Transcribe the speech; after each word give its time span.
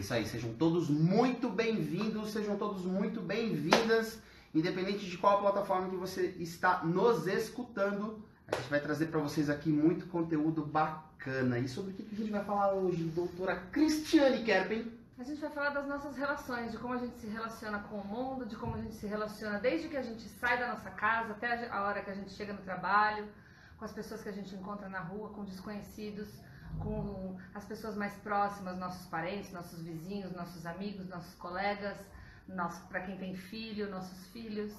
isso 0.00 0.14
aí, 0.14 0.24
sejam 0.24 0.54
todos 0.54 0.88
muito 0.88 1.50
bem-vindos, 1.50 2.30
sejam 2.30 2.56
todos 2.56 2.86
muito 2.86 3.20
bem-vindas, 3.20 4.18
independente 4.54 5.04
de 5.04 5.18
qual 5.18 5.40
plataforma 5.40 5.90
que 5.90 5.96
você 5.96 6.34
está 6.38 6.82
nos 6.82 7.26
escutando. 7.26 8.24
A 8.48 8.56
gente 8.56 8.70
vai 8.70 8.80
trazer 8.80 9.06
para 9.08 9.20
vocês 9.20 9.50
aqui 9.50 9.68
muito 9.68 10.06
conteúdo 10.06 10.64
bacana. 10.64 11.58
E 11.58 11.68
sobre 11.68 11.92
o 11.92 11.94
que 11.94 12.14
a 12.14 12.16
gente 12.16 12.30
vai 12.30 12.42
falar 12.42 12.72
hoje, 12.72 13.04
doutora 13.04 13.56
Cristiane 13.70 14.42
Kerpen? 14.42 14.90
A 15.18 15.22
gente 15.22 15.38
vai 15.38 15.50
falar 15.50 15.68
das 15.68 15.86
nossas 15.86 16.16
relações, 16.16 16.72
de 16.72 16.78
como 16.78 16.94
a 16.94 16.98
gente 16.98 17.18
se 17.18 17.26
relaciona 17.26 17.80
com 17.80 17.96
o 17.96 18.06
mundo, 18.06 18.46
de 18.46 18.56
como 18.56 18.76
a 18.76 18.80
gente 18.80 18.94
se 18.94 19.06
relaciona 19.06 19.58
desde 19.58 19.88
que 19.88 19.98
a 19.98 20.02
gente 20.02 20.26
sai 20.30 20.58
da 20.58 20.68
nossa 20.68 20.88
casa 20.88 21.32
até 21.32 21.68
a 21.68 21.82
hora 21.82 22.00
que 22.00 22.10
a 22.10 22.14
gente 22.14 22.32
chega 22.32 22.54
no 22.54 22.62
trabalho, 22.62 23.28
com 23.76 23.84
as 23.84 23.92
pessoas 23.92 24.22
que 24.22 24.30
a 24.30 24.32
gente 24.32 24.54
encontra 24.54 24.88
na 24.88 25.00
rua, 25.00 25.28
com 25.28 25.44
desconhecidos 25.44 26.26
com 26.78 27.36
as 27.54 27.64
pessoas 27.64 27.96
mais 27.96 28.14
próximas, 28.14 28.78
nossos 28.78 29.06
parentes, 29.06 29.52
nossos 29.52 29.82
vizinhos, 29.82 30.32
nossos 30.32 30.64
amigos, 30.66 31.08
nossos 31.08 31.34
colegas, 31.34 31.98
nosso, 32.48 32.86
para 32.88 33.00
quem 33.00 33.16
tem 33.16 33.34
filho, 33.34 33.90
nossos 33.90 34.26
filhos, 34.28 34.72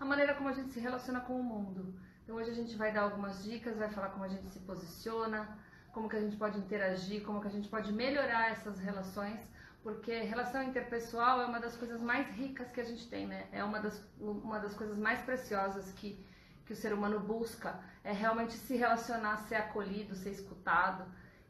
a 0.00 0.04
maneira 0.04 0.34
como 0.34 0.48
a 0.48 0.52
gente 0.52 0.72
se 0.72 0.80
relaciona 0.80 1.20
com 1.20 1.38
o 1.38 1.42
mundo. 1.42 1.94
Então 2.22 2.36
hoje 2.36 2.50
a 2.50 2.54
gente 2.54 2.76
vai 2.76 2.92
dar 2.92 3.02
algumas 3.02 3.42
dicas, 3.44 3.76
vai 3.76 3.90
falar 3.90 4.08
como 4.08 4.24
a 4.24 4.28
gente 4.28 4.48
se 4.48 4.58
posiciona, 4.60 5.48
como 5.92 6.08
que 6.08 6.16
a 6.16 6.20
gente 6.20 6.36
pode 6.36 6.58
interagir, 6.58 7.22
como 7.22 7.40
que 7.40 7.46
a 7.46 7.50
gente 7.50 7.68
pode 7.68 7.92
melhorar 7.92 8.50
essas 8.50 8.78
relações, 8.80 9.40
porque 9.82 10.22
relação 10.22 10.62
interpessoal 10.62 11.42
é 11.42 11.46
uma 11.46 11.60
das 11.60 11.76
coisas 11.76 12.00
mais 12.00 12.26
ricas 12.34 12.70
que 12.72 12.80
a 12.80 12.84
gente 12.84 13.06
tem, 13.08 13.26
né? 13.26 13.46
É 13.52 13.62
uma 13.62 13.78
das, 13.80 14.02
uma 14.18 14.58
das 14.58 14.74
coisas 14.74 14.98
mais 14.98 15.20
preciosas 15.20 15.92
que, 15.92 16.18
que 16.64 16.72
o 16.72 16.76
ser 16.76 16.92
humano 16.92 17.20
busca, 17.20 17.78
é 18.02 18.12
realmente 18.12 18.54
se 18.54 18.76
relacionar, 18.76 19.36
ser 19.46 19.56
acolhido, 19.56 20.14
ser 20.16 20.30
escutado, 20.30 21.04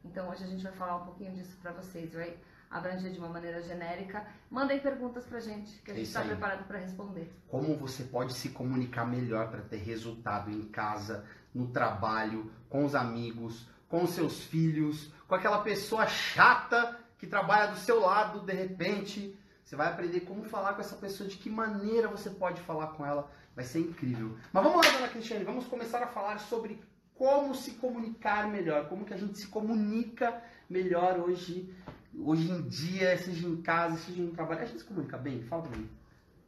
então 0.05 0.29
hoje 0.29 0.43
a 0.43 0.47
gente 0.47 0.63
vai 0.63 0.71
falar 0.73 0.97
um 0.97 1.05
pouquinho 1.05 1.33
disso 1.33 1.57
para 1.61 1.71
vocês, 1.71 2.13
vai 2.13 2.37
abranger 2.69 3.11
de 3.11 3.19
uma 3.19 3.29
maneira 3.29 3.61
genérica. 3.61 4.25
Mandem 4.49 4.79
perguntas 4.79 5.25
pra 5.25 5.39
gente, 5.39 5.81
que 5.81 5.91
a 5.91 5.93
gente 5.93 6.07
está 6.07 6.21
preparado 6.21 6.65
para 6.67 6.79
responder. 6.79 7.31
Como 7.47 7.75
você 7.77 8.03
pode 8.03 8.33
se 8.33 8.49
comunicar 8.49 9.05
melhor 9.05 9.49
para 9.49 9.61
ter 9.61 9.77
resultado 9.77 10.51
em 10.51 10.63
casa, 10.63 11.25
no 11.53 11.67
trabalho, 11.67 12.51
com 12.69 12.85
os 12.85 12.95
amigos, 12.95 13.67
com 13.87 14.03
os 14.03 14.11
seus 14.11 14.43
filhos, 14.43 15.11
com 15.27 15.35
aquela 15.35 15.61
pessoa 15.61 16.05
chata 16.07 16.99
que 17.17 17.27
trabalha 17.27 17.71
do 17.71 17.77
seu 17.77 17.99
lado, 17.99 18.41
de 18.41 18.53
repente, 18.53 19.37
você 19.63 19.75
vai 19.75 19.87
aprender 19.87 20.21
como 20.21 20.43
falar 20.43 20.73
com 20.73 20.81
essa 20.81 20.95
pessoa, 20.95 21.29
de 21.29 21.37
que 21.37 21.49
maneira 21.49 22.07
você 22.07 22.29
pode 22.29 22.61
falar 22.61 22.87
com 22.87 23.05
ela. 23.05 23.31
Vai 23.55 23.63
ser 23.63 23.79
incrível. 23.79 24.37
Mas 24.51 24.63
vamos 24.63 24.85
lá, 24.85 24.91
dona 24.91 25.07
Cristiane, 25.07 25.45
vamos 25.45 25.65
começar 25.65 26.03
a 26.03 26.07
falar 26.07 26.39
sobre 26.39 26.81
como 27.15 27.55
se 27.55 27.71
comunicar 27.71 28.47
melhor, 28.47 28.87
como 28.89 29.05
que 29.05 29.13
a 29.13 29.17
gente 29.17 29.37
se 29.37 29.47
comunica 29.47 30.41
melhor 30.69 31.19
hoje, 31.19 31.73
hoje 32.17 32.51
em 32.51 32.61
dia, 32.67 33.17
seja 33.17 33.47
em 33.47 33.61
casa, 33.61 33.97
seja 33.97 34.21
no 34.21 34.31
trabalho. 34.31 34.61
A 34.61 34.65
gente 34.65 34.79
se 34.79 34.85
comunica 34.85 35.17
bem? 35.17 35.41
Fala 35.43 35.63
pra 35.63 35.77
mim. 35.77 35.89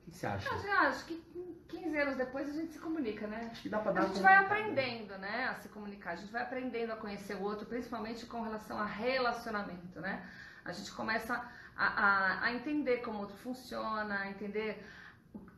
O 0.08 0.12
que 0.12 0.18
você 0.18 0.26
acha? 0.26 0.50
Eu 0.50 0.72
acho 0.74 1.06
que 1.06 1.22
15 1.68 1.98
anos 1.98 2.16
depois 2.18 2.50
a 2.50 2.54
gente 2.54 2.74
se 2.74 2.80
comunica, 2.80 3.28
né? 3.28 3.50
Acho 3.52 3.62
que 3.62 3.70
dá 3.70 3.80
pra 3.80 3.92
dar 3.92 4.02
A 4.04 4.06
gente 4.06 4.22
vai 4.22 4.36
aprendendo, 4.36 5.18
né, 5.18 5.48
a 5.48 5.56
se 5.56 5.70
comunicar. 5.70 6.12
A 6.12 6.16
gente 6.16 6.32
vai 6.32 6.42
aprendendo 6.42 6.92
a 6.92 6.96
conhecer 6.96 7.36
o 7.36 7.42
outro, 7.42 7.66
principalmente 7.66 8.26
com 8.26 8.42
relação 8.42 8.78
a 8.78 8.86
relacionamento, 8.86 10.00
né? 10.00 10.26
A 10.64 10.72
gente 10.72 10.92
começa 10.92 11.34
a, 11.76 11.86
a, 11.86 12.44
a 12.46 12.54
entender 12.54 12.98
como 12.98 13.20
o 13.20 13.22
outro 13.22 13.38
funciona, 13.38 14.20
a 14.20 14.30
entender 14.30 14.86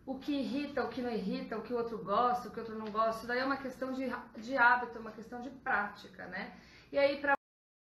o 0.09 0.17
que 0.17 0.31
irrita, 0.31 0.83
o 0.83 0.89
que 0.89 1.03
não 1.03 1.11
irrita, 1.11 1.55
o 1.55 1.61
que 1.61 1.71
o 1.71 1.77
outro 1.77 1.99
gosta, 1.99 2.47
o 2.47 2.51
que 2.51 2.59
o 2.59 2.63
outro 2.63 2.75
não 2.75 2.87
gosta. 2.87 3.17
Isso 3.17 3.27
daí 3.27 3.37
é 3.37 3.45
uma 3.45 3.57
questão 3.57 3.93
de, 3.93 4.11
de 4.37 4.57
hábito, 4.57 4.97
uma 4.97 5.11
questão 5.11 5.39
de 5.39 5.51
prática, 5.51 6.25
né? 6.25 6.51
E 6.91 6.97
aí, 6.97 7.21
para 7.21 7.35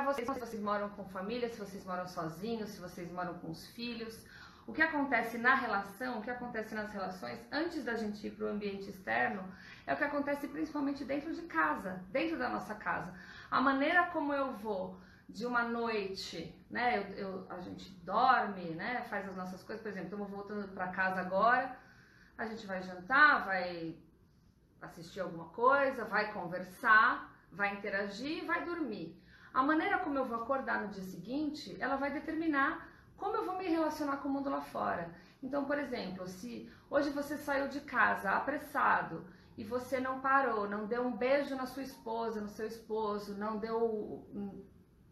vocês, 0.06 0.30
se 0.32 0.40
vocês 0.40 0.62
moram 0.62 0.90
com 0.90 1.04
família, 1.06 1.50
se 1.50 1.58
vocês 1.58 1.84
moram 1.84 2.08
sozinhos, 2.08 2.70
se 2.70 2.80
vocês 2.80 3.12
moram 3.12 3.40
com 3.40 3.50
os 3.50 3.66
filhos, 3.70 4.24
o 4.68 4.72
que 4.72 4.84
acontece 4.84 5.40
na 5.40 5.56
relação, 5.56 6.20
o 6.20 6.22
que 6.22 6.30
acontece 6.30 6.76
nas 6.76 6.92
relações, 6.92 7.40
antes 7.52 7.84
da 7.84 7.96
gente 7.96 8.28
ir 8.28 8.36
para 8.36 8.46
o 8.46 8.50
ambiente 8.50 8.88
externo, 8.88 9.44
é 9.88 9.92
o 9.96 9.98
que 9.98 10.04
acontece 10.04 10.48
principalmente 10.48 11.04
dentro 11.04 11.34
de 11.34 11.42
casa, 11.48 12.04
dentro 12.10 12.38
da 12.38 12.50
nossa 12.50 12.76
casa. 12.76 13.12
A 13.50 13.60
maneira 13.60 14.06
como 14.14 14.32
eu 14.32 14.54
vou 14.58 15.02
de 15.28 15.44
uma 15.44 15.64
noite, 15.64 16.54
né? 16.70 17.00
Eu, 17.00 17.18
eu, 17.18 17.48
a 17.50 17.60
gente 17.62 17.90
dorme, 18.04 18.76
né? 18.76 19.02
Faz 19.10 19.28
as 19.28 19.36
nossas 19.36 19.64
coisas, 19.64 19.82
por 19.82 19.90
exemplo, 19.90 20.10
estamos 20.10 20.30
voltando 20.30 20.68
para 20.68 20.90
casa 20.90 21.20
agora 21.20 21.81
a 22.42 22.46
gente 22.48 22.66
vai 22.66 22.82
jantar, 22.82 23.46
vai 23.46 23.96
assistir 24.82 25.20
alguma 25.20 25.46
coisa, 25.50 26.06
vai 26.06 26.34
conversar, 26.34 27.32
vai 27.52 27.74
interagir 27.76 28.46
vai 28.46 28.66
dormir. 28.66 29.16
A 29.54 29.62
maneira 29.62 30.00
como 30.00 30.18
eu 30.18 30.26
vou 30.26 30.42
acordar 30.42 30.82
no 30.82 30.88
dia 30.88 31.04
seguinte, 31.04 31.78
ela 31.80 31.98
vai 31.98 32.12
determinar 32.12 32.90
como 33.16 33.36
eu 33.36 33.46
vou 33.46 33.58
me 33.58 33.68
relacionar 33.68 34.18
com 34.18 34.30
o 34.30 34.32
mundo 34.32 34.50
lá 34.50 34.62
fora. 34.62 35.14
Então, 35.44 35.66
por 35.66 35.78
exemplo, 35.78 36.28
se 36.28 36.72
hoje 36.90 37.12
você 37.12 37.38
saiu 37.38 37.68
de 37.68 37.82
casa 37.82 38.32
apressado 38.32 39.26
e 39.56 39.64
você 39.64 40.00
não 40.00 40.20
parou, 40.20 40.68
não 40.68 40.88
deu 40.88 41.06
um 41.06 41.16
beijo 41.16 41.56
na 41.56 41.68
sua 41.68 41.84
esposa, 41.84 42.42
no 42.42 42.50
seu 42.50 42.66
esposo, 42.66 43.36
não 43.36 43.60
deu 43.60 44.26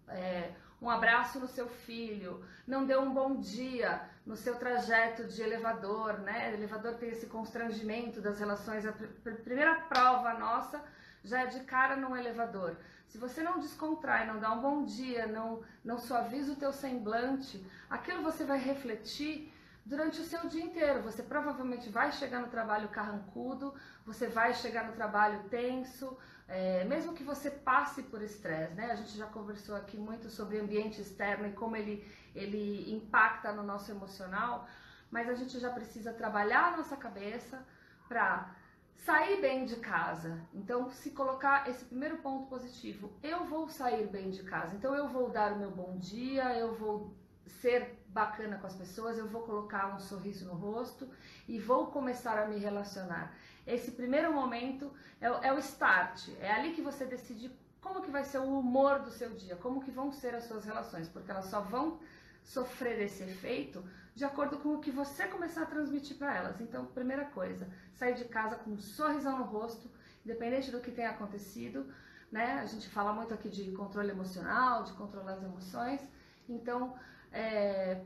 é, 0.07 0.53
um 0.81 0.89
abraço 0.89 1.39
no 1.39 1.47
seu 1.47 1.67
filho, 1.67 2.43
não 2.65 2.85
deu 2.85 3.01
um 3.01 3.13
bom 3.13 3.39
dia 3.39 4.09
no 4.29 4.37
seu 4.37 4.55
trajeto 4.57 5.23
de 5.23 5.41
elevador, 5.41 6.19
né? 6.19 6.51
O 6.51 6.53
elevador 6.53 6.93
tem 6.93 7.09
esse 7.09 7.25
constrangimento 7.25 8.21
das 8.21 8.39
relações. 8.39 8.85
A 8.85 8.91
primeira 8.91 9.73
prova 9.73 10.35
nossa 10.35 10.79
já 11.23 11.41
é 11.41 11.45
de 11.47 11.61
cara 11.61 11.95
no 11.95 12.15
elevador. 12.15 12.77
Se 13.07 13.17
você 13.17 13.41
não 13.41 13.59
descontrai, 13.59 14.27
não 14.27 14.39
dá 14.39 14.51
um 14.51 14.61
bom 14.61 14.85
dia, 14.85 15.25
não, 15.25 15.63
não 15.83 15.97
suaviza 15.97 16.51
o 16.51 16.55
teu 16.55 16.71
semblante, 16.71 17.65
aquilo 17.89 18.21
você 18.21 18.43
vai 18.43 18.59
refletir 18.59 19.51
durante 19.89 20.21
o 20.21 20.23
seu 20.23 20.47
dia 20.47 20.63
inteiro. 20.63 21.01
Você 21.01 21.23
provavelmente 21.23 21.89
vai 21.89 22.11
chegar 22.11 22.39
no 22.39 22.47
trabalho 22.47 22.87
carrancudo, 22.89 23.73
você 24.05 24.27
vai 24.27 24.53
chegar 24.53 24.85
no 24.85 24.93
trabalho 24.93 25.43
tenso, 25.49 26.15
é, 26.47 26.83
mesmo 26.85 27.13
que 27.13 27.23
você 27.23 27.49
passe 27.49 28.03
por 28.03 28.21
estresse, 28.21 28.75
né? 28.75 28.91
A 28.91 28.95
gente 28.95 29.17
já 29.17 29.25
conversou 29.25 29.75
aqui 29.75 29.97
muito 29.97 30.29
sobre 30.29 30.59
ambiente 30.59 31.01
externo 31.01 31.47
e 31.47 31.53
como 31.53 31.75
ele, 31.75 32.07
ele 32.35 32.93
impacta 32.93 33.51
no 33.51 33.63
nosso 33.63 33.91
emocional, 33.91 34.67
mas 35.09 35.27
a 35.27 35.33
gente 35.33 35.59
já 35.59 35.71
precisa 35.71 36.13
trabalhar 36.13 36.73
a 36.73 36.77
nossa 36.77 36.95
cabeça 36.95 37.65
para 38.07 38.55
sair 38.95 39.41
bem 39.41 39.65
de 39.65 39.77
casa. 39.77 40.39
Então, 40.53 40.89
se 40.91 41.11
colocar 41.11 41.67
esse 41.67 41.83
primeiro 41.85 42.17
ponto 42.17 42.47
positivo, 42.47 43.11
eu 43.23 43.45
vou 43.45 43.67
sair 43.69 44.07
bem 44.07 44.29
de 44.29 44.43
casa. 44.43 44.75
Então, 44.75 44.93
eu 44.93 45.07
vou 45.07 45.29
dar 45.31 45.53
o 45.53 45.59
meu 45.59 45.71
bom 45.71 45.97
dia, 45.97 46.53
eu 46.55 46.75
vou 46.75 47.11
ser 47.47 47.98
bacana 48.09 48.57
com 48.57 48.67
as 48.67 48.75
pessoas, 48.75 49.17
eu 49.17 49.27
vou 49.27 49.43
colocar 49.43 49.95
um 49.95 49.99
sorriso 49.99 50.45
no 50.45 50.53
rosto 50.53 51.07
e 51.47 51.59
vou 51.59 51.87
começar 51.87 52.37
a 52.39 52.47
me 52.47 52.57
relacionar. 52.57 53.33
Esse 53.65 53.91
primeiro 53.91 54.33
momento 54.33 54.91
é, 55.21 55.27
é, 55.47 55.53
o 55.53 55.59
start, 55.59 56.29
é 56.39 56.51
ali 56.51 56.73
que 56.73 56.81
você 56.81 57.05
decide 57.05 57.51
como 57.79 58.01
que 58.01 58.11
vai 58.11 58.23
ser 58.23 58.39
o 58.39 58.59
humor 58.59 58.99
do 58.99 59.11
seu 59.11 59.29
dia, 59.31 59.55
como 59.55 59.81
que 59.81 59.91
vão 59.91 60.11
ser 60.11 60.35
as 60.35 60.45
suas 60.45 60.65
relações, 60.65 61.07
porque 61.07 61.31
elas 61.31 61.45
só 61.45 61.61
vão 61.61 61.99
sofrer 62.43 62.99
esse 63.01 63.23
efeito 63.23 63.83
de 64.15 64.25
acordo 64.25 64.57
com 64.57 64.73
o 64.73 64.79
que 64.79 64.91
você 64.91 65.27
começar 65.27 65.63
a 65.63 65.65
transmitir 65.65 66.17
para 66.17 66.35
elas. 66.35 66.59
Então, 66.59 66.85
primeira 66.87 67.25
coisa, 67.25 67.69
sair 67.93 68.15
de 68.15 68.25
casa 68.25 68.55
com 68.55 68.71
um 68.71 68.79
sorrisão 68.79 69.37
no 69.37 69.45
rosto, 69.45 69.89
independente 70.25 70.71
do 70.71 70.81
que 70.81 70.91
tenha 70.91 71.11
acontecido, 71.11 71.85
né? 72.31 72.59
A 72.59 72.65
gente 72.65 72.89
fala 72.89 73.13
muito 73.13 73.33
aqui 73.33 73.49
de 73.49 73.71
controle 73.71 74.09
emocional, 74.09 74.83
de 74.83 74.93
controlar 74.93 75.33
as 75.33 75.43
emoções. 75.43 76.01
Então, 76.47 76.95
é, 77.31 78.01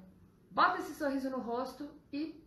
bota 0.52 0.80
esse 0.80 0.94
sorriso 0.96 1.30
no 1.30 1.40
rosto 1.40 1.90
e 2.12 2.42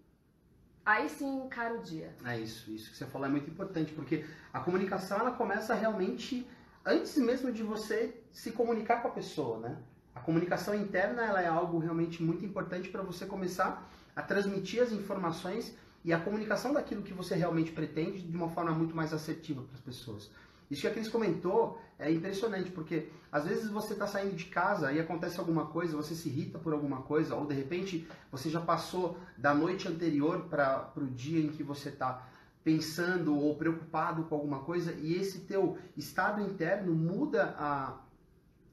aí 0.84 1.08
sim 1.08 1.42
encara 1.42 1.74
o 1.74 1.82
dia. 1.82 2.14
É 2.24 2.38
isso, 2.38 2.70
isso 2.70 2.90
que 2.90 2.96
você 2.96 3.06
falou 3.06 3.26
é 3.26 3.30
muito 3.30 3.50
importante, 3.50 3.92
porque 3.92 4.24
a 4.52 4.60
comunicação 4.60 5.18
ela 5.18 5.32
começa 5.32 5.74
realmente 5.74 6.46
antes 6.84 7.16
mesmo 7.16 7.50
de 7.52 7.62
você 7.62 8.22
se 8.32 8.52
comunicar 8.52 9.02
com 9.02 9.08
a 9.08 9.10
pessoa, 9.10 9.58
né? 9.58 9.76
A 10.14 10.20
comunicação 10.20 10.74
interna 10.74 11.24
ela 11.24 11.42
é 11.42 11.46
algo 11.46 11.78
realmente 11.78 12.22
muito 12.22 12.44
importante 12.44 12.88
para 12.88 13.02
você 13.02 13.26
começar 13.26 13.86
a 14.14 14.22
transmitir 14.22 14.82
as 14.82 14.92
informações 14.92 15.76
e 16.02 16.12
a 16.12 16.20
comunicação 16.20 16.72
daquilo 16.72 17.02
que 17.02 17.12
você 17.12 17.34
realmente 17.34 17.72
pretende 17.72 18.22
de 18.22 18.36
uma 18.36 18.48
forma 18.48 18.70
muito 18.70 18.94
mais 18.94 19.12
assertiva 19.12 19.62
para 19.62 19.74
as 19.74 19.80
pessoas. 19.80 20.30
Isso 20.70 20.80
que 20.80 20.88
a 20.88 20.90
Cris 20.90 21.08
comentou 21.08 21.80
é 21.98 22.10
impressionante, 22.10 22.70
porque 22.70 23.08
às 23.30 23.44
vezes 23.44 23.70
você 23.70 23.92
está 23.92 24.06
saindo 24.06 24.34
de 24.34 24.46
casa 24.46 24.92
e 24.92 25.00
acontece 25.00 25.38
alguma 25.38 25.66
coisa, 25.66 25.96
você 25.96 26.14
se 26.14 26.28
irrita 26.28 26.58
por 26.58 26.72
alguma 26.72 27.02
coisa, 27.02 27.34
ou 27.34 27.46
de 27.46 27.54
repente 27.54 28.06
você 28.30 28.50
já 28.50 28.60
passou 28.60 29.18
da 29.36 29.54
noite 29.54 29.88
anterior 29.88 30.46
para 30.50 30.92
o 30.96 31.06
dia 31.06 31.40
em 31.40 31.48
que 31.48 31.62
você 31.62 31.88
está 31.88 32.26
pensando 32.64 33.38
ou 33.38 33.54
preocupado 33.54 34.24
com 34.24 34.34
alguma 34.34 34.58
coisa 34.58 34.92
e 34.94 35.14
esse 35.14 35.42
teu 35.42 35.78
estado 35.96 36.42
interno 36.42 36.92
muda 36.92 37.54
a, 37.56 37.96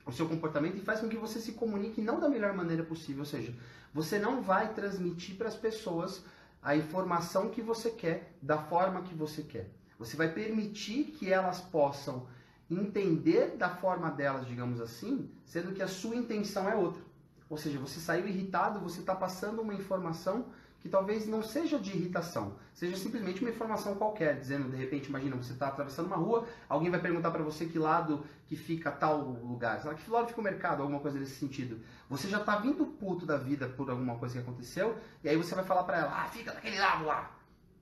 o 0.04 0.12
seu 0.12 0.28
comportamento 0.28 0.78
e 0.78 0.82
faz 0.82 1.00
com 1.00 1.08
que 1.08 1.16
você 1.16 1.40
se 1.40 1.52
comunique 1.52 2.02
não 2.02 2.20
da 2.20 2.28
melhor 2.28 2.54
maneira 2.54 2.84
possível, 2.84 3.20
ou 3.20 3.26
seja, 3.26 3.54
você 3.94 4.18
não 4.18 4.42
vai 4.42 4.74
transmitir 4.74 5.36
para 5.36 5.48
as 5.48 5.56
pessoas 5.56 6.26
a 6.62 6.76
informação 6.76 7.50
que 7.50 7.62
você 7.62 7.92
quer 7.92 8.36
da 8.42 8.58
forma 8.58 9.04
que 9.04 9.14
você 9.14 9.44
quer. 9.44 9.70
Você 10.04 10.18
vai 10.18 10.30
permitir 10.30 11.06
que 11.06 11.32
elas 11.32 11.62
possam 11.62 12.28
entender 12.70 13.56
da 13.58 13.70
forma 13.70 14.10
delas, 14.12 14.46
digamos 14.46 14.82
assim, 14.82 15.30
sendo 15.46 15.72
que 15.74 15.82
a 15.82 15.88
sua 15.88 16.16
intenção 16.16 16.70
é 16.70 16.76
outra. 16.76 17.02
Ou 17.50 17.58
seja, 17.58 17.80
você 17.80 18.00
saiu 18.00 18.28
irritado, 18.28 18.80
você 18.80 19.00
está 19.00 19.16
passando 19.16 19.62
uma 19.62 19.74
informação 19.74 20.48
que 20.84 20.90
talvez 20.90 21.26
não 21.26 21.42
seja 21.42 21.80
de 21.80 21.92
irritação, 21.92 22.58
seja 22.74 22.98
simplesmente 22.98 23.40
uma 23.40 23.50
informação 23.50 23.96
qualquer, 23.96 24.38
dizendo, 24.38 24.70
de 24.70 24.76
repente, 24.76 25.08
imagina, 25.08 25.34
você 25.34 25.54
está 25.54 25.70
atravessando 25.70 26.08
uma 26.08 26.18
rua, 26.18 26.46
alguém 26.68 26.92
vai 26.92 27.00
perguntar 27.00 27.32
para 27.32 27.42
você 27.42 27.66
que 27.66 27.80
lado 27.80 28.26
que 28.48 28.58
fica 28.58 28.92
tal 28.92 29.20
lugar, 29.22 29.80
sabe? 29.80 29.96
que 29.96 30.12
lado 30.12 30.28
fica 30.28 30.42
o 30.42 30.44
mercado, 30.44 30.82
alguma 30.82 31.00
coisa 31.00 31.18
nesse 31.18 31.36
sentido. 31.36 31.80
Você 32.10 32.28
já 32.28 32.40
está 32.40 32.58
vindo 32.58 32.86
puto 32.86 33.26
da 33.26 33.38
vida 33.38 33.70
por 33.70 33.90
alguma 33.90 34.18
coisa 34.18 34.36
que 34.36 34.42
aconteceu, 34.42 34.98
e 35.24 35.30
aí 35.30 35.38
você 35.38 35.56
vai 35.56 35.64
falar 35.64 35.84
para 35.84 36.00
ela, 36.00 36.22
ah, 36.22 36.26
fica 36.26 36.52
daquele 36.52 36.78
lado 36.78 37.06
lá. 37.06 37.32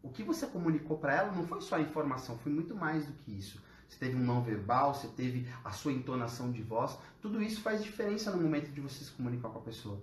O 0.03 0.09
que 0.09 0.23
você 0.23 0.47
comunicou 0.47 0.97
para 0.97 1.15
ela 1.15 1.31
não 1.31 1.45
foi 1.45 1.61
só 1.61 1.75
a 1.75 1.81
informação, 1.81 2.37
foi 2.39 2.51
muito 2.51 2.75
mais 2.75 3.05
do 3.05 3.13
que 3.13 3.31
isso. 3.31 3.61
Você 3.87 3.97
teve 3.99 4.15
um 4.15 4.23
não 4.23 4.41
verbal, 4.41 4.93
você 4.93 5.07
teve 5.09 5.47
a 5.63 5.71
sua 5.71 5.91
entonação 5.91 6.51
de 6.51 6.61
voz, 6.61 6.97
tudo 7.21 7.41
isso 7.41 7.61
faz 7.61 7.83
diferença 7.83 8.31
no 8.31 8.41
momento 8.41 8.71
de 8.71 8.79
você 8.79 9.03
se 9.03 9.11
comunicar 9.11 9.49
com 9.49 9.59
a 9.59 9.61
pessoa. 9.61 10.01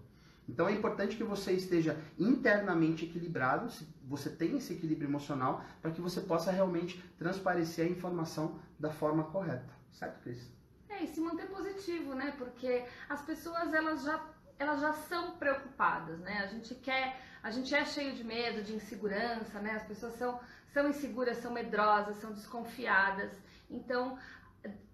Então 0.49 0.69
é 0.69 0.73
importante 0.73 1.17
que 1.17 1.25
você 1.25 1.53
esteja 1.53 1.99
internamente 2.19 3.05
equilibrado, 3.05 3.71
você 4.05 4.31
tenha 4.31 4.57
esse 4.57 4.73
equilíbrio 4.73 5.09
emocional, 5.09 5.63
para 5.83 5.91
que 5.91 6.01
você 6.01 6.21
possa 6.21 6.51
realmente 6.51 7.03
transparecer 7.19 7.87
a 7.87 7.91
informação 7.91 8.59
da 8.79 8.91
forma 8.91 9.25
correta. 9.25 9.69
Certo, 9.93 10.23
Cris? 10.23 10.51
É, 10.89 11.05
e 11.05 11.07
se 11.07 11.21
manter 11.21 11.47
positivo, 11.49 12.15
né? 12.15 12.35
Porque 12.39 12.85
as 13.09 13.21
pessoas, 13.23 13.75
elas 13.75 14.05
já, 14.05 14.25
elas 14.59 14.81
já 14.81 14.93
são 14.93 15.33
preocupadas, 15.37 16.19
né? 16.21 16.41
A 16.43 16.47
gente 16.47 16.75
quer, 16.75 17.21
a 17.43 17.51
gente 17.51 17.75
é 17.75 17.85
cheio 17.85 18.15
de 18.15 18.25
medo, 18.25 18.63
de 18.63 18.75
insegurança, 18.75 19.61
né? 19.61 19.73
As 19.73 19.85
pessoas 19.85 20.15
são, 20.15 20.41
são 20.73 20.89
inseguras, 20.89 21.39
são 21.39 21.53
medrosas, 21.53 22.17
são 22.17 22.33
desconfiadas. 22.33 23.33
Então, 23.71 24.19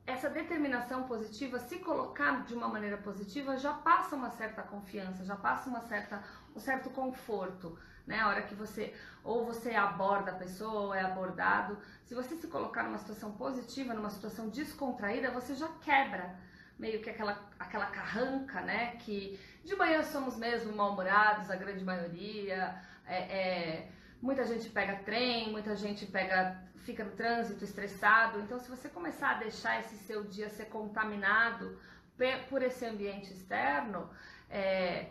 essa 0.07 0.29
determinação 0.29 1.05
positiva, 1.05 1.59
se 1.59 1.79
colocar 1.79 2.45
de 2.45 2.55
uma 2.55 2.69
maneira 2.69 2.99
positiva, 2.99 3.57
já 3.57 3.73
passa 3.73 4.15
uma 4.15 4.31
certa 4.31 4.63
confiança, 4.63 5.25
já 5.25 5.37
passa 5.37 5.71
uma 5.71 5.81
certa, 5.81 6.23
um 6.55 6.61
certo 6.61 6.91
conforto, 6.91 7.79
né? 8.07 8.21
A 8.21 8.29
hora 8.29 8.43
que 8.43 8.55
você 8.55 8.95
ou 9.23 9.47
você 9.47 9.75
aborda 9.75 10.33
a 10.33 10.35
pessoa 10.35 10.81
ou 10.81 10.95
é 10.95 11.01
abordado, 11.01 11.79
se 12.05 12.15
você 12.15 12.37
se 12.37 12.49
colocar 12.49 12.83
numa 12.83 12.99
situação 12.99 13.33
positiva, 13.33 13.95
numa 13.95 14.11
situação 14.11 14.51
descontraída, 14.51 15.31
você 15.31 15.55
já 15.55 15.69
quebra 15.81 16.39
meio 16.79 17.01
que 17.01 17.11
aquela, 17.11 17.49
aquela 17.59 17.87
carranca, 17.87 18.61
né? 18.61 18.97
Que 18.97 19.39
de 19.65 19.75
manhã 19.77 20.03
somos 20.03 20.37
mesmo 20.37 20.75
mal-humorados, 20.75 21.51
a 21.51 21.57
grande 21.57 21.85
maioria, 21.85 22.75
é, 23.07 23.17
é, 23.17 23.89
muita 24.21 24.45
gente 24.45 24.69
pega 24.69 24.97
trem, 24.97 25.51
muita 25.51 25.75
gente 25.77 26.07
pega 26.07 26.63
fica 26.85 27.03
no 27.03 27.13
trânsito 27.13 27.65
estressado. 27.65 28.41
Então, 28.41 28.59
se 28.59 28.69
você 28.69 28.89
começar 28.89 29.31
a 29.31 29.39
deixar 29.39 29.81
esse 29.81 29.97
seu 29.99 30.25
dia 30.25 30.51
ser 30.51 30.67
contaminado 30.67 31.79
por 32.49 32.63
esse 32.63 32.85
ambiente 32.85 33.33
externo, 33.33 34.09
é, 34.51 35.07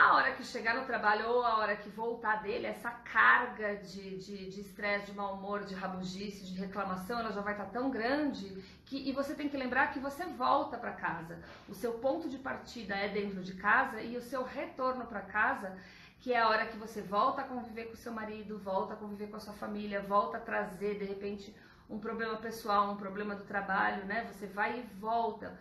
a 0.00 0.14
hora 0.14 0.32
que 0.32 0.42
chegar 0.42 0.74
no 0.74 0.86
trabalho 0.86 1.28
ou 1.28 1.44
a 1.44 1.58
hora 1.58 1.76
que 1.76 1.90
voltar 1.90 2.42
dele, 2.42 2.66
essa 2.66 2.90
carga 2.90 3.76
de 3.76 4.16
estresse, 4.16 4.50
de, 4.50 4.60
estresse, 4.60 5.06
de 5.06 5.12
mau 5.12 5.34
humor, 5.34 5.64
de 5.64 5.74
rabugice, 5.74 6.46
de 6.46 6.58
reclamação, 6.58 7.20
ela 7.20 7.32
já 7.32 7.42
vai 7.42 7.52
estar 7.52 7.66
tão 7.66 7.90
grande 7.90 8.46
que 8.86 8.96
e 9.08 9.12
você 9.12 9.34
tem 9.34 9.48
que 9.48 9.56
lembrar 9.56 9.92
que 9.92 9.98
você 9.98 10.24
volta 10.24 10.78
para 10.78 10.92
casa. 10.92 11.38
O 11.68 11.74
seu 11.74 11.92
ponto 11.94 12.28
de 12.30 12.38
partida 12.38 12.94
é 12.94 13.08
dentro 13.08 13.42
de 13.42 13.54
casa 13.54 14.00
e 14.00 14.16
o 14.16 14.22
seu 14.22 14.42
retorno 14.42 15.04
para 15.04 15.20
casa 15.20 15.76
que 16.20 16.32
é 16.32 16.38
a 16.38 16.48
hora 16.48 16.66
que 16.66 16.76
você 16.76 17.00
volta 17.00 17.40
a 17.42 17.44
conviver 17.44 17.86
com 17.86 17.96
seu 17.96 18.12
marido, 18.12 18.58
volta 18.58 18.92
a 18.94 18.96
conviver 18.96 19.28
com 19.28 19.36
a 19.36 19.40
sua 19.40 19.54
família, 19.54 20.02
volta 20.02 20.36
a 20.36 20.40
trazer 20.40 20.98
de 20.98 21.04
repente 21.04 21.54
um 21.88 21.98
problema 21.98 22.36
pessoal, 22.36 22.92
um 22.92 22.96
problema 22.96 23.34
do 23.34 23.44
trabalho, 23.44 24.04
né? 24.04 24.24
Você 24.30 24.46
vai 24.46 24.80
e 24.80 24.82
volta. 24.98 25.58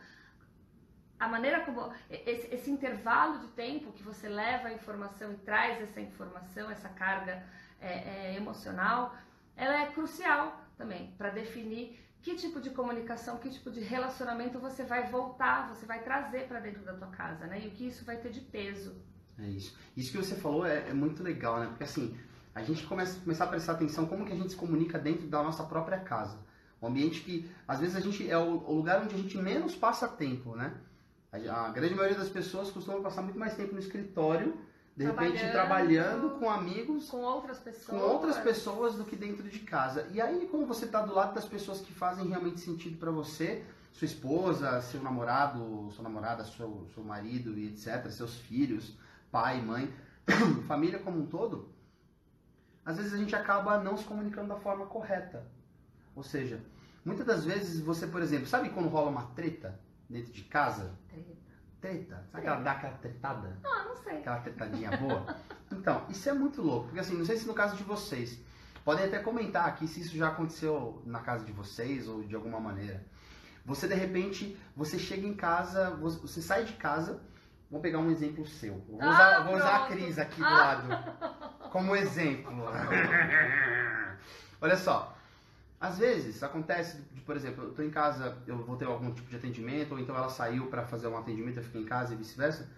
A 1.19 1.27
maneira 1.27 1.65
como 1.65 1.91
esse, 2.09 2.53
esse 2.53 2.71
intervalo 2.71 3.39
de 3.39 3.47
tempo 3.47 3.91
que 3.91 4.01
você 4.01 4.29
leva 4.29 4.69
a 4.69 4.73
informação 4.73 5.33
e 5.33 5.37
traz 5.37 5.81
essa 5.81 5.99
informação, 5.99 6.71
essa 6.71 6.87
carga 6.89 7.43
é, 7.81 7.87
é, 7.87 8.37
emocional, 8.37 9.15
ela 9.55 9.81
é 9.81 9.87
crucial 9.87 10.63
também 10.77 11.13
para 11.17 11.29
definir 11.29 11.99
que 12.21 12.35
tipo 12.35 12.59
de 12.61 12.69
comunicação, 12.69 13.37
que 13.37 13.49
tipo 13.49 13.69
de 13.69 13.79
relacionamento 13.79 14.59
você 14.59 14.83
vai 14.83 15.09
voltar, 15.09 15.69
você 15.73 15.85
vai 15.85 16.01
trazer 16.01 16.47
para 16.47 16.59
dentro 16.59 16.83
da 16.83 16.93
tua 16.93 17.07
casa, 17.07 17.45
né? 17.47 17.61
E 17.63 17.67
o 17.67 17.71
que 17.71 17.87
isso 17.87 18.05
vai 18.05 18.17
ter 18.17 18.31
de 18.31 18.41
peso. 18.41 18.95
É 19.37 19.47
isso. 19.47 19.77
Isso 19.95 20.11
que 20.11 20.17
você 20.17 20.35
falou 20.35 20.65
é, 20.65 20.89
é 20.89 20.93
muito 20.93 21.23
legal, 21.23 21.59
né? 21.59 21.67
Porque 21.67 21.83
assim, 21.83 22.17
a 22.53 22.61
gente 22.61 22.85
começa 22.85 23.19
começar 23.19 23.45
a 23.45 23.47
prestar 23.47 23.73
atenção 23.73 24.05
como 24.05 24.25
que 24.25 24.33
a 24.33 24.35
gente 24.35 24.51
se 24.51 24.55
comunica 24.55 24.99
dentro 24.99 25.27
da 25.27 25.41
nossa 25.43 25.63
própria 25.63 25.99
casa. 25.99 26.37
Um 26.81 26.87
ambiente 26.87 27.21
que, 27.21 27.49
às 27.67 27.79
vezes, 27.79 27.95
a 27.95 27.99
gente 27.99 28.29
é 28.29 28.37
o, 28.37 28.63
o 28.65 28.73
lugar 28.73 29.01
onde 29.01 29.13
a 29.13 29.17
gente 29.17 29.37
menos 29.37 29.75
passa 29.75 30.07
tempo, 30.07 30.55
né? 30.55 30.73
A, 31.31 31.69
grande 31.69 31.93
maioria 31.93 32.17
das 32.17 32.29
pessoas 32.29 32.71
costuma 32.71 33.01
passar 33.01 33.21
muito 33.21 33.37
mais 33.37 33.55
tempo 33.55 33.73
no 33.73 33.79
escritório, 33.79 34.57
de 34.97 35.05
trabalhando, 35.05 35.33
repente 35.33 35.51
trabalhando 35.51 36.29
com 36.39 36.49
amigos, 36.49 37.09
com 37.09 37.17
outras 37.21 37.59
pessoas, 37.59 37.85
com 37.85 38.07
outras 38.07 38.37
pessoas 38.37 38.95
do 38.95 39.05
que 39.05 39.15
dentro 39.15 39.43
de 39.43 39.59
casa. 39.59 40.07
E 40.11 40.19
aí, 40.19 40.47
quando 40.49 40.65
você 40.65 40.85
está 40.85 41.01
do 41.01 41.13
lado 41.13 41.35
das 41.35 41.45
pessoas 41.45 41.81
que 41.81 41.93
fazem 41.93 42.27
realmente 42.27 42.59
sentido 42.59 42.97
para 42.97 43.11
você, 43.11 43.63
sua 43.93 44.05
esposa, 44.05 44.81
seu 44.81 45.01
namorado, 45.01 45.89
sua 45.91 46.03
namorada, 46.03 46.43
seu, 46.43 46.87
seu 46.93 47.03
marido 47.03 47.57
e 47.57 47.67
etc, 47.67 48.09
seus 48.09 48.35
filhos, 48.35 48.97
pai, 49.31 49.61
mãe, 49.61 49.93
família 50.67 50.99
como 50.99 51.19
um 51.19 51.25
todo, 51.27 51.69
às 52.83 52.97
vezes 52.97 53.13
a 53.13 53.17
gente 53.17 53.35
acaba 53.35 53.77
não 53.77 53.95
se 53.95 54.03
comunicando 54.03 54.47
da 54.47 54.55
forma 54.55 54.87
correta. 54.87 55.45
Ou 56.15 56.23
seja, 56.23 56.59
muitas 57.05 57.25
das 57.25 57.45
vezes 57.45 57.79
você, 57.79 58.07
por 58.07 58.21
exemplo, 58.21 58.47
sabe 58.47 58.69
quando 58.69 58.89
rola 58.89 59.11
uma 59.11 59.27
treta 59.27 59.79
dentro 60.09 60.31
de 60.31 60.43
casa? 60.43 60.95
Treta. 61.09 61.33
Treta? 61.81 62.27
Sabe 62.31 62.47
aquela, 62.47 62.61
dá 62.61 62.71
aquela 62.71 62.93
tretada? 62.97 63.57
Ah, 63.63 63.85
não 63.87 63.95
sei. 63.95 64.17
Aquela 64.17 64.39
tretadinha 64.39 64.97
boa? 64.97 65.35
então, 65.71 66.05
isso 66.09 66.29
é 66.29 66.33
muito 66.33 66.61
louco. 66.61 66.85
Porque 66.85 66.99
assim, 66.99 67.17
não 67.17 67.25
sei 67.25 67.37
se 67.37 67.47
no 67.47 67.53
caso 67.53 67.77
de 67.77 67.83
vocês, 67.83 68.39
podem 68.83 69.05
até 69.05 69.19
comentar 69.19 69.67
aqui 69.67 69.87
se 69.87 70.01
isso 70.01 70.17
já 70.17 70.29
aconteceu 70.29 71.01
na 71.05 71.19
casa 71.19 71.45
de 71.45 71.51
vocês 71.51 72.07
ou 72.07 72.23
de 72.23 72.35
alguma 72.35 72.59
maneira. 72.59 73.05
Você 73.65 73.87
de 73.87 73.93
repente, 73.93 74.57
você 74.75 74.97
chega 74.97 75.27
em 75.27 75.35
casa, 75.35 75.91
você 75.91 76.41
sai 76.41 76.65
de 76.65 76.73
casa 76.73 77.21
Vou 77.69 77.79
pegar 77.79 77.99
um 77.99 78.09
exemplo 78.09 78.47
seu. 78.47 78.83
Vou 78.89 78.99
ah, 78.99 79.09
usar, 79.09 79.43
vou 79.43 79.55
usar 79.55 79.75
a 79.75 79.87
Cris 79.87 80.17
aqui 80.17 80.39
do 80.39 80.45
ah. 80.45 80.49
lado 80.49 81.69
como 81.69 81.95
exemplo. 81.95 82.65
Olha 84.59 84.75
só. 84.75 85.15
Às 85.79 85.97
vezes 85.97 86.43
acontece, 86.43 86.97
por 87.25 87.35
exemplo, 87.37 87.63
eu 87.63 87.69
estou 87.69 87.85
em 87.85 87.89
casa, 87.89 88.37
eu 88.45 88.57
vou 88.57 88.75
ter 88.75 88.85
algum 88.85 89.13
tipo 89.13 89.29
de 89.29 89.37
atendimento, 89.37 89.93
ou 89.93 89.99
então 89.99 90.15
ela 90.15 90.29
saiu 90.29 90.67
para 90.67 90.83
fazer 90.83 91.07
um 91.07 91.17
atendimento, 91.17 91.57
eu 91.57 91.63
fiquei 91.63 91.81
em 91.81 91.85
casa 91.85 92.13
e 92.13 92.17
vice-versa. 92.17 92.69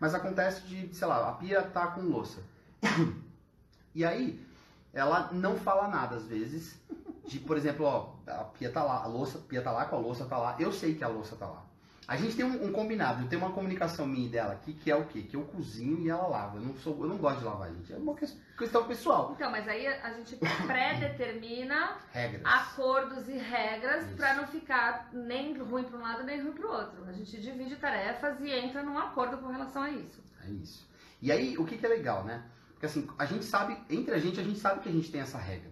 Mas 0.00 0.14
acontece 0.14 0.62
de, 0.62 0.94
sei 0.94 1.06
lá, 1.06 1.28
a 1.28 1.32
pia 1.32 1.62
tá 1.62 1.88
com 1.88 2.02
louça. 2.02 2.40
E 3.94 4.04
aí, 4.04 4.46
ela 4.92 5.32
não 5.32 5.56
fala 5.56 5.88
nada 5.88 6.16
às 6.16 6.26
vezes. 6.26 6.78
De, 7.26 7.38
por 7.38 7.56
exemplo, 7.56 7.86
ó, 7.86 8.14
a 8.26 8.44
pia 8.44 8.70
tá 8.70 8.82
lá, 8.82 9.02
a 9.02 9.06
louça, 9.06 9.38
a 9.38 9.40
pia 9.40 9.62
tá 9.62 9.72
lá, 9.72 9.86
com 9.86 9.96
a 9.96 9.98
louça 9.98 10.26
tá 10.26 10.36
lá. 10.36 10.54
Eu 10.58 10.70
sei 10.70 10.94
que 10.94 11.02
a 11.02 11.08
louça 11.08 11.34
tá 11.34 11.46
lá. 11.46 11.65
A 12.08 12.16
gente 12.16 12.36
tem 12.36 12.44
um, 12.44 12.66
um, 12.66 12.72
combinado, 12.72 13.22
eu 13.22 13.28
tenho 13.28 13.42
uma 13.42 13.50
comunicação 13.50 14.06
minha 14.06 14.26
e 14.26 14.28
dela 14.28 14.52
aqui, 14.52 14.72
que 14.72 14.88
é 14.88 14.94
o 14.94 15.06
quê? 15.06 15.22
Que 15.22 15.34
eu 15.34 15.42
cozinho 15.42 15.98
e 16.00 16.08
ela 16.08 16.28
lava. 16.28 16.56
Eu 16.58 16.62
não, 16.62 16.76
sou, 16.76 16.96
eu 17.00 17.08
não 17.08 17.16
gosto 17.16 17.40
de 17.40 17.44
lavar, 17.44 17.72
gente. 17.72 17.92
É 17.92 17.96
uma 17.96 18.14
questão 18.14 18.86
pessoal. 18.86 19.32
Então, 19.34 19.50
mas 19.50 19.66
aí 19.66 19.88
a 19.88 20.12
gente 20.12 20.36
pré-determina 20.36 21.96
acordos 22.44 23.28
e 23.28 23.36
regras 23.36 24.06
para 24.16 24.34
não 24.34 24.46
ficar 24.46 25.10
nem 25.12 25.58
ruim 25.58 25.82
para 25.82 25.98
um 25.98 26.02
lado 26.02 26.22
nem 26.22 26.40
ruim 26.40 26.52
para 26.52 26.66
o 26.66 26.70
outro. 26.70 27.04
A 27.08 27.12
gente 27.12 27.40
divide 27.40 27.74
tarefas 27.74 28.40
e 28.40 28.50
entra 28.50 28.84
num 28.84 28.96
acordo 28.96 29.38
com 29.38 29.48
relação 29.48 29.82
a 29.82 29.90
isso. 29.90 30.22
É 30.44 30.50
isso. 30.50 30.88
E 31.20 31.32
aí, 31.32 31.58
o 31.58 31.64
que, 31.64 31.76
que 31.76 31.86
é 31.86 31.88
legal, 31.88 32.22
né? 32.22 32.44
Porque 32.74 32.86
assim, 32.86 33.08
a 33.18 33.24
gente 33.24 33.44
sabe, 33.44 33.76
entre 33.90 34.14
a 34.14 34.18
gente, 34.18 34.38
a 34.38 34.44
gente 34.44 34.60
sabe 34.60 34.80
que 34.80 34.88
a 34.88 34.92
gente 34.92 35.10
tem 35.10 35.22
essa 35.22 35.38
regra. 35.38 35.70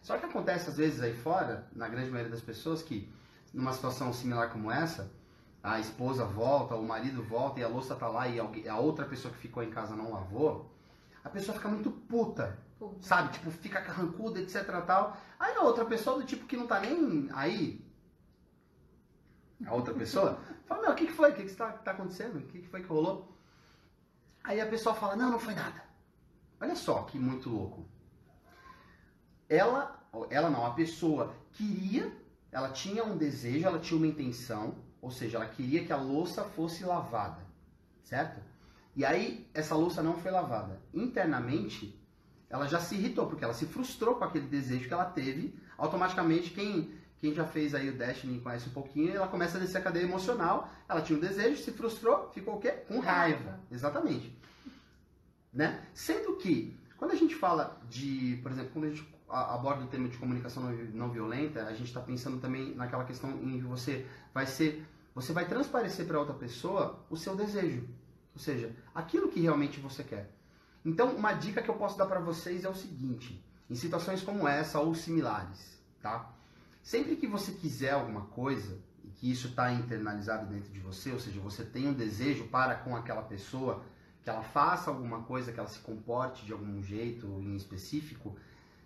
Só 0.00 0.16
que 0.16 0.24
acontece 0.24 0.70
às 0.70 0.78
vezes 0.78 1.02
aí 1.02 1.12
fora, 1.12 1.66
na 1.74 1.88
grande 1.88 2.10
maioria 2.10 2.30
das 2.30 2.40
pessoas, 2.40 2.82
que 2.82 3.12
numa 3.52 3.72
situação 3.72 4.12
similar 4.12 4.50
como 4.50 4.70
essa, 4.70 5.10
a 5.64 5.80
esposa 5.80 6.26
volta, 6.26 6.76
o 6.76 6.86
marido 6.86 7.22
volta 7.22 7.58
e 7.58 7.64
a 7.64 7.68
louça 7.68 7.96
tá 7.96 8.06
lá 8.06 8.28
e 8.28 8.38
a 8.68 8.78
outra 8.78 9.06
pessoa 9.06 9.32
que 9.32 9.40
ficou 9.40 9.62
em 9.62 9.70
casa 9.70 9.96
não 9.96 10.12
lavou, 10.12 10.70
a 11.24 11.30
pessoa 11.30 11.56
fica 11.56 11.70
muito 11.70 11.90
puta, 11.90 12.58
puta. 12.78 13.02
sabe? 13.02 13.32
Tipo, 13.32 13.50
fica 13.50 13.80
carrancuda, 13.80 14.38
etc 14.38 14.62
tal. 14.86 15.16
Aí 15.38 15.56
a 15.56 15.62
outra 15.62 15.86
pessoa 15.86 16.18
do 16.18 16.26
tipo 16.26 16.46
que 16.46 16.54
não 16.54 16.66
tá 16.66 16.80
nem 16.80 17.30
aí, 17.32 17.82
a 19.64 19.74
outra 19.74 19.94
pessoa, 19.94 20.38
fala, 20.68 20.82
meu, 20.82 20.90
o 20.90 20.94
que, 20.94 21.06
que 21.06 21.12
foi? 21.12 21.30
O 21.30 21.34
que, 21.34 21.44
que 21.44 21.54
tá, 21.54 21.72
tá 21.72 21.92
acontecendo? 21.92 22.36
O 22.36 22.42
que, 22.42 22.60
que 22.60 22.68
foi 22.68 22.82
que 22.82 22.88
rolou? 22.88 23.34
Aí 24.44 24.60
a 24.60 24.66
pessoa 24.66 24.94
fala, 24.94 25.16
não, 25.16 25.30
não 25.30 25.38
foi 25.38 25.54
nada. 25.54 25.82
Olha 26.60 26.76
só 26.76 27.04
que 27.04 27.18
muito 27.18 27.48
louco. 27.48 27.88
Ela, 29.48 29.98
ela 30.28 30.50
não, 30.50 30.66
a 30.66 30.74
pessoa 30.74 31.34
queria, 31.52 32.14
ela 32.52 32.68
tinha 32.68 33.02
um 33.02 33.16
desejo, 33.16 33.66
ela 33.66 33.78
tinha 33.78 33.96
uma 33.96 34.06
intenção, 34.06 34.83
ou 35.04 35.10
seja, 35.10 35.36
ela 35.36 35.46
queria 35.46 35.84
que 35.84 35.92
a 35.92 35.98
louça 35.98 36.42
fosse 36.42 36.82
lavada, 36.82 37.42
certo? 38.02 38.40
E 38.96 39.04
aí 39.04 39.46
essa 39.52 39.74
louça 39.74 40.02
não 40.02 40.14
foi 40.14 40.30
lavada. 40.30 40.80
Internamente, 40.94 42.02
ela 42.48 42.66
já 42.66 42.80
se 42.80 42.94
irritou 42.94 43.26
porque 43.26 43.44
ela 43.44 43.52
se 43.52 43.66
frustrou 43.66 44.14
com 44.14 44.24
aquele 44.24 44.46
desejo 44.46 44.88
que 44.88 44.94
ela 44.94 45.04
teve. 45.04 45.54
Automaticamente 45.76 46.50
quem 46.50 46.90
quem 47.20 47.34
já 47.34 47.44
fez 47.44 47.74
aí 47.74 47.88
o 47.88 47.96
Destiny 47.96 48.40
conhece 48.40 48.68
um 48.68 48.72
pouquinho, 48.72 49.14
ela 49.14 49.28
começa 49.28 49.56
a 49.56 49.60
descer 49.60 49.78
a 49.78 49.80
cadeia 49.80 50.04
emocional, 50.04 50.70
ela 50.86 51.00
tinha 51.00 51.16
um 51.16 51.20
desejo, 51.20 51.62
se 51.62 51.72
frustrou, 51.72 52.30
ficou 52.34 52.56
o 52.56 52.60
quê? 52.60 52.70
Com 52.70 53.00
raiva. 53.00 53.60
Exatamente. 53.70 54.36
Né? 55.50 55.82
Sendo 55.94 56.36
que, 56.36 56.78
quando 56.98 57.12
a 57.12 57.14
gente 57.14 57.34
fala 57.34 57.80
de, 57.88 58.38
por 58.42 58.52
exemplo, 58.52 58.70
quando 58.74 58.84
a 58.84 58.90
gente 58.90 59.08
aborda 59.28 59.84
o 59.84 59.86
tema 59.86 60.08
de 60.08 60.18
comunicação 60.18 60.62
não 60.92 61.10
violenta, 61.10 61.64
a 61.64 61.72
gente 61.72 61.88
está 61.88 62.00
pensando 62.00 62.40
também 62.40 62.74
naquela 62.74 63.04
questão 63.04 63.30
em 63.30 63.58
que 63.58 63.64
você 63.64 64.06
vai 64.32 64.46
ser, 64.46 64.86
você 65.14 65.32
vai 65.32 65.46
transparecer 65.46 66.06
para 66.06 66.18
outra 66.18 66.34
pessoa 66.34 67.04
o 67.08 67.16
seu 67.16 67.36
desejo, 67.36 67.88
ou 68.34 68.40
seja, 68.40 68.74
aquilo 68.94 69.28
que 69.28 69.40
realmente 69.40 69.78
você 69.78 70.02
quer. 70.02 70.30
Então, 70.84 71.14
uma 71.14 71.32
dica 71.32 71.62
que 71.62 71.70
eu 71.70 71.76
posso 71.76 71.96
dar 71.96 72.06
para 72.06 72.20
vocês 72.20 72.64
é 72.64 72.68
o 72.68 72.74
seguinte: 72.74 73.42
em 73.70 73.74
situações 73.74 74.22
como 74.22 74.48
essa 74.48 74.80
ou 74.80 74.94
similares, 74.94 75.80
tá? 76.02 76.34
Sempre 76.82 77.16
que 77.16 77.26
você 77.26 77.52
quiser 77.52 77.92
alguma 77.92 78.22
coisa 78.26 78.78
e 79.02 79.08
que 79.08 79.30
isso 79.30 79.48
está 79.48 79.72
internalizado 79.72 80.46
dentro 80.46 80.70
de 80.70 80.80
você, 80.80 81.12
ou 81.12 81.20
seja, 81.20 81.40
você 81.40 81.64
tem 81.64 81.88
um 81.88 81.94
desejo 81.94 82.48
para 82.48 82.74
com 82.74 82.96
aquela 82.96 83.22
pessoa 83.22 83.82
que 84.22 84.28
ela 84.28 84.42
faça 84.42 84.90
alguma 84.90 85.22
coisa, 85.22 85.52
que 85.52 85.60
ela 85.60 85.68
se 85.68 85.78
comporte 85.78 86.44
de 86.44 86.52
algum 86.52 86.82
jeito 86.82 87.26
em 87.40 87.54
específico, 87.56 88.36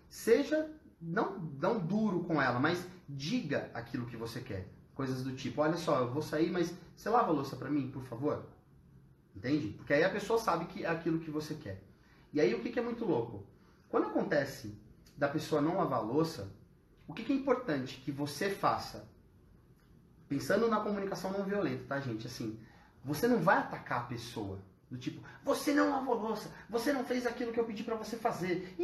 seja 0.09 0.69
não, 1.01 1.39
não 1.39 1.79
duro 1.79 2.23
com 2.23 2.41
ela, 2.41 2.59
mas 2.59 2.85
diga 3.07 3.71
aquilo 3.73 4.05
que 4.05 4.17
você 4.17 4.41
quer. 4.41 4.67
Coisas 4.99 5.23
do 5.23 5.31
tipo, 5.31 5.61
olha 5.61 5.77
só, 5.77 6.01
eu 6.01 6.11
vou 6.11 6.21
sair, 6.21 6.51
mas 6.51 6.73
você 6.93 7.07
lava 7.07 7.29
a 7.29 7.31
louça 7.31 7.55
para 7.55 7.69
mim, 7.69 7.89
por 7.89 8.03
favor? 8.03 8.45
Entende? 9.33 9.69
Porque 9.69 9.93
aí 9.93 10.03
a 10.03 10.09
pessoa 10.09 10.37
sabe 10.37 10.65
que 10.65 10.83
é 10.83 10.89
aquilo 10.89 11.19
que 11.19 11.31
você 11.31 11.55
quer. 11.55 11.81
E 12.33 12.41
aí 12.41 12.53
o 12.53 12.59
que, 12.61 12.69
que 12.69 12.79
é 12.79 12.81
muito 12.81 13.05
louco? 13.05 13.47
Quando 13.87 14.07
acontece 14.07 14.77
da 15.15 15.29
pessoa 15.29 15.61
não 15.61 15.77
lavar 15.77 15.99
a 15.99 16.01
louça, 16.01 16.51
o 17.07 17.13
que, 17.13 17.23
que 17.23 17.31
é 17.31 17.35
importante 17.37 18.01
que 18.03 18.11
você 18.11 18.49
faça? 18.49 19.07
Pensando 20.27 20.67
na 20.67 20.81
comunicação 20.81 21.31
não 21.31 21.45
violenta, 21.45 21.85
tá, 21.87 22.01
gente? 22.01 22.27
Assim, 22.27 22.59
você 23.01 23.25
não 23.25 23.39
vai 23.39 23.57
atacar 23.59 24.01
a 24.01 24.03
pessoa. 24.07 24.59
Do 24.91 24.97
tipo, 24.97 25.25
você 25.45 25.71
não 25.71 25.91
lavou 25.91 26.15
louça, 26.15 26.51
você 26.69 26.91
não 26.91 27.05
fez 27.05 27.25
aquilo 27.25 27.53
que 27.53 27.59
eu 27.61 27.63
pedi 27.63 27.85
para 27.85 27.95
você 27.95 28.17
fazer, 28.17 28.75
e 28.77 28.83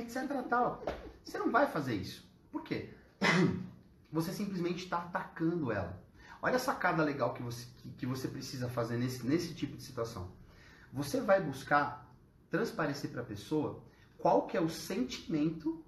etc. 0.00 0.28
Tal. 0.50 0.84
Você 1.24 1.38
não 1.38 1.50
vai 1.50 1.66
fazer 1.66 1.94
isso. 1.94 2.30
Por 2.52 2.62
quê? 2.62 2.90
Você 4.16 4.32
simplesmente 4.32 4.84
está 4.84 4.96
atacando 4.96 5.70
ela. 5.70 6.02
Olha 6.40 6.56
a 6.56 6.58
sacada 6.58 7.04
legal 7.04 7.34
que 7.34 7.42
você, 7.42 7.66
que, 7.76 7.90
que 7.90 8.06
você 8.06 8.26
precisa 8.26 8.66
fazer 8.66 8.96
nesse, 8.96 9.26
nesse 9.26 9.52
tipo 9.54 9.76
de 9.76 9.82
situação. 9.82 10.32
Você 10.90 11.20
vai 11.20 11.42
buscar 11.42 12.10
transparecer 12.50 13.10
para 13.10 13.20
a 13.20 13.24
pessoa 13.24 13.82
qual 14.16 14.46
que 14.46 14.56
é 14.56 14.60
o 14.60 14.70
sentimento 14.70 15.84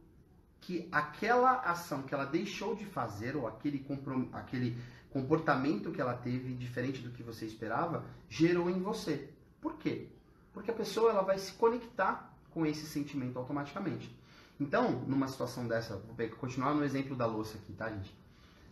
que 0.61 0.87
aquela 0.93 1.61
ação 1.61 2.03
que 2.03 2.13
ela 2.13 2.27
deixou 2.27 2.75
de 2.75 2.85
fazer 2.85 3.35
ou 3.35 3.47
aquele, 3.47 3.87
aquele 4.35 4.77
comportamento 5.09 5.91
que 5.91 6.01
ela 6.01 6.13
teve 6.13 6.53
diferente 6.53 7.01
do 7.01 7.11
que 7.11 7.23
você 7.23 7.47
esperava 7.47 8.05
gerou 8.29 8.69
em 8.69 8.83
você. 8.83 9.33
Por 9.59 9.79
quê? 9.79 10.09
Porque 10.53 10.71
a 10.71 10.75
pessoa 10.75 11.13
ela 11.13 11.23
vai 11.23 11.39
se 11.39 11.53
conectar 11.53 12.31
com 12.51 12.67
esse 12.67 12.85
sentimento 12.85 13.39
automaticamente. 13.39 14.15
Então, 14.61 14.91
numa 15.07 15.29
situação 15.29 15.67
dessa, 15.67 15.97
vou 15.97 16.29
continuar 16.37 16.75
no 16.75 16.85
exemplo 16.85 17.17
da 17.17 17.25
louça 17.25 17.57
aqui, 17.57 17.73
tá, 17.73 17.89
gente? 17.89 18.18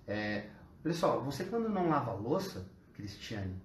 É, 0.06 0.48
pessoal, 0.82 1.22
você 1.22 1.44
quando 1.44 1.68
não 1.68 1.88
lava 1.88 2.12
a 2.12 2.14
louça, 2.14 2.68
Cristiane, 2.94 3.60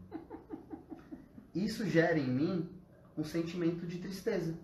isso 1.53 1.87
gera 1.87 2.17
em 2.17 2.27
mim 2.27 2.69
um 3.17 3.23
sentimento 3.23 3.85
de 3.85 3.99
tristeza. 3.99 4.57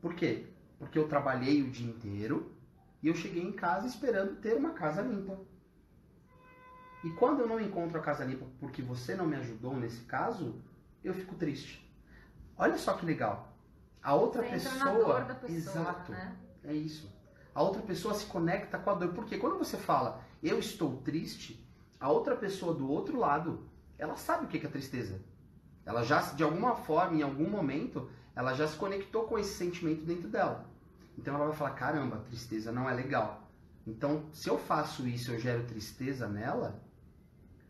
Por 0.00 0.14
quê? 0.14 0.46
Porque 0.78 0.98
eu 0.98 1.08
trabalhei 1.08 1.62
o 1.62 1.70
dia 1.70 1.88
inteiro 1.88 2.52
e 3.02 3.08
eu 3.08 3.14
cheguei 3.14 3.42
em 3.42 3.52
casa 3.52 3.86
esperando 3.86 4.40
ter 4.40 4.54
uma 4.54 4.70
casa 4.70 5.00
limpa. 5.00 5.38
E 7.04 7.10
quando 7.10 7.40
eu 7.40 7.48
não 7.48 7.60
encontro 7.60 7.98
a 7.98 8.02
casa 8.02 8.24
limpa 8.24 8.46
porque 8.60 8.82
você 8.82 9.14
não 9.14 9.26
me 9.26 9.36
ajudou 9.36 9.76
nesse 9.76 10.02
caso, 10.02 10.60
eu 11.02 11.14
fico 11.14 11.34
triste. 11.34 11.88
Olha 12.56 12.76
só 12.76 12.94
que 12.94 13.06
legal. 13.06 13.56
A 14.02 14.14
outra 14.14 14.42
pessoa, 14.42 15.24
pessoa, 15.24 15.48
exato, 15.48 16.12
né? 16.12 16.36
é 16.64 16.74
isso. 16.74 17.08
A 17.54 17.62
outra 17.62 17.82
pessoa 17.82 18.14
se 18.14 18.26
conecta 18.26 18.78
com 18.78 18.90
a 18.90 18.94
dor, 18.94 19.12
porque 19.12 19.38
quando 19.38 19.58
você 19.58 19.76
fala 19.76 20.22
eu 20.42 20.58
estou 20.58 20.96
triste, 20.98 21.64
a 22.00 22.10
outra 22.10 22.34
pessoa 22.34 22.74
do 22.74 22.90
outro 22.90 23.16
lado, 23.16 23.64
ela 23.96 24.16
sabe 24.16 24.44
o 24.44 24.48
que 24.48 24.66
é 24.66 24.70
tristeza. 24.70 25.20
Ela 25.86 26.02
já, 26.02 26.20
de 26.20 26.42
alguma 26.42 26.74
forma, 26.74 27.16
em 27.16 27.22
algum 27.22 27.48
momento, 27.48 28.10
ela 28.34 28.54
já 28.54 28.66
se 28.66 28.76
conectou 28.76 29.24
com 29.24 29.38
esse 29.38 29.54
sentimento 29.54 30.04
dentro 30.04 30.28
dela. 30.28 30.66
Então 31.16 31.34
ela 31.34 31.46
vai 31.46 31.56
falar: 31.56 31.70
caramba, 31.72 32.24
tristeza 32.26 32.72
não 32.72 32.88
é 32.88 32.94
legal. 32.94 33.48
Então, 33.86 34.24
se 34.32 34.48
eu 34.48 34.58
faço 34.58 35.06
isso, 35.06 35.32
eu 35.32 35.38
gero 35.38 35.64
tristeza 35.64 36.28
nela, 36.28 36.80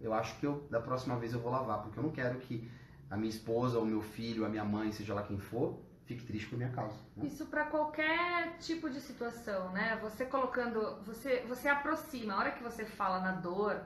eu 0.00 0.12
acho 0.12 0.38
que 0.38 0.46
eu, 0.46 0.66
da 0.70 0.80
próxima 0.80 1.16
vez 1.16 1.32
eu 1.32 1.40
vou 1.40 1.50
lavar, 1.50 1.82
porque 1.82 1.98
eu 1.98 2.02
não 2.02 2.10
quero 2.10 2.38
que 2.38 2.70
a 3.10 3.16
minha 3.16 3.30
esposa, 3.30 3.78
ou 3.78 3.84
meu 3.84 4.02
filho, 4.02 4.44
a 4.44 4.48
minha 4.48 4.64
mãe, 4.64 4.92
seja 4.92 5.14
lá 5.14 5.22
quem 5.22 5.38
for, 5.38 5.78
fique 6.12 6.26
triste 6.26 6.48
por 6.48 6.58
minha 6.58 6.70
causa. 6.70 6.94
Né? 7.16 7.26
Isso 7.26 7.46
para 7.46 7.64
qualquer 7.66 8.56
tipo 8.58 8.88
de 8.90 9.00
situação, 9.00 9.70
né? 9.72 9.98
Você 10.02 10.24
colocando, 10.24 11.00
você, 11.04 11.44
você 11.48 11.68
aproxima. 11.68 12.34
A 12.34 12.38
hora 12.38 12.50
que 12.52 12.62
você 12.62 12.84
fala 12.84 13.20
na 13.20 13.32
dor, 13.32 13.80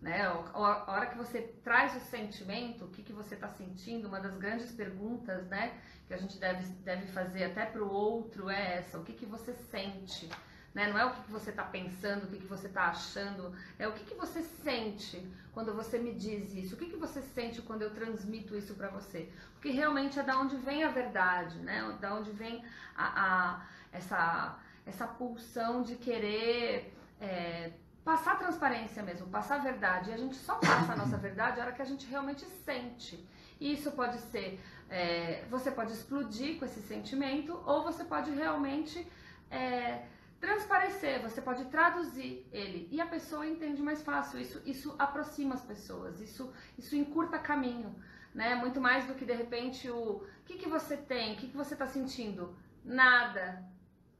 né? 0.00 0.26
A 0.26 0.92
hora 0.92 1.06
que 1.06 1.16
você 1.16 1.42
traz 1.62 1.96
o 1.96 2.00
sentimento, 2.00 2.84
o 2.84 2.88
que, 2.88 3.02
que 3.02 3.12
você 3.12 3.34
está 3.34 3.48
sentindo, 3.48 4.08
uma 4.08 4.20
das 4.20 4.36
grandes 4.36 4.72
perguntas, 4.72 5.46
né? 5.48 5.78
Que 6.06 6.14
a 6.14 6.16
gente 6.16 6.38
deve, 6.38 6.64
deve 6.82 7.06
fazer 7.08 7.44
até 7.44 7.66
para 7.66 7.82
o 7.82 7.90
outro 7.90 8.48
é 8.48 8.78
essa: 8.78 8.98
o 8.98 9.04
que, 9.04 9.12
que 9.12 9.26
você 9.26 9.52
sente? 9.52 10.28
Né? 10.74 10.88
Não 10.88 10.98
é 10.98 11.04
o 11.04 11.12
que, 11.12 11.30
você 11.30 11.50
está 11.50 11.64
pensando, 11.64 12.24
o 12.24 12.26
que, 12.28 12.46
você 12.46 12.66
está 12.66 12.84
achando, 12.86 13.54
é 13.78 13.86
o 13.86 13.92
que, 13.92 14.04
que 14.04 14.14
você 14.14 14.42
sente 14.42 15.26
quando 15.52 15.74
você 15.74 15.98
me 15.98 16.14
diz 16.14 16.54
isso, 16.54 16.74
o 16.74 16.78
que, 16.78 16.86
que 16.86 16.96
você 16.96 17.20
sente 17.20 17.60
quando 17.60 17.82
eu 17.82 17.90
transmito 17.90 18.56
isso 18.56 18.74
para 18.74 18.88
você. 18.88 19.30
Porque 19.52 19.70
realmente 19.70 20.18
é 20.18 20.22
da 20.22 20.38
onde 20.38 20.56
vem 20.56 20.82
a 20.82 20.88
verdade, 20.88 21.58
né? 21.58 21.96
da 22.00 22.14
onde 22.14 22.30
vem 22.30 22.64
a, 22.96 23.04
a 23.04 23.66
essa, 23.92 24.58
essa 24.86 25.06
pulsão 25.06 25.82
de 25.82 25.96
querer 25.96 26.96
é, 27.20 27.72
passar 28.02 28.38
transparência 28.38 29.02
mesmo, 29.02 29.26
passar 29.28 29.58
verdade. 29.58 30.10
E 30.10 30.14
a 30.14 30.16
gente 30.16 30.36
só 30.36 30.54
passa 30.56 30.94
a 30.94 30.96
nossa 30.96 31.16
verdade 31.16 31.60
a 31.60 31.64
hora 31.64 31.72
que 31.72 31.82
a 31.82 31.86
gente 31.86 32.06
realmente 32.06 32.44
sente. 32.64 33.28
E 33.60 33.74
isso 33.74 33.92
pode 33.92 34.18
ser, 34.18 34.58
é, 34.90 35.44
você 35.50 35.70
pode 35.70 35.92
explodir 35.92 36.58
com 36.58 36.64
esse 36.64 36.80
sentimento, 36.80 37.62
ou 37.64 37.84
você 37.84 38.02
pode 38.04 38.30
realmente 38.32 39.06
é, 39.50 40.02
transparecer, 40.42 41.22
você 41.22 41.40
pode 41.40 41.64
traduzir 41.66 42.44
ele 42.52 42.88
e 42.90 43.00
a 43.00 43.06
pessoa 43.06 43.46
entende 43.46 43.80
mais 43.80 44.02
fácil. 44.02 44.40
Isso, 44.40 44.60
isso 44.66 44.94
aproxima 44.98 45.54
as 45.54 45.62
pessoas, 45.62 46.20
isso, 46.20 46.52
isso 46.76 46.96
encurta 46.96 47.38
caminho, 47.38 47.94
né? 48.34 48.56
Muito 48.56 48.80
mais 48.80 49.06
do 49.06 49.14
que 49.14 49.24
de 49.24 49.32
repente 49.32 49.88
o 49.88 50.26
que, 50.44 50.54
que 50.54 50.68
você 50.68 50.96
tem, 50.96 51.34
o 51.34 51.36
que, 51.36 51.46
que 51.46 51.56
você 51.56 51.74
está 51.74 51.86
sentindo? 51.86 52.56
Nada. 52.84 53.64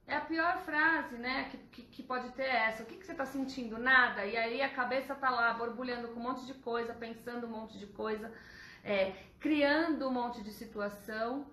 É 0.07 0.15
a 0.15 0.21
pior 0.21 0.59
frase, 0.59 1.17
né? 1.17 1.49
Que, 1.49 1.57
que, 1.57 1.81
que 1.81 2.03
pode 2.03 2.29
ter 2.29 2.49
essa. 2.67 2.83
O 2.83 2.85
que, 2.85 2.95
que 2.95 3.05
você 3.05 3.11
está 3.11 3.25
sentindo? 3.25 3.77
Nada. 3.77 4.25
E 4.25 4.37
aí 4.37 4.61
a 4.61 4.69
cabeça 4.69 5.13
tá 5.13 5.29
lá 5.29 5.53
borbulhando 5.53 6.07
com 6.09 6.21
um 6.21 6.23
monte 6.23 6.45
de 6.45 6.53
coisa, 6.53 6.93
pensando 6.93 7.47
um 7.47 7.49
monte 7.49 7.77
de 7.77 7.87
coisa, 7.87 8.31
é, 8.81 9.11
criando 9.41 10.07
um 10.07 10.11
monte 10.11 10.41
de 10.41 10.53
situação 10.53 11.47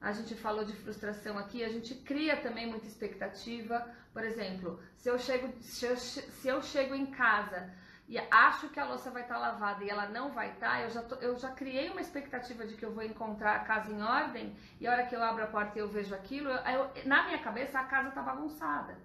a 0.00 0.12
gente 0.12 0.34
falou 0.34 0.64
de 0.64 0.72
frustração 0.72 1.36
aqui, 1.36 1.62
a 1.62 1.68
gente 1.68 1.94
cria 1.94 2.36
também 2.36 2.66
muita 2.66 2.86
expectativa. 2.86 3.86
Por 4.12 4.24
exemplo, 4.24 4.80
se 4.96 5.08
eu 5.10 5.18
chego, 5.18 5.52
se 5.60 5.84
eu, 5.84 5.96
se 5.96 6.48
eu 6.48 6.62
chego 6.62 6.94
em 6.94 7.06
casa 7.06 7.70
e 8.08 8.18
acho 8.30 8.70
que 8.70 8.80
a 8.80 8.86
louça 8.86 9.10
vai 9.10 9.22
estar 9.22 9.34
tá 9.34 9.40
lavada 9.40 9.84
e 9.84 9.90
ela 9.90 10.08
não 10.08 10.32
vai 10.32 10.52
estar, 10.52 10.70
tá, 10.70 10.80
eu 10.80 10.90
já, 10.90 11.02
eu 11.20 11.38
já 11.38 11.50
criei 11.50 11.90
uma 11.90 12.00
expectativa 12.00 12.66
de 12.66 12.74
que 12.74 12.84
eu 12.84 12.92
vou 12.92 13.04
encontrar 13.04 13.56
a 13.56 13.60
casa 13.60 13.92
em 13.92 14.02
ordem 14.02 14.56
e 14.80 14.86
a 14.86 14.92
hora 14.92 15.06
que 15.06 15.14
eu 15.14 15.22
abro 15.22 15.44
a 15.44 15.46
porta 15.46 15.78
e 15.78 15.82
eu 15.82 15.88
vejo 15.88 16.14
aquilo, 16.14 16.48
eu, 16.48 16.90
na 17.04 17.24
minha 17.24 17.38
cabeça 17.38 17.78
a 17.78 17.84
casa 17.84 18.08
está 18.08 18.22
bagunçada. 18.22 18.96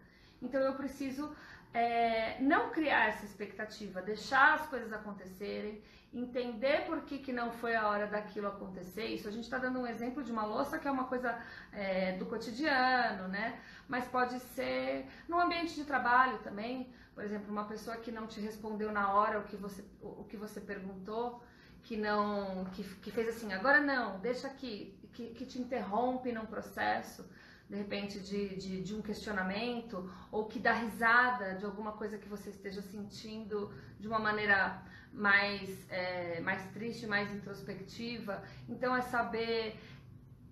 Então 0.41 0.61
eu 0.61 0.73
preciso 0.75 1.35
é, 1.73 2.37
não 2.39 2.69
criar 2.69 3.09
essa 3.09 3.25
expectativa, 3.25 4.01
deixar 4.01 4.53
as 4.53 4.65
coisas 4.67 4.93
acontecerem 4.93 5.83
entender 6.15 6.85
por 6.85 7.01
que, 7.01 7.19
que 7.19 7.33
não 7.33 7.51
foi 7.51 7.75
a 7.75 7.87
hora 7.89 8.07
daquilo 8.07 8.47
acontecer. 8.47 9.05
Isso 9.07 9.27
a 9.27 9.31
gente 9.31 9.43
está 9.43 9.57
dando 9.57 9.79
um 9.79 9.87
exemplo 9.87 10.23
de 10.23 10.31
uma 10.31 10.45
louça 10.45 10.79
que 10.79 10.87
é 10.87 10.91
uma 10.91 11.05
coisa 11.05 11.37
é, 11.73 12.13
do 12.13 12.25
cotidiano, 12.25 13.27
né? 13.27 13.59
Mas 13.87 14.07
pode 14.07 14.39
ser 14.39 15.05
no 15.27 15.39
ambiente 15.39 15.75
de 15.75 15.83
trabalho 15.83 16.37
também. 16.39 16.89
Por 17.13 17.23
exemplo, 17.23 17.51
uma 17.51 17.65
pessoa 17.65 17.97
que 17.97 18.11
não 18.11 18.27
te 18.27 18.39
respondeu 18.39 18.91
na 18.91 19.13
hora 19.13 19.39
o 19.39 19.43
que 19.43 19.57
você, 19.57 19.83
o, 20.01 20.23
que 20.23 20.37
você 20.37 20.59
perguntou, 20.61 21.43
que 21.83 21.97
não, 21.97 22.65
que, 22.73 22.83
que 22.83 23.11
fez 23.11 23.29
assim, 23.29 23.53
agora 23.53 23.79
não, 23.79 24.19
deixa 24.19 24.47
aqui, 24.47 24.97
que, 25.13 25.27
que 25.29 25.45
te 25.45 25.59
interrompe 25.59 26.31
num 26.31 26.45
processo 26.45 27.25
de 27.69 27.75
repente 27.75 28.19
de, 28.19 28.55
de, 28.55 28.81
de, 28.81 28.93
um 28.93 29.01
questionamento 29.01 30.07
ou 30.31 30.45
que 30.45 30.59
dá 30.59 30.73
risada 30.73 31.55
de 31.55 31.65
alguma 31.65 31.93
coisa 31.93 32.17
que 32.17 32.27
você 32.27 32.51
esteja 32.51 32.81
sentindo 32.81 33.73
de 33.99 34.07
uma 34.07 34.19
maneira 34.19 34.83
mais, 35.15 35.89
é, 35.89 36.39
mais 36.41 36.63
triste, 36.71 37.07
mais 37.07 37.31
introspectiva. 37.33 38.43
Então 38.67 38.95
é 38.95 39.01
saber 39.01 39.79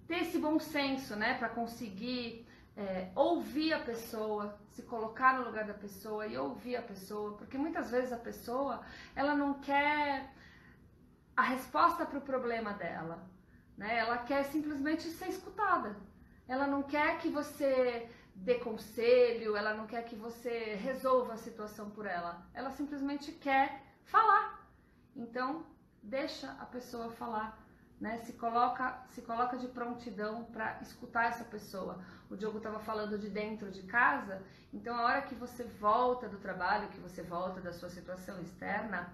ter 0.07 0.21
esse 0.23 0.37
bom 0.39 0.59
senso, 0.59 1.15
né, 1.15 1.35
para 1.37 1.49
conseguir 1.49 2.45
é, 2.75 3.09
ouvir 3.15 3.73
a 3.73 3.79
pessoa, 3.79 4.59
se 4.71 4.83
colocar 4.83 5.37
no 5.37 5.45
lugar 5.45 5.65
da 5.65 5.73
pessoa 5.73 6.27
e 6.27 6.37
ouvir 6.37 6.75
a 6.75 6.81
pessoa, 6.81 7.37
porque 7.37 7.57
muitas 7.57 7.91
vezes 7.91 8.11
a 8.11 8.17
pessoa 8.17 8.81
ela 9.15 9.35
não 9.35 9.55
quer 9.55 10.33
a 11.35 11.41
resposta 11.41 12.05
para 12.05 12.19
o 12.19 12.21
problema 12.21 12.73
dela, 12.73 13.27
né? 13.77 13.97
Ela 13.97 14.17
quer 14.19 14.43
simplesmente 14.43 15.03
ser 15.03 15.29
escutada. 15.29 15.95
Ela 16.47 16.67
não 16.67 16.83
quer 16.83 17.17
que 17.19 17.29
você 17.29 18.07
dê 18.35 18.55
conselho, 18.55 19.55
ela 19.55 19.73
não 19.73 19.87
quer 19.87 20.03
que 20.03 20.15
você 20.15 20.75
resolva 20.75 21.33
a 21.33 21.37
situação 21.37 21.89
por 21.89 22.05
ela. 22.05 22.45
Ela 22.53 22.71
simplesmente 22.71 23.31
quer 23.31 23.81
falar. 24.05 24.67
Então, 25.15 25.65
deixa 26.01 26.51
a 26.59 26.65
pessoa 26.65 27.09
falar 27.11 27.63
né? 28.03 28.17
Se 28.17 28.33
coloca, 28.33 29.01
se 29.07 29.21
coloca 29.21 29.55
de 29.57 29.67
prontidão 29.69 30.43
para 30.51 30.77
escutar 30.81 31.29
essa 31.29 31.45
pessoa. 31.45 32.03
O 32.29 32.35
Diogo 32.35 32.57
estava 32.57 32.77
falando 32.79 33.17
de 33.17 33.29
dentro 33.29 33.71
de 33.71 33.83
casa, 33.83 34.41
então 34.73 34.93
a 34.97 35.03
hora 35.05 35.21
que 35.21 35.33
você 35.33 35.63
volta 35.63 36.27
do 36.27 36.37
trabalho, 36.37 36.89
que 36.89 36.99
você 36.99 37.21
volta 37.21 37.61
da 37.61 37.71
sua 37.71 37.89
situação 37.89 38.41
externa, 38.41 39.09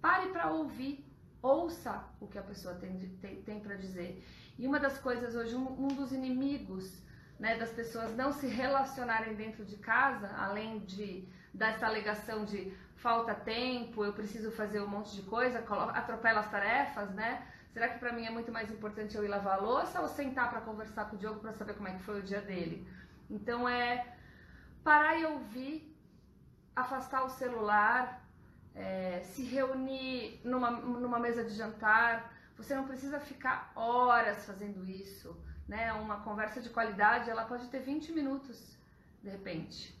pare 0.00 0.28
para 0.28 0.52
ouvir, 0.52 1.04
ouça 1.42 2.04
o 2.20 2.28
que 2.28 2.38
a 2.38 2.42
pessoa 2.42 2.74
tem, 2.76 2.96
tem, 3.20 3.42
tem 3.42 3.58
para 3.58 3.74
dizer. 3.74 4.24
E 4.56 4.68
uma 4.68 4.78
das 4.78 4.98
coisas 4.98 5.34
hoje, 5.34 5.56
um, 5.56 5.86
um 5.86 5.88
dos 5.88 6.12
inimigos 6.12 7.02
né, 7.40 7.58
das 7.58 7.72
pessoas 7.72 8.14
não 8.14 8.32
se 8.32 8.46
relacionarem 8.46 9.34
dentro 9.34 9.64
de 9.64 9.76
casa, 9.78 10.28
além 10.36 10.78
de 10.80 11.26
dessa 11.52 11.86
alegação 11.86 12.44
de 12.44 12.72
falta 12.98 13.34
tempo, 13.34 14.04
eu 14.04 14.12
preciso 14.12 14.50
fazer 14.50 14.80
um 14.80 14.88
monte 14.88 15.14
de 15.14 15.22
coisa, 15.22 15.58
atropela 15.58 16.40
as 16.40 16.50
tarefas, 16.50 17.10
né? 17.14 17.46
Será 17.72 17.88
que 17.88 17.98
para 17.98 18.12
mim 18.12 18.26
é 18.26 18.30
muito 18.30 18.50
mais 18.50 18.70
importante 18.70 19.16
eu 19.16 19.24
ir 19.24 19.28
lavar 19.28 19.58
a 19.58 19.60
louça 19.60 20.00
ou 20.00 20.08
sentar 20.08 20.50
para 20.50 20.60
conversar 20.60 21.04
com 21.08 21.16
o 21.16 21.18
Diogo 21.18 21.40
para 21.40 21.52
saber 21.52 21.74
como 21.74 21.88
é 21.88 21.92
que 21.92 22.02
foi 22.02 22.18
o 22.20 22.22
dia 22.22 22.40
dele? 22.40 22.88
Então 23.30 23.68
é 23.68 24.16
parar 24.82 25.16
e 25.16 25.26
ouvir, 25.26 25.96
afastar 26.74 27.24
o 27.24 27.28
celular, 27.28 28.24
é, 28.74 29.20
se 29.24 29.44
reunir 29.44 30.40
numa, 30.44 30.70
numa 30.70 31.18
mesa 31.18 31.44
de 31.44 31.50
jantar. 31.50 32.32
Você 32.56 32.74
não 32.74 32.86
precisa 32.86 33.20
ficar 33.20 33.70
horas 33.76 34.44
fazendo 34.44 34.84
isso, 34.84 35.36
né? 35.68 35.92
Uma 35.92 36.20
conversa 36.20 36.60
de 36.60 36.70
qualidade, 36.70 37.30
ela 37.30 37.44
pode 37.44 37.68
ter 37.68 37.80
20 37.80 38.12
minutos, 38.12 38.76
de 39.22 39.30
repente. 39.30 39.97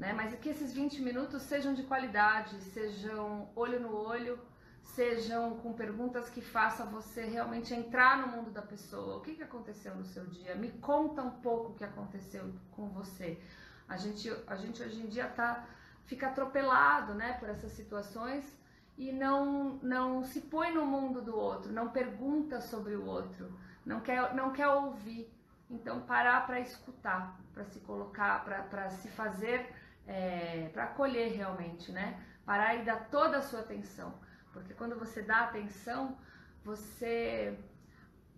Né? 0.00 0.14
Mas 0.14 0.34
que 0.36 0.48
esses 0.48 0.72
20 0.72 1.02
minutos 1.02 1.42
sejam 1.42 1.74
de 1.74 1.82
qualidade, 1.82 2.58
sejam 2.62 3.50
olho 3.54 3.78
no 3.78 3.94
olho, 3.94 4.38
sejam 4.82 5.58
com 5.58 5.74
perguntas 5.74 6.30
que 6.30 6.40
façam 6.40 6.86
você 6.90 7.26
realmente 7.26 7.74
entrar 7.74 8.16
no 8.16 8.28
mundo 8.28 8.50
da 8.50 8.62
pessoa. 8.62 9.18
O 9.18 9.20
que, 9.20 9.34
que 9.34 9.42
aconteceu 9.42 9.94
no 9.94 10.06
seu 10.06 10.24
dia? 10.26 10.54
Me 10.54 10.70
conta 10.70 11.20
um 11.22 11.30
pouco 11.30 11.72
o 11.72 11.74
que 11.74 11.84
aconteceu 11.84 12.50
com 12.70 12.88
você. 12.88 13.38
A 13.86 13.98
gente, 13.98 14.34
a 14.46 14.56
gente 14.56 14.82
hoje 14.82 15.02
em 15.02 15.06
dia 15.06 15.28
tá, 15.28 15.68
fica 16.06 16.28
atropelado 16.28 17.12
né, 17.12 17.34
por 17.34 17.50
essas 17.50 17.72
situações 17.72 18.58
e 18.96 19.12
não, 19.12 19.78
não 19.82 20.24
se 20.24 20.40
põe 20.40 20.72
no 20.72 20.86
mundo 20.86 21.20
do 21.20 21.36
outro, 21.36 21.70
não 21.72 21.90
pergunta 21.90 22.62
sobre 22.62 22.94
o 22.94 23.04
outro, 23.04 23.54
não 23.84 24.00
quer, 24.00 24.34
não 24.34 24.50
quer 24.50 24.68
ouvir. 24.68 25.30
Então, 25.68 26.00
parar 26.00 26.46
para 26.46 26.58
escutar, 26.58 27.38
para 27.52 27.64
se 27.64 27.78
colocar, 27.80 28.44
para 28.44 28.90
se 28.90 29.08
fazer, 29.08 29.70
é, 30.06 30.68
para 30.72 30.84
acolher 30.84 31.32
realmente, 31.32 31.92
né? 31.92 32.20
Parar 32.44 32.74
e 32.76 32.84
dar 32.84 33.08
toda 33.10 33.38
a 33.38 33.42
sua 33.42 33.60
atenção. 33.60 34.14
Porque 34.52 34.74
quando 34.74 34.98
você 34.98 35.22
dá 35.22 35.44
atenção, 35.44 36.18
você 36.64 37.56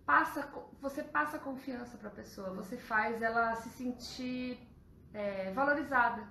passa, 0.05 0.49
você 0.81 1.03
passa 1.03 1.39
confiança 1.39 1.97
para 1.97 2.09
a 2.09 2.13
pessoa, 2.13 2.51
você 2.51 2.77
faz 2.77 3.23
ela 3.23 3.55
se 3.57 3.71
sentir 3.71 4.59
é, 5.15 5.51
valorizada, 5.53 6.27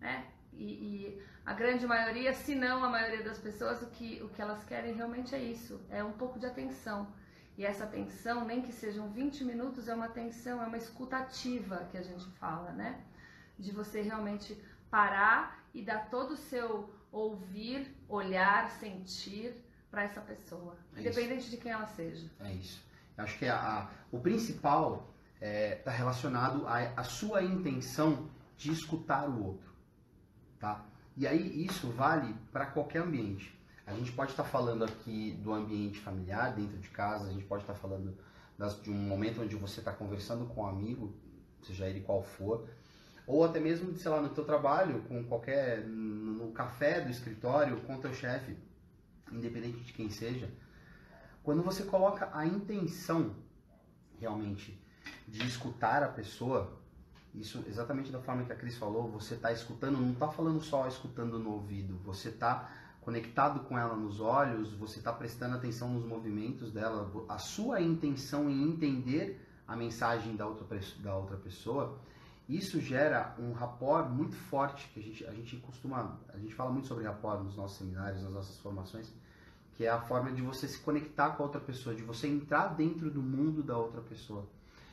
né? 0.00 0.26
E, 0.52 0.64
e, 0.64 1.22
a 1.44 1.52
grande 1.52 1.86
maioria, 1.86 2.32
se 2.32 2.54
não 2.56 2.82
a 2.82 2.88
maioria 2.88 3.22
das 3.22 3.38
pessoas, 3.38 3.80
o 3.80 3.86
que, 3.90 4.20
o 4.22 4.28
que 4.30 4.42
elas 4.42 4.64
querem 4.64 4.94
realmente 4.94 5.34
é 5.34 5.38
isso, 5.38 5.80
é 5.88 6.02
um 6.02 6.12
pouco 6.12 6.40
de 6.40 6.46
atenção. 6.46 7.14
E 7.56 7.64
essa 7.64 7.84
atenção, 7.84 8.44
nem 8.44 8.60
que 8.60 8.72
sejam 8.72 9.08
20 9.10 9.44
minutos, 9.44 9.86
é 9.88 9.94
uma 9.94 10.06
atenção, 10.06 10.62
é 10.62 10.66
uma 10.66 10.76
escutativa 10.76 11.86
que 11.90 11.96
a 11.96 12.02
gente 12.02 12.26
fala, 12.32 12.72
né? 12.72 13.00
De 13.58 13.72
você 13.72 14.02
realmente 14.02 14.60
parar 14.90 15.64
e 15.74 15.82
dar 15.82 16.10
todo 16.10 16.32
o 16.32 16.36
seu 16.36 16.90
ouvir, 17.10 17.94
olhar, 18.08 18.70
sentir 18.70 19.54
para 19.90 20.02
essa 20.04 20.20
pessoa, 20.20 20.76
é 20.94 21.00
independente 21.00 21.42
isso. 21.42 21.50
de 21.50 21.56
quem 21.56 21.72
ela 21.72 21.86
seja. 21.86 22.30
É 22.40 22.52
isso. 22.52 22.84
Acho 23.16 23.38
que 23.38 23.46
a, 23.46 23.56
a 23.56 23.90
o 24.12 24.20
principal 24.20 25.08
está 25.34 25.46
é, 25.46 25.74
tá 25.76 25.90
relacionado 25.90 26.66
à, 26.66 26.78
à 26.96 27.04
sua 27.04 27.42
intenção 27.42 28.28
de 28.56 28.70
escutar 28.70 29.28
o 29.28 29.44
outro, 29.44 29.72
tá? 30.58 30.84
E 31.16 31.26
aí 31.26 31.64
isso 31.64 31.90
vale 31.90 32.34
para 32.52 32.66
qualquer 32.66 33.02
ambiente. 33.02 33.56
A 33.86 33.94
gente 33.94 34.12
pode 34.12 34.32
estar 34.32 34.42
tá 34.42 34.48
falando 34.48 34.84
aqui 34.84 35.32
do 35.42 35.52
ambiente 35.52 36.00
familiar, 36.00 36.54
dentro 36.54 36.76
de 36.78 36.88
casa, 36.88 37.28
a 37.28 37.32
gente 37.32 37.44
pode 37.44 37.62
estar 37.62 37.74
tá 37.74 37.78
falando 37.78 38.16
das, 38.58 38.80
de 38.82 38.90
um 38.90 38.94
momento 38.94 39.42
onde 39.42 39.54
você 39.56 39.80
está 39.80 39.92
conversando 39.92 40.46
com 40.46 40.62
um 40.62 40.66
amigo, 40.66 41.14
seja 41.62 41.86
ele 41.86 42.00
qual 42.00 42.22
for, 42.22 42.68
ou 43.26 43.44
até 43.44 43.58
mesmo, 43.58 43.94
sei 43.96 44.10
lá, 44.10 44.20
no 44.20 44.28
teu 44.28 44.44
trabalho, 44.44 45.02
com 45.08 45.24
qualquer, 45.24 45.84
no 45.84 46.52
café 46.52 47.00
do 47.00 47.10
escritório, 47.10 47.80
com 47.80 47.98
teu 47.98 48.14
chefe, 48.14 48.56
independente 49.32 49.80
de 49.80 49.92
quem 49.92 50.08
seja, 50.08 50.48
quando 51.42 51.62
você 51.62 51.82
coloca 51.82 52.30
a 52.32 52.46
intenção 52.46 53.34
realmente 54.20 54.80
de 55.26 55.44
escutar 55.46 56.02
a 56.02 56.08
pessoa, 56.08 56.80
isso 57.34 57.64
exatamente 57.68 58.10
da 58.10 58.20
forma 58.20 58.44
que 58.44 58.52
a 58.52 58.56
Cris 58.56 58.78
falou, 58.78 59.10
você 59.10 59.34
está 59.34 59.52
escutando, 59.52 59.98
não 59.98 60.12
está 60.12 60.28
falando 60.28 60.60
só 60.60 60.86
escutando 60.86 61.38
no 61.38 61.50
ouvido, 61.52 61.98
você 62.04 62.28
está 62.28 62.70
conectado 63.00 63.60
com 63.60 63.78
ela 63.78 63.94
nos 63.94 64.20
olhos, 64.20 64.72
você 64.72 64.98
está 64.98 65.12
prestando 65.12 65.56
atenção 65.56 65.88
nos 65.90 66.04
movimentos 66.04 66.72
dela, 66.72 67.10
a 67.28 67.38
sua 67.38 67.80
intenção 67.80 68.50
em 68.50 68.64
entender 68.64 69.40
a 69.66 69.76
mensagem 69.76 70.34
da 70.34 70.46
outra, 70.46 70.80
da 71.00 71.16
outra 71.16 71.36
pessoa 71.36 72.00
isso 72.48 72.80
gera 72.80 73.34
um 73.38 73.52
rapport 73.52 74.08
muito 74.08 74.36
forte 74.36 74.88
que 74.94 75.00
a 75.00 75.02
gente, 75.02 75.26
a 75.26 75.32
gente 75.32 75.56
costuma, 75.56 76.18
a 76.32 76.38
gente 76.38 76.54
fala 76.54 76.70
muito 76.70 76.86
sobre 76.86 77.04
rapport 77.04 77.42
nos 77.42 77.56
nossos 77.56 77.78
seminários, 77.78 78.22
nas 78.22 78.34
nossas 78.34 78.58
formações, 78.58 79.12
que 79.74 79.84
é 79.84 79.90
a 79.90 80.00
forma 80.00 80.30
de 80.30 80.42
você 80.42 80.68
se 80.68 80.78
conectar 80.78 81.30
com 81.30 81.42
a 81.42 81.46
outra 81.46 81.60
pessoa, 81.60 81.94
de 81.94 82.02
você 82.02 82.28
entrar 82.28 82.68
dentro 82.68 83.10
do 83.10 83.20
mundo 83.20 83.62
da 83.62 83.76
outra 83.76 84.00
pessoa. 84.00 84.46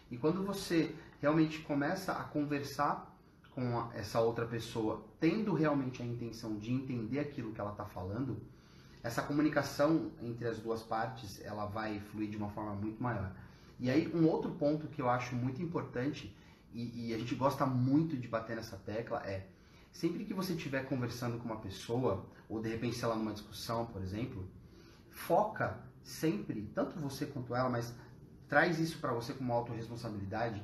E 0.09 0.17
quando 0.17 0.43
você 0.43 0.95
realmente 1.21 1.59
começa 1.59 2.11
a 2.11 2.23
conversar 2.23 3.11
com 3.51 3.87
essa 3.93 4.19
outra 4.19 4.45
pessoa, 4.45 5.03
tendo 5.19 5.53
realmente 5.53 6.01
a 6.01 6.05
intenção 6.05 6.57
de 6.57 6.71
entender 6.73 7.19
aquilo 7.19 7.51
que 7.51 7.61
ela 7.61 7.71
está 7.71 7.85
falando, 7.85 8.41
essa 9.03 9.21
comunicação 9.21 10.11
entre 10.21 10.47
as 10.47 10.57
duas 10.57 10.81
partes 10.81 11.39
ela 11.43 11.65
vai 11.65 11.99
fluir 11.99 12.29
de 12.29 12.37
uma 12.37 12.49
forma 12.49 12.73
muito 12.73 13.01
maior. 13.01 13.31
E 13.79 13.91
aí 13.91 14.11
um 14.13 14.27
outro 14.27 14.51
ponto 14.51 14.87
que 14.87 15.01
eu 15.01 15.09
acho 15.09 15.35
muito 15.35 15.61
importante 15.61 16.35
e, 16.73 17.09
e 17.09 17.13
a 17.13 17.17
gente 17.17 17.35
gosta 17.35 17.65
muito 17.65 18.17
de 18.17 18.27
bater 18.27 18.55
nessa 18.55 18.77
tecla 18.77 19.21
é 19.25 19.47
sempre 19.91 20.25
que 20.25 20.33
você 20.33 20.53
estiver 20.53 20.85
conversando 20.85 21.37
com 21.37 21.45
uma 21.45 21.59
pessoa, 21.59 22.25
ou 22.49 22.59
de 22.59 22.69
repente, 22.69 22.95
sei 22.95 23.07
lá, 23.07 23.15
numa 23.15 23.31
discussão, 23.31 23.85
por 23.85 24.01
exemplo, 24.01 24.49
foca 25.09 25.79
sempre, 26.01 26.69
tanto 26.73 26.99
você 26.99 27.25
quanto 27.25 27.55
ela, 27.55 27.69
mas 27.69 27.93
traz 28.49 28.79
isso 28.79 28.97
para 28.97 29.13
você 29.13 29.33
como 29.33 29.53
autorresponsabilidade, 29.53 30.63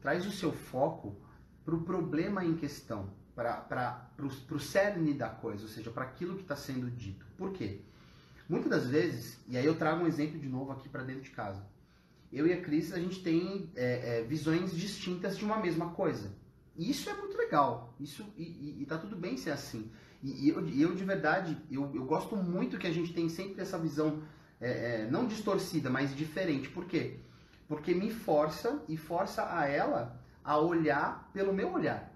traz 0.00 0.26
o 0.26 0.32
seu 0.32 0.52
foco 0.52 1.16
para 1.64 1.74
o 1.74 1.82
problema 1.82 2.44
em 2.44 2.56
questão, 2.56 3.10
para 3.34 4.10
o 4.50 4.58
cerne 4.58 5.14
da 5.14 5.28
coisa, 5.28 5.62
ou 5.62 5.68
seja, 5.68 5.90
para 5.90 6.04
aquilo 6.04 6.36
que 6.36 6.42
está 6.42 6.56
sendo 6.56 6.90
dito. 6.90 7.24
Por 7.38 7.52
quê? 7.52 7.80
Muitas 8.48 8.70
das 8.70 8.86
vezes, 8.88 9.40
e 9.48 9.56
aí 9.56 9.64
eu 9.64 9.76
trago 9.76 10.04
um 10.04 10.06
exemplo 10.06 10.38
de 10.38 10.48
novo 10.48 10.72
aqui 10.72 10.88
para 10.88 11.02
dentro 11.02 11.22
de 11.22 11.30
casa 11.30 11.64
eu 12.34 12.46
e 12.46 12.52
a 12.52 12.60
Cris, 12.60 12.92
a 12.92 12.98
gente 12.98 13.22
tem 13.22 13.70
é, 13.74 14.18
é, 14.18 14.22
visões 14.22 14.72
distintas 14.72 15.36
de 15.36 15.44
uma 15.44 15.58
mesma 15.58 15.90
coisa. 15.90 16.34
E 16.76 16.90
isso 16.90 17.08
é 17.08 17.14
muito 17.14 17.36
legal. 17.36 17.94
Isso, 18.00 18.26
e, 18.36 18.42
e, 18.42 18.82
e 18.82 18.86
tá 18.86 18.98
tudo 18.98 19.16
bem 19.16 19.36
ser 19.36 19.50
assim. 19.50 19.90
E, 20.22 20.46
e 20.46 20.48
eu, 20.48 20.68
eu, 20.68 20.94
de 20.94 21.04
verdade, 21.04 21.56
eu, 21.70 21.90
eu 21.94 22.04
gosto 22.04 22.36
muito 22.36 22.78
que 22.78 22.86
a 22.86 22.92
gente 22.92 23.12
tem 23.12 23.28
sempre 23.28 23.62
essa 23.62 23.78
visão, 23.78 24.22
é, 24.60 25.02
é, 25.02 25.10
não 25.10 25.26
distorcida, 25.26 25.90
mas 25.90 26.14
diferente. 26.14 26.68
Por 26.68 26.86
quê? 26.86 27.20
Porque 27.68 27.94
me 27.94 28.10
força 28.10 28.82
e 28.88 28.96
força 28.96 29.56
a 29.56 29.66
ela 29.66 30.20
a 30.42 30.58
olhar 30.58 31.30
pelo 31.32 31.52
meu 31.52 31.72
olhar. 31.72 32.13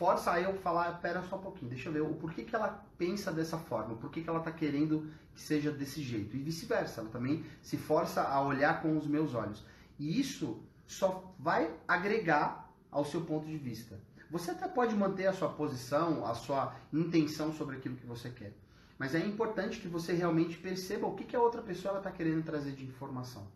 Força 0.00 0.32
a 0.32 0.40
eu 0.40 0.54
falar, 0.54 0.98
pera 1.02 1.22
só 1.24 1.36
um 1.36 1.42
pouquinho, 1.42 1.68
deixa 1.68 1.90
eu 1.90 1.92
ver 1.92 2.00
o 2.00 2.14
porquê 2.14 2.42
que 2.42 2.56
ela 2.56 2.82
pensa 2.96 3.30
dessa 3.30 3.58
forma, 3.58 3.96
por 3.96 4.10
que, 4.10 4.22
que 4.22 4.30
ela 4.30 4.38
está 4.38 4.50
querendo 4.50 5.12
que 5.34 5.42
seja 5.42 5.70
desse 5.70 6.00
jeito. 6.02 6.34
E 6.34 6.40
vice-versa, 6.40 7.02
ela 7.02 7.10
também 7.10 7.44
se 7.60 7.76
força 7.76 8.22
a 8.22 8.42
olhar 8.42 8.80
com 8.80 8.96
os 8.96 9.06
meus 9.06 9.34
olhos. 9.34 9.62
E 9.98 10.18
isso 10.18 10.58
só 10.86 11.30
vai 11.38 11.70
agregar 11.86 12.72
ao 12.90 13.04
seu 13.04 13.20
ponto 13.26 13.46
de 13.46 13.58
vista. 13.58 14.00
Você 14.30 14.52
até 14.52 14.66
pode 14.66 14.96
manter 14.96 15.26
a 15.26 15.34
sua 15.34 15.50
posição, 15.50 16.24
a 16.24 16.34
sua 16.34 16.74
intenção 16.90 17.52
sobre 17.52 17.76
aquilo 17.76 17.96
que 17.96 18.06
você 18.06 18.30
quer. 18.30 18.54
Mas 18.98 19.14
é 19.14 19.18
importante 19.18 19.80
que 19.80 19.86
você 19.86 20.14
realmente 20.14 20.56
perceba 20.56 21.06
o 21.06 21.14
que, 21.14 21.24
que 21.24 21.36
a 21.36 21.42
outra 21.42 21.60
pessoa 21.60 21.98
está 21.98 22.10
querendo 22.10 22.42
trazer 22.42 22.72
de 22.72 22.86
informação. 22.86 23.46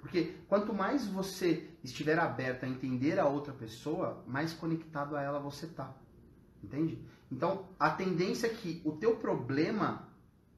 Porque 0.00 0.36
quanto 0.48 0.72
mais 0.72 1.06
você 1.06 1.68
estiver 1.84 2.18
aberto 2.18 2.64
a 2.64 2.68
entender 2.68 3.18
a 3.18 3.26
outra 3.26 3.52
pessoa, 3.52 4.24
mais 4.26 4.52
conectado 4.52 5.16
a 5.16 5.22
ela 5.22 5.38
você 5.38 5.66
tá. 5.66 5.94
Entende? 6.62 7.02
Então, 7.30 7.68
a 7.78 7.90
tendência 7.90 8.46
é 8.46 8.50
que 8.50 8.82
o 8.84 8.92
teu 8.92 9.16
problema 9.16 10.08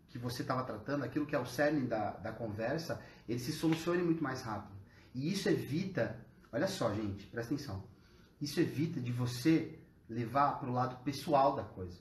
que 0.08 0.18
você 0.18 0.42
estava 0.42 0.62
tratando, 0.62 1.04
aquilo 1.04 1.26
que 1.26 1.34
é 1.34 1.38
o 1.38 1.46
cerne 1.46 1.86
da, 1.86 2.10
da 2.12 2.32
conversa, 2.32 3.02
ele 3.28 3.38
se 3.38 3.52
solucione 3.52 4.02
muito 4.02 4.22
mais 4.22 4.42
rápido. 4.42 4.74
E 5.14 5.32
isso 5.32 5.48
evita, 5.48 6.24
olha 6.52 6.66
só, 6.66 6.92
gente, 6.94 7.26
presta 7.26 7.54
atenção. 7.54 7.84
Isso 8.40 8.60
evita 8.60 9.00
de 9.00 9.12
você 9.12 9.78
levar 10.08 10.58
para 10.58 10.68
o 10.68 10.72
lado 10.72 11.02
pessoal 11.02 11.56
da 11.56 11.64
coisa. 11.64 11.98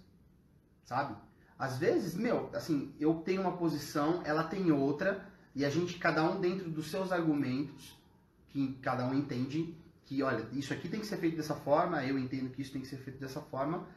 Sabe? 0.83 1.15
Às 1.57 1.77
vezes, 1.77 2.15
meu, 2.15 2.49
assim, 2.53 2.93
eu 2.99 3.15
tenho 3.15 3.41
uma 3.41 3.55
posição, 3.55 4.21
ela 4.25 4.43
tem 4.43 4.71
outra, 4.71 5.25
e 5.55 5.65
a 5.65 5.69
gente, 5.69 5.97
cada 5.97 6.23
um 6.23 6.39
dentro 6.39 6.69
dos 6.69 6.89
seus 6.89 7.11
argumentos, 7.11 7.97
que 8.49 8.73
cada 8.81 9.05
um 9.05 9.13
entende 9.13 9.75
que, 10.05 10.23
olha, 10.23 10.47
isso 10.53 10.73
aqui 10.73 10.87
tem 10.87 10.99
que 10.99 11.05
ser 11.05 11.17
feito 11.17 11.37
dessa 11.37 11.55
forma, 11.55 12.03
eu 12.05 12.17
entendo 12.17 12.49
que 12.49 12.61
isso 12.61 12.71
tem 12.71 12.81
que 12.81 12.87
ser 12.87 12.97
feito 12.97 13.19
dessa 13.19 13.41
forma. 13.41 13.87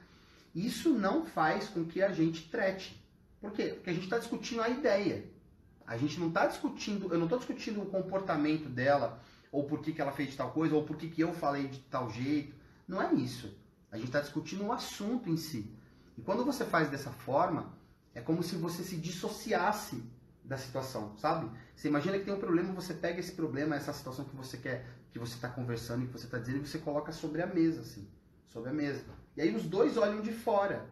Isso 0.54 0.90
não 0.90 1.26
faz 1.26 1.68
com 1.68 1.84
que 1.84 2.02
a 2.02 2.12
gente 2.12 2.48
trete. 2.48 3.00
Por 3.40 3.52
quê? 3.52 3.72
Porque 3.74 3.90
a 3.90 3.92
gente 3.92 4.04
está 4.04 4.18
discutindo 4.18 4.62
a 4.62 4.68
ideia. 4.68 5.24
A 5.86 5.96
gente 5.96 6.18
não 6.18 6.28
está 6.28 6.46
discutindo, 6.46 7.12
eu 7.12 7.18
não 7.18 7.24
estou 7.24 7.38
discutindo 7.38 7.82
o 7.82 7.86
comportamento 7.86 8.68
dela, 8.68 9.20
ou 9.52 9.64
por 9.64 9.80
que, 9.80 9.92
que 9.92 10.00
ela 10.00 10.12
fez 10.12 10.34
tal 10.34 10.50
coisa, 10.50 10.74
ou 10.74 10.84
por 10.84 10.96
que, 10.96 11.08
que 11.08 11.20
eu 11.20 11.32
falei 11.34 11.68
de 11.68 11.78
tal 11.80 12.10
jeito. 12.10 12.54
Não 12.86 13.02
é 13.02 13.12
isso. 13.14 13.56
A 13.90 13.96
gente 13.96 14.06
está 14.06 14.20
discutindo 14.20 14.64
o 14.64 14.72
assunto 14.72 15.28
em 15.28 15.36
si. 15.36 15.70
E 16.16 16.22
quando 16.22 16.44
você 16.44 16.64
faz 16.64 16.88
dessa 16.88 17.10
forma, 17.10 17.72
é 18.14 18.20
como 18.20 18.42
se 18.42 18.56
você 18.56 18.82
se 18.82 18.96
dissociasse 18.96 20.02
da 20.44 20.58
situação, 20.58 21.16
sabe? 21.16 21.50
Você 21.74 21.88
imagina 21.88 22.18
que 22.18 22.24
tem 22.24 22.34
um 22.34 22.38
problema, 22.38 22.72
você 22.72 22.92
pega 22.92 23.18
esse 23.18 23.32
problema, 23.32 23.74
essa 23.74 23.92
situação 23.92 24.24
que 24.24 24.36
você 24.36 24.58
quer, 24.58 24.86
que 25.10 25.18
você 25.18 25.34
está 25.34 25.48
conversando 25.48 26.04
e 26.04 26.06
que 26.06 26.12
você 26.12 26.26
está 26.26 26.38
dizendo, 26.38 26.58
e 26.58 26.66
você 26.66 26.78
coloca 26.78 27.12
sobre 27.12 27.40
a 27.40 27.46
mesa, 27.46 27.80
assim, 27.80 28.06
sobre 28.46 28.70
a 28.70 28.72
mesa. 28.72 29.04
E 29.36 29.40
aí 29.40 29.54
os 29.54 29.64
dois 29.64 29.96
olham 29.96 30.20
de 30.20 30.32
fora. 30.32 30.86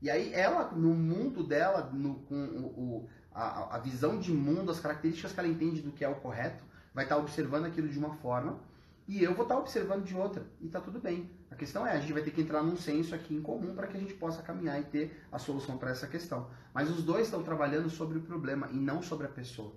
E 0.00 0.08
aí 0.08 0.32
ela, 0.32 0.70
no 0.70 0.94
mundo 0.94 1.44
dela, 1.44 1.90
no, 1.92 2.16
com 2.20 2.34
o, 2.34 2.66
o 2.66 3.08
a, 3.34 3.76
a, 3.76 3.78
visão 3.78 4.18
de 4.18 4.32
mundo, 4.32 4.70
as 4.70 4.80
características 4.80 5.32
que 5.32 5.40
ela 5.40 5.48
entende 5.48 5.80
do 5.80 5.92
que 5.92 6.04
é 6.04 6.08
o 6.08 6.16
correto, 6.16 6.64
vai 6.94 7.04
estar 7.04 7.16
tá 7.16 7.20
observando 7.20 7.64
aquilo 7.64 7.88
de 7.88 7.98
uma 7.98 8.14
forma 8.16 8.60
e 9.08 9.22
eu 9.22 9.34
vou 9.34 9.44
estar 9.44 9.54
tá 9.54 9.60
observando 9.60 10.04
de 10.04 10.14
outra 10.14 10.46
e 10.60 10.68
tá 10.68 10.80
tudo 10.80 11.00
bem. 11.00 11.30
A 11.52 11.54
questão 11.54 11.86
é, 11.86 11.92
a 11.92 12.00
gente 12.00 12.14
vai 12.14 12.22
ter 12.22 12.30
que 12.30 12.40
entrar 12.40 12.62
num 12.62 12.76
senso 12.76 13.14
aqui 13.14 13.34
em 13.34 13.42
comum 13.42 13.74
para 13.74 13.86
que 13.86 13.96
a 13.96 14.00
gente 14.00 14.14
possa 14.14 14.42
caminhar 14.42 14.80
e 14.80 14.84
ter 14.84 15.22
a 15.30 15.38
solução 15.38 15.76
para 15.76 15.90
essa 15.90 16.06
questão. 16.06 16.48
Mas 16.72 16.88
os 16.88 17.04
dois 17.04 17.26
estão 17.26 17.42
trabalhando 17.42 17.90
sobre 17.90 18.16
o 18.18 18.22
problema 18.22 18.68
e 18.72 18.76
não 18.76 19.02
sobre 19.02 19.26
a 19.26 19.30
pessoa. 19.30 19.74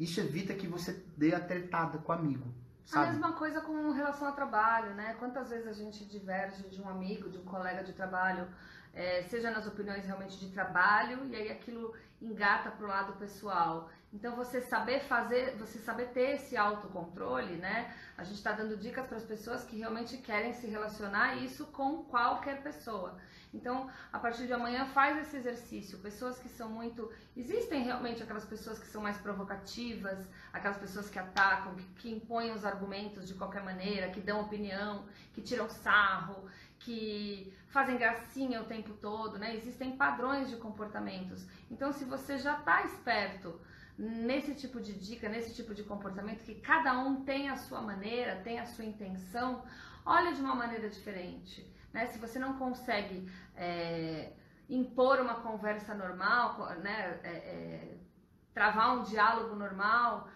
Isso 0.00 0.18
evita 0.20 0.52
que 0.52 0.66
você 0.66 0.92
dê 1.16 1.32
a 1.32 1.38
tretada 1.38 1.98
com 1.98 2.10
o 2.10 2.14
amigo. 2.14 2.52
Sabe? 2.84 3.06
A 3.06 3.12
mesma 3.12 3.32
coisa 3.34 3.60
com 3.60 3.90
relação 3.92 4.26
ao 4.26 4.34
trabalho, 4.34 4.94
né? 4.94 5.14
Quantas 5.20 5.50
vezes 5.50 5.68
a 5.68 5.72
gente 5.72 6.04
diverge 6.04 6.68
de 6.68 6.82
um 6.82 6.88
amigo, 6.88 7.30
de 7.30 7.38
um 7.38 7.44
colega 7.44 7.84
de 7.84 7.92
trabalho, 7.92 8.48
é, 8.92 9.22
seja 9.22 9.48
nas 9.52 9.64
opiniões 9.64 10.04
realmente 10.04 10.36
de 10.40 10.48
trabalho, 10.48 11.24
e 11.26 11.36
aí 11.36 11.52
aquilo 11.52 11.94
engata 12.20 12.72
para 12.72 12.84
o 12.84 12.88
lado 12.88 13.12
pessoal. 13.12 13.88
Então 14.12 14.36
você 14.36 14.60
saber 14.60 15.00
fazer, 15.04 15.56
você 15.56 15.78
saber 15.78 16.08
ter 16.08 16.34
esse 16.36 16.54
autocontrole, 16.54 17.56
né? 17.56 17.94
A 18.16 18.24
gente 18.24 18.36
está 18.36 18.52
dando 18.52 18.76
dicas 18.76 19.06
para 19.06 19.16
as 19.16 19.24
pessoas 19.24 19.64
que 19.64 19.78
realmente 19.78 20.18
querem 20.18 20.52
se 20.52 20.66
relacionar 20.66 21.36
isso 21.36 21.66
com 21.66 22.04
qualquer 22.04 22.62
pessoa. 22.62 23.16
Então, 23.54 23.90
a 24.12 24.18
partir 24.18 24.46
de 24.46 24.52
amanhã 24.52 24.86
faz 24.86 25.18
esse 25.18 25.36
exercício. 25.36 25.98
Pessoas 25.98 26.38
que 26.38 26.48
são 26.48 26.70
muito, 26.70 27.10
existem 27.36 27.82
realmente 27.82 28.22
aquelas 28.22 28.44
pessoas 28.44 28.78
que 28.78 28.86
são 28.86 29.02
mais 29.02 29.18
provocativas, 29.18 30.28
aquelas 30.52 30.78
pessoas 30.78 31.10
que 31.10 31.18
atacam, 31.18 31.74
que, 31.74 31.84
que 31.96 32.10
impõem 32.10 32.52
os 32.52 32.64
argumentos 32.64 33.26
de 33.26 33.34
qualquer 33.34 33.62
maneira, 33.62 34.10
que 34.10 34.20
dão 34.20 34.40
opinião, 34.40 35.06
que 35.34 35.42
tiram 35.42 35.68
sarro, 35.68 36.48
que 36.78 37.52
fazem 37.68 37.96
gracinha 37.96 38.60
o 38.60 38.64
tempo 38.64 38.94
todo, 38.94 39.38
né? 39.38 39.54
Existem 39.54 39.96
padrões 39.96 40.50
de 40.50 40.56
comportamentos. 40.56 41.46
Então, 41.70 41.92
se 41.92 42.04
você 42.04 42.38
já 42.38 42.58
está 42.58 42.82
esperto 42.84 43.60
nesse 44.02 44.52
tipo 44.54 44.80
de 44.80 44.92
dica, 44.94 45.28
nesse 45.28 45.54
tipo 45.54 45.72
de 45.72 45.84
comportamento, 45.84 46.42
que 46.42 46.56
cada 46.56 46.98
um 46.98 47.22
tem 47.22 47.48
a 47.48 47.56
sua 47.56 47.80
maneira, 47.80 48.40
tem 48.42 48.58
a 48.58 48.66
sua 48.66 48.84
intenção, 48.84 49.62
olha 50.04 50.32
de 50.32 50.40
uma 50.40 50.56
maneira 50.56 50.88
diferente. 50.88 51.72
Né? 51.92 52.06
Se 52.06 52.18
você 52.18 52.36
não 52.36 52.58
consegue 52.58 53.30
é, 53.54 54.32
impor 54.68 55.20
uma 55.20 55.36
conversa 55.36 55.94
normal, 55.94 56.58
né? 56.80 57.20
É, 57.22 57.30
é, 57.30 57.98
travar 58.52 58.98
um 58.98 59.02
diálogo 59.04 59.54
normal, 59.54 60.28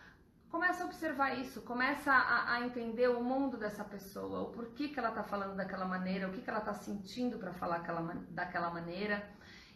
começa 0.49 0.85
a 0.85 0.87
observar 0.87 1.39
isso, 1.39 1.61
começa 1.63 2.13
a, 2.13 2.55
a, 2.55 2.61
entender 2.63 3.09
o 3.09 3.23
mundo 3.23 3.57
dessa 3.59 3.85
pessoa, 3.85 4.43
o 4.43 4.53
porquê 4.53 4.89
que 4.89 4.99
ela 4.99 5.11
está 5.11 5.23
falando 5.25 5.57
daquela 5.57 5.85
maneira, 5.85 6.29
o 6.29 6.33
que, 6.33 6.41
que 6.41 6.49
ela 6.49 6.61
está 6.61 6.73
sentindo 6.73 7.37
para 7.37 7.53
falar 7.53 7.77
aquela, 7.77 8.01
daquela 8.31 8.71
maneira 8.71 9.29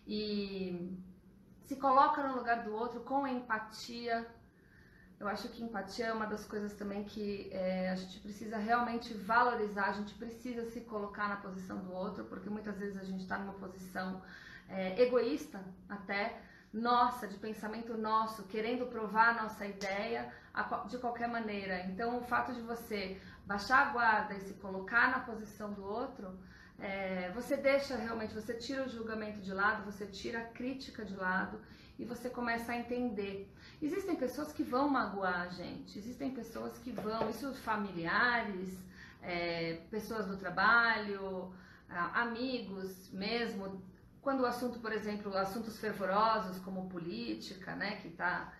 e 0.06 0.96
se 1.70 1.76
coloca 1.76 2.20
no 2.26 2.34
lugar 2.34 2.64
do 2.64 2.74
outro 2.74 2.98
com 3.02 3.24
empatia. 3.28 4.26
Eu 5.20 5.28
acho 5.28 5.48
que 5.50 5.62
empatia 5.62 6.06
é 6.06 6.12
uma 6.12 6.26
das 6.26 6.44
coisas 6.44 6.74
também 6.74 7.04
que 7.04 7.48
é, 7.52 7.90
a 7.90 7.94
gente 7.94 8.18
precisa 8.18 8.56
realmente 8.56 9.14
valorizar, 9.14 9.84
a 9.84 9.92
gente 9.92 10.12
precisa 10.14 10.68
se 10.72 10.80
colocar 10.80 11.28
na 11.28 11.36
posição 11.36 11.78
do 11.78 11.92
outro, 11.92 12.24
porque 12.24 12.50
muitas 12.50 12.76
vezes 12.76 12.96
a 12.96 13.04
gente 13.04 13.20
está 13.20 13.38
numa 13.38 13.52
posição 13.52 14.20
é, 14.68 15.00
egoísta 15.00 15.64
até, 15.88 16.42
nossa, 16.72 17.28
de 17.28 17.36
pensamento 17.36 17.96
nosso, 17.96 18.42
querendo 18.48 18.86
provar 18.86 19.28
a 19.28 19.42
nossa 19.44 19.64
ideia 19.64 20.28
de 20.88 20.98
qualquer 20.98 21.28
maneira. 21.28 21.84
Então, 21.84 22.18
o 22.18 22.22
fato 22.24 22.52
de 22.52 22.62
você 22.62 23.22
baixar 23.46 23.86
a 23.86 23.92
guarda 23.92 24.34
e 24.34 24.40
se 24.40 24.54
colocar 24.54 25.08
na 25.12 25.20
posição 25.20 25.72
do 25.72 25.84
outro, 25.84 26.36
é, 26.80 27.30
você 27.34 27.56
deixa 27.56 27.96
realmente, 27.96 28.34
você 28.34 28.54
tira 28.54 28.84
o 28.84 28.88
julgamento 28.88 29.40
de 29.40 29.52
lado, 29.52 29.84
você 29.84 30.06
tira 30.06 30.40
a 30.40 30.44
crítica 30.44 31.04
de 31.04 31.14
lado 31.14 31.60
e 31.98 32.04
você 32.04 32.30
começa 32.30 32.72
a 32.72 32.76
entender. 32.76 33.52
Existem 33.82 34.16
pessoas 34.16 34.52
que 34.52 34.62
vão 34.62 34.88
magoar 34.88 35.42
a 35.42 35.48
gente, 35.48 35.98
existem 35.98 36.30
pessoas 36.30 36.78
que 36.78 36.90
vão, 36.90 37.28
isso 37.28 37.52
familiares, 37.54 38.78
é, 39.22 39.80
pessoas 39.90 40.26
do 40.26 40.36
trabalho, 40.36 41.52
amigos 42.14 43.10
mesmo, 43.12 43.82
quando 44.22 44.40
o 44.40 44.46
assunto, 44.46 44.78
por 44.78 44.92
exemplo, 44.92 45.36
assuntos 45.36 45.78
fervorosos 45.78 46.58
como 46.60 46.88
política, 46.88 47.74
né, 47.74 47.96
que 47.96 48.08
está 48.08 48.52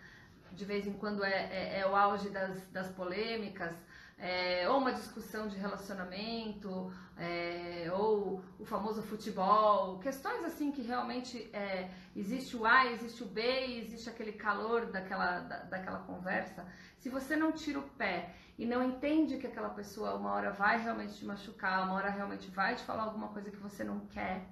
de 0.53 0.65
vez 0.65 0.87
em 0.87 0.93
quando 0.95 1.23
é, 1.23 1.31
é, 1.31 1.81
é 1.81 1.87
o 1.87 1.95
auge 1.95 2.29
das, 2.29 2.67
das 2.71 2.89
polêmicas, 2.89 3.75
é, 4.19 4.69
ou 4.69 4.79
uma 4.79 4.93
discussão 4.93 5.49
de 5.49 5.57
relacionamento, 5.57 6.93
é, 7.21 7.91
ou 7.93 8.43
o 8.59 8.65
famoso 8.65 9.03
futebol, 9.03 9.99
questões 9.99 10.43
assim 10.45 10.73
que 10.73 10.81
realmente 10.81 11.51
é, 11.53 11.91
existe 12.17 12.57
o 12.57 12.65
A, 12.65 12.87
existe 12.87 13.23
o 13.23 13.27
B 13.27 13.43
existe 13.77 14.09
aquele 14.09 14.33
calor 14.33 14.87
daquela, 14.87 15.41
da, 15.41 15.59
daquela 15.65 15.99
conversa. 16.01 16.67
Se 16.99 17.11
você 17.11 17.37
não 17.37 17.53
tira 17.53 17.79
o 17.79 17.83
pé 17.83 18.35
e 18.59 18.65
não 18.65 18.83
entende 18.83 19.37
que 19.37 19.47
aquela 19.47 19.69
pessoa 19.69 20.15
uma 20.15 20.33
hora 20.33 20.51
vai 20.51 20.83
realmente 20.83 21.15
te 21.15 21.25
machucar, 21.25 21.85
uma 21.85 21.95
hora 21.95 22.11
realmente 22.11 22.51
vai 22.51 22.75
te 22.75 22.83
falar 22.85 23.05
alguma 23.05 23.29
coisa 23.29 23.51
que 23.51 23.59
você 23.59 23.85
não 23.85 24.01
quer, 24.07 24.47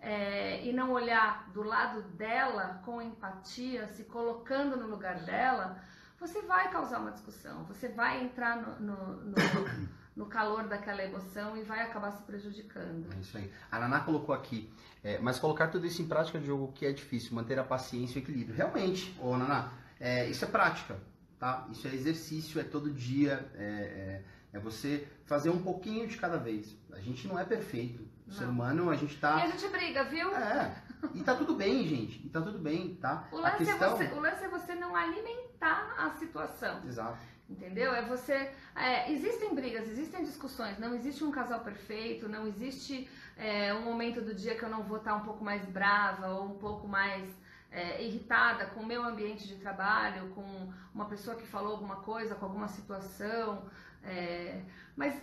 é, 0.00 0.64
e 0.64 0.72
não 0.72 0.92
olhar 0.92 1.50
do 1.52 1.62
lado 1.62 2.02
dela 2.02 2.80
com 2.84 3.00
empatia, 3.02 3.86
se 3.88 4.04
colocando 4.04 4.76
no 4.76 4.86
lugar 4.86 5.20
dela, 5.20 5.82
você 6.18 6.40
vai 6.42 6.70
causar 6.70 7.00
uma 7.00 7.10
discussão, 7.10 7.64
você 7.64 7.88
vai 7.88 8.22
entrar 8.22 8.56
no, 8.56 8.80
no, 8.80 9.16
no, 9.24 9.34
no 10.16 10.26
calor 10.26 10.66
daquela 10.66 11.04
emoção 11.04 11.56
e 11.56 11.62
vai 11.62 11.82
acabar 11.82 12.10
se 12.10 12.22
prejudicando. 12.22 13.06
É 13.14 13.20
isso 13.20 13.36
aí. 13.36 13.52
A 13.70 13.78
Naná 13.78 14.00
colocou 14.00 14.34
aqui, 14.34 14.72
é, 15.04 15.18
mas 15.18 15.38
colocar 15.38 15.68
tudo 15.68 15.86
isso 15.86 16.00
em 16.00 16.08
prática 16.08 16.38
de 16.38 16.46
jogo 16.46 16.72
que 16.72 16.86
é 16.86 16.92
difícil, 16.92 17.34
manter 17.34 17.58
a 17.58 17.64
paciência 17.64 18.18
e 18.18 18.22
o 18.22 18.24
equilíbrio. 18.24 18.56
Realmente, 18.56 19.14
ô 19.20 19.36
Naná, 19.36 19.72
é, 20.00 20.26
isso 20.26 20.44
é 20.44 20.48
prática, 20.48 20.98
tá? 21.38 21.68
Isso 21.70 21.86
é 21.86 21.94
exercício, 21.94 22.58
é 22.58 22.64
todo 22.64 22.90
dia, 22.90 23.46
é, 23.54 24.22
é, 24.52 24.56
é 24.56 24.58
você 24.58 25.06
fazer 25.26 25.50
um 25.50 25.62
pouquinho 25.62 26.08
de 26.08 26.16
cada 26.16 26.38
vez. 26.38 26.74
A 26.92 27.00
gente 27.00 27.28
não 27.28 27.38
é 27.38 27.44
perfeito, 27.44 28.08
o 28.26 28.32
ser 28.32 28.46
humano, 28.46 28.88
a 28.90 28.96
gente 28.96 29.16
tá. 29.18 29.38
E 29.38 29.42
a 29.42 29.50
gente 29.50 29.68
briga, 29.68 30.04
viu? 30.04 30.34
É. 30.34 30.82
E 31.14 31.22
tá 31.22 31.34
tudo 31.34 31.54
bem, 31.54 31.86
gente. 31.86 32.26
E 32.26 32.30
tá 32.30 32.40
tudo 32.40 32.58
bem, 32.58 32.94
tá? 32.96 33.28
O 33.30 33.36
lance, 33.36 33.62
é 33.62 33.66
questão... 33.66 33.92
é, 33.92 33.96
você, 33.96 34.14
o 34.14 34.20
lance 34.20 34.44
é 34.44 34.48
você 34.48 34.74
não 34.74 34.96
alimentar 34.96 35.94
a 35.98 36.10
situação. 36.12 36.82
Exato. 36.86 37.18
Entendeu? 37.48 37.94
É 37.94 38.02
você. 38.02 38.50
É, 38.74 39.10
existem 39.12 39.54
brigas, 39.54 39.88
existem 39.88 40.24
discussões, 40.24 40.78
não 40.78 40.94
existe 40.94 41.22
um 41.22 41.30
casal 41.30 41.60
perfeito, 41.60 42.28
não 42.28 42.46
existe 42.46 43.08
é, 43.36 43.72
um 43.72 43.82
momento 43.82 44.20
do 44.20 44.34
dia 44.34 44.56
que 44.56 44.64
eu 44.64 44.68
não 44.68 44.82
vou 44.82 44.98
estar 44.98 45.14
um 45.14 45.20
pouco 45.20 45.44
mais 45.44 45.64
brava 45.64 46.28
ou 46.28 46.46
um 46.46 46.58
pouco 46.58 46.88
mais 46.88 47.24
é, 47.70 48.02
irritada 48.04 48.66
com 48.66 48.80
o 48.80 48.86
meu 48.86 49.02
ambiente 49.02 49.46
de 49.46 49.56
trabalho, 49.56 50.30
com 50.30 50.72
uma 50.92 51.06
pessoa 51.06 51.36
que 51.36 51.46
falou 51.46 51.72
alguma 51.72 51.96
coisa, 51.96 52.34
com 52.34 52.46
alguma 52.46 52.68
situação. 52.68 53.70
É, 54.02 54.62
mas 54.96 55.14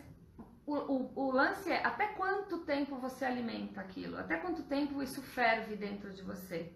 o, 0.66 0.76
o, 0.76 1.12
o, 1.16 1.32
lance 1.32 1.70
é 1.72 1.86
até 1.86 2.08
quanto 2.08 2.60
tempo 2.60 2.96
você 2.98 3.26
alimenta 3.26 3.82
aquilo, 3.82 4.18
até 4.18 4.38
quanto 4.38 4.64
tempo 4.64 5.04
isso 5.04 5.22
ferve 5.22 5.76
dentro 5.76 6.14
de 6.14 6.22
você. 6.22 6.72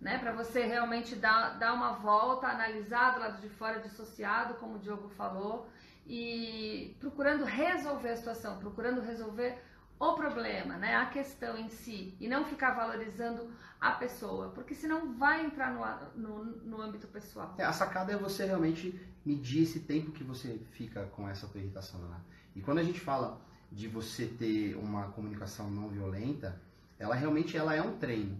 Né? 0.00 0.18
Para 0.18 0.32
você 0.32 0.64
realmente 0.64 1.16
dar, 1.16 1.58
dar 1.58 1.72
uma 1.72 1.92
volta, 1.92 2.46
analisar 2.46 3.14
do 3.14 3.20
lado 3.20 3.40
de 3.40 3.48
fora, 3.48 3.80
dissociado, 3.80 4.54
como 4.54 4.76
o 4.76 4.78
Diogo 4.78 5.08
falou, 5.10 5.68
e 6.06 6.96
procurando 7.00 7.44
resolver 7.44 8.10
a 8.10 8.16
situação, 8.16 8.58
procurando 8.58 9.00
resolver 9.00 9.58
o 9.98 10.14
problema, 10.14 10.76
né? 10.76 10.94
A 10.94 11.06
questão 11.06 11.58
em 11.58 11.68
si, 11.68 12.14
e 12.20 12.28
não 12.28 12.44
ficar 12.44 12.70
valorizando 12.70 13.50
a 13.80 13.92
pessoa, 13.92 14.50
porque 14.50 14.74
senão 14.74 15.14
vai 15.14 15.44
entrar 15.44 15.72
no, 15.72 16.20
no, 16.20 16.44
no 16.44 16.80
âmbito 16.80 17.06
pessoal. 17.08 17.54
É, 17.58 17.64
a 17.64 17.72
sacada 17.72 18.12
é 18.12 18.16
você 18.16 18.44
realmente 18.44 18.98
medir 19.24 19.64
esse 19.64 19.80
tempo 19.80 20.12
que 20.12 20.24
você 20.24 20.60
fica 20.70 21.04
com 21.06 21.28
essa 21.28 21.46
tua 21.48 21.60
irritação, 21.60 22.00
né? 22.00 22.20
E 22.54 22.60
quando 22.60 22.78
a 22.78 22.82
gente 22.82 23.00
fala 23.00 23.40
de 23.70 23.88
você 23.88 24.26
ter 24.26 24.76
uma 24.76 25.08
comunicação 25.08 25.70
não 25.70 25.88
violenta, 25.88 26.60
ela 26.98 27.14
realmente 27.14 27.56
ela 27.56 27.74
é 27.74 27.82
um 27.82 27.98
treino. 27.98 28.38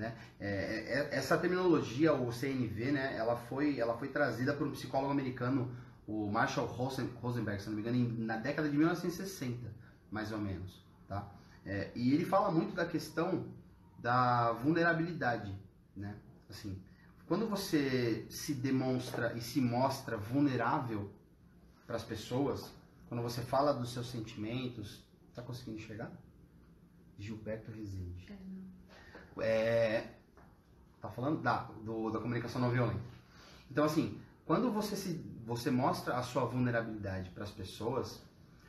Né? 0.00 0.16
É, 0.40 0.48
é, 0.48 1.08
é 1.12 1.14
essa 1.14 1.36
terminologia, 1.36 2.14
o 2.14 2.32
CNV, 2.32 2.90
né, 2.90 3.14
ela, 3.18 3.36
foi, 3.36 3.78
ela 3.78 3.94
foi 3.98 4.08
trazida 4.08 4.54
por 4.54 4.66
um 4.66 4.70
psicólogo 4.70 5.12
americano, 5.12 5.70
o 6.08 6.26
Marshall 6.26 6.66
Rosenberg, 6.66 7.60
se 7.60 7.68
não 7.68 7.76
me 7.76 7.82
engano, 7.82 8.24
na 8.24 8.38
década 8.38 8.66
de 8.70 8.76
1960, 8.78 9.70
mais 10.10 10.32
ou 10.32 10.38
menos. 10.38 10.82
Tá? 11.06 11.30
É, 11.66 11.90
e 11.94 12.14
ele 12.14 12.24
fala 12.24 12.50
muito 12.50 12.74
da 12.74 12.86
questão 12.86 13.44
da 13.98 14.52
vulnerabilidade. 14.52 15.54
Né? 15.94 16.16
Assim, 16.48 16.82
quando 17.26 17.46
você 17.46 18.26
se 18.30 18.54
demonstra 18.54 19.34
e 19.34 19.40
se 19.42 19.60
mostra 19.60 20.16
vulnerável 20.16 21.12
para 21.86 21.96
as 21.96 22.02
pessoas, 22.02 22.72
quando 23.06 23.22
você 23.22 23.42
fala 23.42 23.74
dos 23.74 23.92
seus 23.92 24.10
sentimentos, 24.10 25.04
tá 25.34 25.42
conseguindo 25.42 25.76
enxergar? 25.76 26.10
Gilberto 27.18 27.70
Rezende. 27.70 28.32
É, 28.32 28.69
é, 29.42 30.14
tá 31.00 31.08
falando 31.08 31.40
da, 31.40 31.68
do, 31.84 32.10
da 32.10 32.18
comunicação 32.18 32.60
não 32.60 32.70
violenta. 32.70 33.00
Então, 33.70 33.84
assim, 33.84 34.20
quando 34.44 34.70
você, 34.70 34.96
se, 34.96 35.24
você 35.46 35.70
mostra 35.70 36.16
a 36.16 36.22
sua 36.22 36.44
vulnerabilidade 36.44 37.30
para 37.30 37.44
as 37.44 37.50
pessoas, 37.50 38.20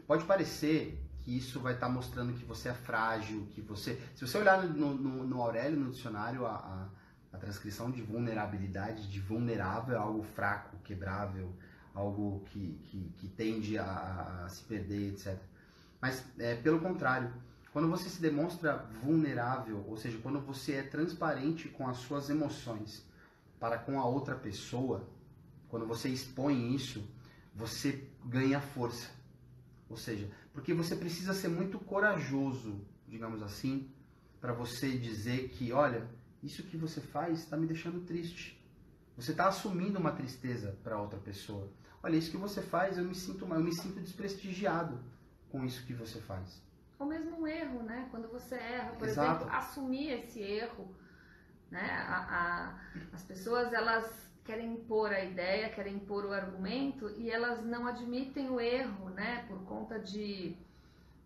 pode 0.05 0.23
parecer 0.25 1.01
que 1.21 1.35
isso 1.37 1.59
vai 1.59 1.73
estar 1.73 1.87
tá 1.87 1.91
mostrando 1.91 2.33
que 2.33 2.45
você 2.45 2.69
é 2.69 2.73
frágil, 2.73 3.47
que 3.51 3.61
você... 3.61 3.99
Se 4.15 4.25
você 4.25 4.37
olhar 4.37 4.63
no, 4.63 4.93
no, 4.93 5.25
no 5.25 5.41
Aurélio, 5.41 5.79
no 5.79 5.91
dicionário, 5.91 6.45
a, 6.45 6.51
a, 6.51 7.35
a, 7.35 7.37
transcrição 7.37 7.91
de 7.91 8.01
vulnerabilidade, 8.01 9.09
de 9.09 9.19
vulnerável 9.19 9.95
é 9.95 9.97
algo 9.97 10.23
fraco, 10.23 10.77
quebrável, 10.83 11.53
algo 11.93 12.43
que, 12.45 12.79
que, 12.85 13.13
que 13.17 13.27
tende 13.29 13.77
a, 13.77 14.43
a, 14.45 14.49
se 14.49 14.63
perder, 14.63 15.13
etc. 15.13 15.37
Mas, 16.01 16.25
é, 16.39 16.55
pelo 16.55 16.79
contrário, 16.79 17.31
quando 17.71 17.89
você 17.89 18.09
se 18.09 18.21
demonstra 18.21 18.77
vulnerável, 19.01 19.85
ou 19.87 19.95
seja, 19.95 20.17
quando 20.17 20.39
você 20.41 20.73
é 20.73 20.83
transparente 20.83 21.69
com 21.69 21.87
as 21.87 21.97
suas 21.97 22.29
emoções 22.29 23.05
para 23.59 23.77
com 23.77 23.99
a 23.99 24.05
outra 24.05 24.35
pessoa, 24.35 25.07
quando 25.69 25.85
você 25.85 26.09
expõe 26.09 26.75
isso, 26.75 27.07
você 27.55 28.07
ganha 28.25 28.59
força. 28.59 29.09
Ou 29.89 29.95
seja, 29.95 30.29
porque 30.53 30.73
você 30.73 30.95
precisa 30.95 31.33
ser 31.33 31.47
muito 31.47 31.79
corajoso, 31.79 32.81
digamos 33.07 33.41
assim, 33.41 33.89
para 34.41 34.53
você 34.53 34.97
dizer 34.97 35.49
que, 35.49 35.71
olha, 35.71 36.09
isso 36.43 36.63
que 36.63 36.75
você 36.75 36.99
faz 36.99 37.39
está 37.39 37.55
me 37.55 37.67
deixando 37.67 38.05
triste. 38.05 38.59
Você 39.15 39.31
está 39.31 39.47
assumindo 39.47 39.99
uma 39.99 40.11
tristeza 40.11 40.77
para 40.83 40.99
outra 40.99 41.19
pessoa. 41.19 41.69
Olha, 42.03 42.17
isso 42.17 42.31
que 42.31 42.37
você 42.37 42.61
faz, 42.61 42.97
eu 42.97 43.05
me 43.05 43.13
sinto, 43.13 43.45
eu 43.45 43.63
me 43.63 43.73
sinto 43.73 43.99
desprestigiado 43.99 44.99
com 45.49 45.63
isso 45.63 45.85
que 45.85 45.93
você 45.93 46.19
faz. 46.19 46.61
Ou 47.01 47.07
mesmo 47.07 47.41
um 47.41 47.47
erro, 47.47 47.81
né? 47.81 48.07
Quando 48.11 48.27
você 48.27 48.53
erra, 48.53 48.91
por 48.91 49.07
Exato. 49.07 49.45
exemplo, 49.45 49.55
assumir 49.57 50.11
esse 50.11 50.39
erro, 50.39 50.95
né? 51.71 52.05
A, 52.07 52.15
a, 52.15 52.79
as 53.11 53.23
pessoas 53.23 53.73
elas 53.73 54.31
querem 54.45 54.73
impor 54.73 55.11
a 55.11 55.23
ideia, 55.23 55.69
querem 55.69 55.95
impor 55.95 56.25
o 56.25 56.31
argumento 56.31 57.09
e 57.17 57.31
elas 57.31 57.65
não 57.65 57.87
admitem 57.87 58.51
o 58.51 58.59
erro, 58.59 59.09
né? 59.09 59.43
Por 59.47 59.63
conta 59.63 59.97
de, 59.97 60.55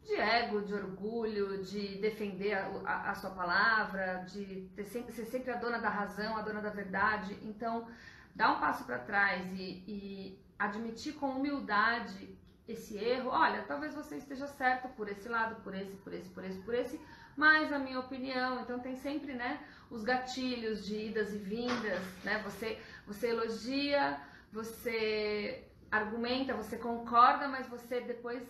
de 0.02 0.16
ego, 0.16 0.62
de 0.62 0.74
orgulho, 0.74 1.62
de 1.62 1.98
defender 1.98 2.54
a, 2.54 2.68
a, 2.86 3.12
a 3.12 3.16
sua 3.16 3.32
palavra, 3.32 4.26
de 4.32 4.70
sempre, 4.86 5.12
ser 5.12 5.26
sempre 5.26 5.52
a 5.52 5.58
dona 5.58 5.80
da 5.80 5.90
razão, 5.90 6.38
a 6.38 6.42
dona 6.42 6.62
da 6.62 6.70
verdade. 6.70 7.38
Então, 7.44 7.86
dar 8.34 8.54
um 8.54 8.62
passo 8.62 8.86
para 8.86 9.00
trás 9.00 9.46
e, 9.52 9.84
e 9.86 10.40
admitir 10.58 11.16
com 11.16 11.32
humildade 11.32 12.34
esse 12.67 12.97
erro, 12.97 13.30
olha, 13.30 13.63
talvez 13.63 13.93
você 13.93 14.17
esteja 14.17 14.47
certo 14.47 14.88
por 14.89 15.08
esse 15.08 15.30
lado, 15.30 15.62
por 15.62 15.73
esse, 15.75 15.95
por 15.97 16.13
esse, 16.13 16.30
por 16.30 16.43
esse, 16.43 16.60
por 16.60 16.73
esse, 16.73 16.99
mas 17.38 17.71
a 17.71 17.78
minha 17.78 17.99
opinião, 17.99 18.62
então 18.62 18.80
tem 18.80 18.95
sempre, 18.95 19.34
né, 19.34 19.60
os 19.89 20.04
gatilhos 20.04 20.86
de 20.86 21.08
idas 21.08 21.34
e 21.34 21.38
vindas, 21.38 22.01
né? 22.23 22.41
Você 22.43 22.80
você 23.06 23.30
elogia, 23.30 24.19
você 24.51 25.63
argumenta, 25.91 26.54
você 26.54 26.78
concorda, 26.78 27.47
mas 27.47 27.67
você 27.67 28.01
depois 28.01 28.41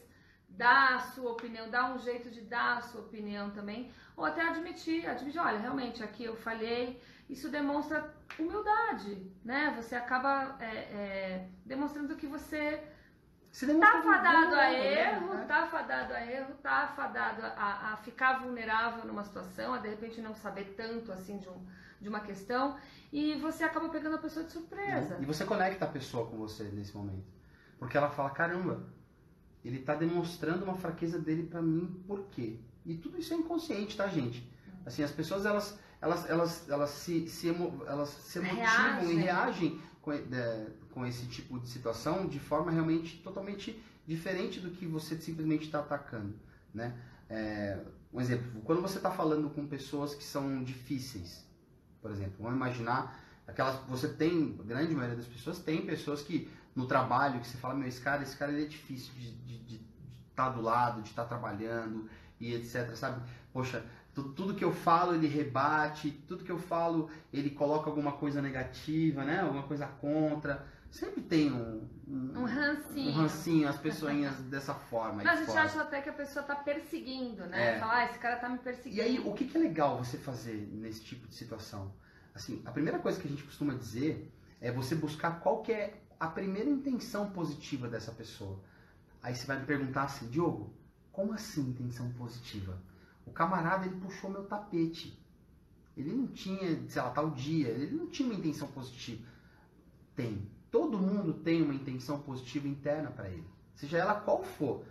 dá 0.47 0.95
a 0.95 0.99
sua 0.99 1.32
opinião, 1.32 1.69
dá 1.69 1.93
um 1.93 1.99
jeito 1.99 2.30
de 2.30 2.41
dar 2.41 2.78
a 2.78 2.82
sua 2.82 3.01
opinião 3.01 3.51
também, 3.51 3.91
ou 4.15 4.23
até 4.23 4.41
admitir, 4.41 5.06
admitir, 5.06 5.39
olha, 5.39 5.60
realmente 5.60 6.01
aqui 6.01 6.23
eu 6.23 6.36
falhei, 6.38 7.01
isso 7.30 7.49
demonstra 7.49 8.13
humildade, 8.39 9.30
né? 9.43 9.73
Você 9.75 9.95
acaba 9.95 10.56
é, 10.60 10.65
é, 10.67 11.49
demonstrando 11.65 12.15
que 12.15 12.28
você 12.28 12.82
tá 13.80 14.02
fadado 14.02 14.56
a 14.56 14.74
erro, 14.74 15.34
né? 15.34 15.46
tá 15.48 15.68
fadado 15.68 16.13
a 16.13 16.26
erro, 16.26 16.54
tá 16.62 16.88
fadado 16.96 17.41
a, 17.46 17.94
a, 17.94 17.98
ficar 17.98 18.39
vulnerável 18.39 19.06
numa 19.06 19.24
situação, 19.24 19.74
a 19.74 19.78
de 19.78 19.89
repente 19.89 20.20
não 20.20 20.36
saber 20.36 20.74
tanto 20.76 21.12
assim 21.12 21.38
de, 21.38 21.48
um, 21.48 21.65
de 22.02 22.10
uma 22.10 22.20
questão, 22.20 22.78
e 23.13 23.36
você 23.36 23.63
acaba 23.63 23.88
pegando 23.89 24.15
a 24.15 24.20
pessoa 24.20 24.46
de 24.46 24.52
surpresa. 24.52 25.18
E 25.22 25.26
você 25.26 25.46
conecta 25.46 25.86
a 25.86 25.88
pessoa 25.88 26.28
com 26.30 26.38
você 26.38 26.63
nesse 26.65 26.96
momento. 26.96 27.34
Porque 27.80 27.96
ela 27.96 28.10
fala, 28.10 28.30
caramba, 28.30 28.84
ele 29.63 29.80
tá 29.80 29.96
demonstrando 29.96 30.65
uma 30.65 30.76
fraqueza 30.76 31.18
dele 31.18 31.44
para 31.44 31.62
mim, 31.62 32.04
por 32.08 32.26
quê? 32.28 32.60
E 32.86 32.96
tudo 32.96 33.18
isso 33.18 33.34
é 33.34 33.38
inconsciente, 33.38 33.96
tá, 33.96 34.08
gente? 34.08 34.52
Assim, 34.86 35.02
as 35.02 35.12
pessoas, 35.12 35.46
elas 35.46 35.80
elas, 36.02 36.30
elas, 36.30 36.70
elas, 36.70 36.89
se, 36.91 37.28
se, 37.28 37.48
emo, 37.48 37.84
elas 37.88 38.10
se 38.10 38.39
emotivam 38.39 39.12
e 39.12 39.15
reagem 39.15 39.82
com, 40.02 40.12
é, 40.12 40.68
com 40.95 41.05
esse 41.05 41.27
tipo 41.27 41.60
de 41.60 41.67
situação 41.67 42.25
de 42.25 42.39
forma 42.39 42.71
realmente 42.71 43.17
totalmente 43.17 43.77
diferente 44.08 44.62
do 44.62 44.71
que 44.71 44.88
você 44.88 45.17
simplesmente 45.17 45.65
está 45.65 45.79
atacando. 45.79 46.34
Né? 46.73 46.97
É, 47.29 47.79
um 48.13 48.21
exemplo, 48.21 48.62
quando 48.62 48.81
você 48.81 48.97
está 48.97 49.12
falando 49.12 49.49
com 49.49 49.67
pessoas 49.67 50.15
que 50.15 50.23
são 50.23 50.63
difíceis, 50.63 51.45
por 52.01 52.12
exemplo, 52.12 52.36
vamos 52.39 52.55
imaginar 52.55 53.19
aquelas 53.45 53.75
você 53.88 54.08
tem, 54.08 54.55
a 54.58 54.63
grande 54.63 54.95
maioria 54.95 55.17
das 55.17 55.27
pessoas 55.27 55.60
tem 55.60 55.86
pessoas 55.86 56.21
que 56.21 56.49
no 56.73 56.88
trabalho 56.88 57.41
que 57.41 57.47
você 57.47 57.58
fala, 57.58 57.73
meu, 57.73 57.88
esse 57.88 57.99
cara, 58.01 58.23
esse 58.23 58.38
cara 58.38 58.53
ele 58.53 58.63
é 58.63 58.67
difícil 58.67 59.13
de 59.15 59.36
estar 60.29 60.45
tá 60.45 60.49
do 60.49 60.62
lado, 60.62 61.01
de 61.01 61.10
estar 61.10 61.23
tá 61.23 61.29
trabalhando 61.29 62.10
e 62.39 62.53
etc, 62.53 62.95
sabe? 62.95 63.21
Poxa, 63.51 63.84
tudo, 64.13 64.53
que 64.53 64.63
eu 64.63 64.71
falo 64.71 65.13
ele 65.13 65.27
rebate, 65.27 66.12
tudo 66.25 66.43
que 66.45 66.51
eu 66.51 66.58
falo 66.58 67.10
ele 67.34 67.49
coloca 67.49 67.89
alguma 67.89 68.13
coisa 68.13 68.41
negativa, 68.41 69.25
né? 69.25 69.41
Alguma 69.41 69.63
coisa 69.63 69.88
contra. 69.88 70.65
Sempre 70.91 71.21
tem 71.21 71.52
um, 71.52 71.88
um, 72.08 72.39
um 72.39 72.45
rancinho. 72.45 73.10
Um 73.10 73.13
rancinho, 73.13 73.67
as 73.67 73.78
pessoinhas 73.78 74.36
dessa 74.50 74.74
forma. 74.74 75.24
Mas 75.24 75.41
a 75.41 75.45
gente 75.45 75.58
acha 75.58 75.82
até 75.82 76.02
que 76.02 76.10
a 76.10 76.13
pessoa 76.13 76.41
está 76.41 76.56
perseguindo, 76.56 77.45
né? 77.48 77.76
É. 77.76 77.80
Falar, 77.80 77.98
ah, 77.98 78.06
esse 78.06 78.19
cara 78.19 78.36
está 78.36 78.48
me 78.48 78.58
perseguindo. 78.60 78.95
E 78.98 79.02
aí, 79.02 79.19
o 79.19 79.34
que, 79.34 79.45
que 79.45 79.58
é 79.58 79.60
legal 79.60 79.98
você 79.98 80.17
fazer 80.17 80.69
nesse 80.71 81.04
tipo 81.04 81.28
de 81.28 81.36
situação? 81.36 81.93
Assim, 82.34 82.62
a 82.65 82.71
primeira 82.71 83.00
coisa 83.00 83.19
que 83.19 83.28
a 83.28 83.30
gente 83.30 83.43
costuma 83.43 83.74
dizer 83.74 84.32
é 84.62 84.71
você 84.71 84.95
buscar 84.95 85.39
qual 85.39 85.62
que 85.62 85.71
é 85.71 86.02
a 86.19 86.28
primeira 86.28 86.69
intenção 86.69 87.30
positiva 87.32 87.88
dessa 87.88 88.12
pessoa. 88.12 88.60
Aí 89.21 89.36
você 89.36 89.45
vai 89.45 89.60
me 89.60 89.65
perguntar 89.65 90.04
assim, 90.04 90.30
Diogo, 90.30 90.74
como 91.12 91.34
assim 91.34 91.62
intenção 91.62 92.12
positiva? 92.13 92.80
O 93.26 93.32
camarada 93.32 93.86
ele 93.86 93.95
puxou 93.95 94.30
meu 94.30 94.45
tapete. 94.45 95.19
Ele 95.98 96.13
não 96.13 96.28
tinha, 96.28 96.88
sei 96.89 97.02
lá, 97.02 97.10
tal 97.10 97.32
dia, 97.32 97.69
ele 97.69 97.95
não 97.95 98.08
tinha 98.08 98.30
uma 98.30 98.38
intenção 98.38 98.67
positiva. 98.67 99.26
Tem. 100.15 100.48
Tem 101.45 101.62
uma 101.62 101.75
intenção 101.75 102.19
positiva 102.19 102.67
interna 102.67 103.12
para 103.12 103.29
ele. 103.29 103.45
Seja 103.75 103.99
ela 103.99 104.15
qual 104.15 104.43
for. 104.43 104.84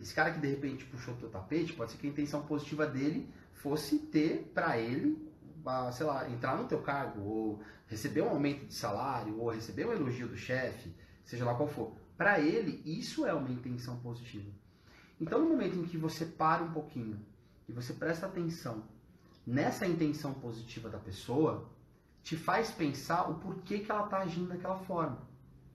Esse 0.00 0.14
cara 0.14 0.32
que 0.32 0.40
de 0.40 0.48
repente 0.48 0.86
puxou 0.86 1.14
teu 1.16 1.28
tapete, 1.28 1.74
pode 1.74 1.92
ser 1.92 1.98
que 1.98 2.06
a 2.06 2.10
intenção 2.10 2.42
positiva 2.46 2.86
dele 2.86 3.28
fosse 3.52 3.98
ter 3.98 4.50
para 4.54 4.78
ele, 4.78 5.30
sei 5.92 6.06
lá, 6.06 6.30
entrar 6.30 6.56
no 6.56 6.66
teu 6.66 6.80
cargo, 6.80 7.20
ou 7.20 7.62
receber 7.86 8.22
um 8.22 8.30
aumento 8.30 8.64
de 8.64 8.72
salário, 8.72 9.38
ou 9.38 9.50
receber 9.50 9.86
um 9.86 9.92
elogio 9.92 10.28
do 10.28 10.36
chefe, 10.36 10.94
seja 11.26 11.44
lá 11.44 11.54
qual 11.54 11.68
for. 11.68 11.92
Para 12.16 12.40
ele, 12.40 12.80
isso 12.86 13.26
é 13.26 13.34
uma 13.34 13.50
intenção 13.50 13.98
positiva. 13.98 14.50
Então, 15.20 15.40
no 15.40 15.50
momento 15.50 15.76
em 15.76 15.84
que 15.84 15.98
você 15.98 16.24
para 16.24 16.62
um 16.62 16.72
pouquinho 16.72 17.20
e 17.68 17.72
você 17.72 17.92
presta 17.92 18.24
atenção 18.24 18.82
nessa 19.46 19.86
intenção 19.86 20.32
positiva 20.32 20.88
da 20.88 20.98
pessoa, 20.98 21.68
te 22.22 22.34
faz 22.34 22.70
pensar 22.70 23.28
o 23.28 23.34
porquê 23.40 23.80
que 23.80 23.90
ela 23.90 24.06
está 24.06 24.20
agindo 24.20 24.48
daquela 24.48 24.78
forma. 24.78 25.27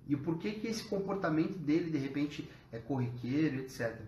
E 0.08 0.16
o 0.16 0.20
porquê 0.20 0.52
que 0.52 0.68
esse 0.68 0.84
comportamento 0.84 1.58
dele, 1.58 1.90
de 1.90 1.98
repente, 1.98 2.50
é 2.72 2.80
corriqueiro, 2.80 3.58
etc. 3.60 4.02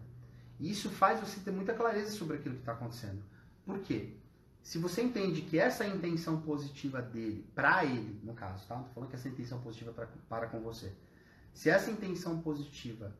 Isso 0.59 0.89
faz 0.89 1.19
você 1.19 1.39
ter 1.39 1.51
muita 1.51 1.73
clareza 1.73 2.11
sobre 2.11 2.37
aquilo 2.37 2.55
que 2.55 2.61
está 2.61 2.73
acontecendo. 2.73 3.21
Por 3.65 3.79
quê? 3.79 4.13
Se 4.61 4.77
você 4.77 5.03
entende 5.03 5.41
que 5.41 5.59
essa 5.59 5.85
intenção 5.85 6.41
positiva 6.41 7.01
dele, 7.01 7.45
para 7.53 7.85
ele, 7.85 8.19
no 8.23 8.33
caso, 8.33 8.67
tá? 8.67 8.75
Não 8.75 8.85
falando 8.85 9.09
que 9.09 9.15
essa 9.15 9.29
intenção 9.29 9.61
positiva 9.61 9.91
pra, 9.91 10.07
para 10.27 10.47
com 10.47 10.59
você. 10.59 10.91
Se 11.53 11.69
essa 11.69 11.91
intenção 11.91 12.41
positiva 12.41 13.15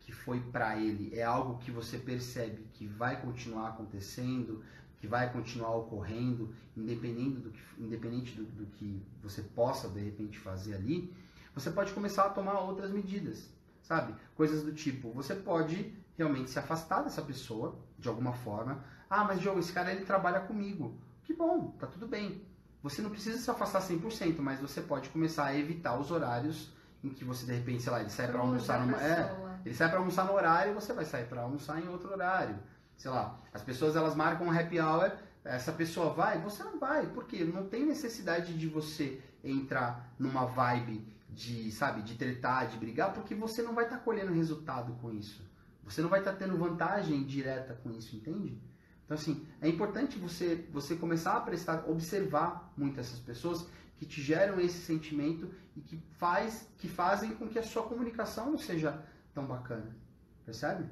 que 0.00 0.12
foi 0.12 0.40
para 0.40 0.80
ele 0.80 1.14
é 1.14 1.22
algo 1.22 1.58
que 1.58 1.70
você 1.70 1.98
percebe 1.98 2.66
que 2.72 2.86
vai 2.86 3.20
continuar 3.20 3.68
acontecendo, 3.68 4.64
que 4.98 5.06
vai 5.06 5.30
continuar 5.32 5.74
ocorrendo, 5.76 6.54
independente 6.76 7.40
do 7.40 7.50
que, 7.50 7.60
independente 7.78 8.32
do, 8.34 8.44
do 8.44 8.66
que 8.66 9.02
você 9.22 9.42
possa 9.42 9.88
de 9.88 10.00
repente 10.00 10.38
fazer 10.38 10.74
ali, 10.74 11.12
você 11.56 11.70
pode 11.70 11.94
começar 11.94 12.26
a 12.26 12.30
tomar 12.30 12.60
outras 12.60 12.90
medidas, 12.90 13.48
sabe? 13.82 14.14
Coisas 14.36 14.62
do 14.62 14.74
tipo, 14.74 15.10
você 15.12 15.34
pode 15.34 15.96
realmente 16.14 16.50
se 16.50 16.58
afastar 16.58 17.02
dessa 17.02 17.22
pessoa 17.22 17.78
de 17.98 18.08
alguma 18.08 18.34
forma. 18.34 18.84
Ah, 19.08 19.24
mas 19.24 19.40
Diogo, 19.40 19.58
esse 19.58 19.72
cara 19.72 19.90
ele 19.90 20.04
trabalha 20.04 20.40
comigo. 20.40 21.00
Que 21.24 21.32
bom, 21.32 21.70
tá 21.78 21.86
tudo 21.86 22.06
bem. 22.06 22.44
Você 22.82 23.00
não 23.00 23.08
precisa 23.08 23.38
se 23.38 23.50
afastar 23.50 23.80
100%, 23.80 24.38
mas 24.40 24.60
você 24.60 24.82
pode 24.82 25.08
começar 25.08 25.46
a 25.46 25.58
evitar 25.58 25.98
os 25.98 26.10
horários 26.10 26.70
em 27.02 27.08
que 27.08 27.24
você 27.24 27.46
de 27.46 27.52
repente, 27.52 27.82
sei 27.82 27.90
lá, 27.90 28.00
ele 28.00 28.10
sai 28.10 28.28
para 28.28 28.40
almoçar 28.40 28.80
numa, 28.80 29.02
é, 29.02 29.34
ele 29.64 29.74
sai 29.74 29.88
para 29.88 29.98
almoçar 29.98 30.26
no 30.26 30.34
horário, 30.34 30.74
você 30.74 30.92
vai 30.92 31.06
sair 31.06 31.24
para 31.24 31.40
almoçar 31.40 31.80
em 31.80 31.88
outro 31.88 32.10
horário. 32.12 32.58
Sei 32.98 33.10
lá, 33.10 33.40
as 33.54 33.62
pessoas 33.62 33.96
elas 33.96 34.14
marcam 34.14 34.46
um 34.46 34.50
happy 34.50 34.78
hour, 34.78 35.10
essa 35.42 35.72
pessoa 35.72 36.12
vai, 36.12 36.38
você 36.38 36.62
não 36.62 36.78
vai, 36.78 37.06
porque 37.06 37.44
não 37.44 37.66
tem 37.66 37.86
necessidade 37.86 38.52
de 38.52 38.66
você 38.66 39.22
entrar 39.42 40.12
numa 40.18 40.44
vibe 40.44 41.15
de, 41.28 41.70
sabe, 41.72 42.02
de 42.02 42.14
tretar, 42.14 42.68
de 42.68 42.76
brigar, 42.76 43.12
porque 43.12 43.34
você 43.34 43.62
não 43.62 43.74
vai 43.74 43.84
estar 43.84 43.98
tá 43.98 44.02
colhendo 44.02 44.32
resultado 44.32 44.94
com 44.94 45.12
isso. 45.12 45.44
Você 45.84 46.02
não 46.02 46.08
vai 46.08 46.20
estar 46.20 46.32
tá 46.32 46.38
tendo 46.38 46.56
vantagem 46.56 47.24
direta 47.24 47.74
com 47.74 47.90
isso, 47.92 48.16
entende? 48.16 48.60
Então 49.04 49.16
assim, 49.16 49.46
é 49.60 49.68
importante 49.68 50.18
você 50.18 50.66
você 50.72 50.96
começar 50.96 51.36
a 51.36 51.40
prestar, 51.40 51.88
observar 51.88 52.72
muito 52.76 52.98
essas 52.98 53.20
pessoas 53.20 53.68
que 53.96 54.04
te 54.04 54.20
geram 54.20 54.60
esse 54.60 54.78
sentimento 54.78 55.52
e 55.76 55.80
que 55.80 55.96
faz 56.18 56.68
que 56.78 56.88
fazem 56.88 57.34
com 57.34 57.48
que 57.48 57.58
a 57.58 57.62
sua 57.62 57.84
comunicação 57.84 58.50
não 58.50 58.58
seja 58.58 59.02
tão 59.32 59.46
bacana. 59.46 59.96
Percebe? 60.44 60.88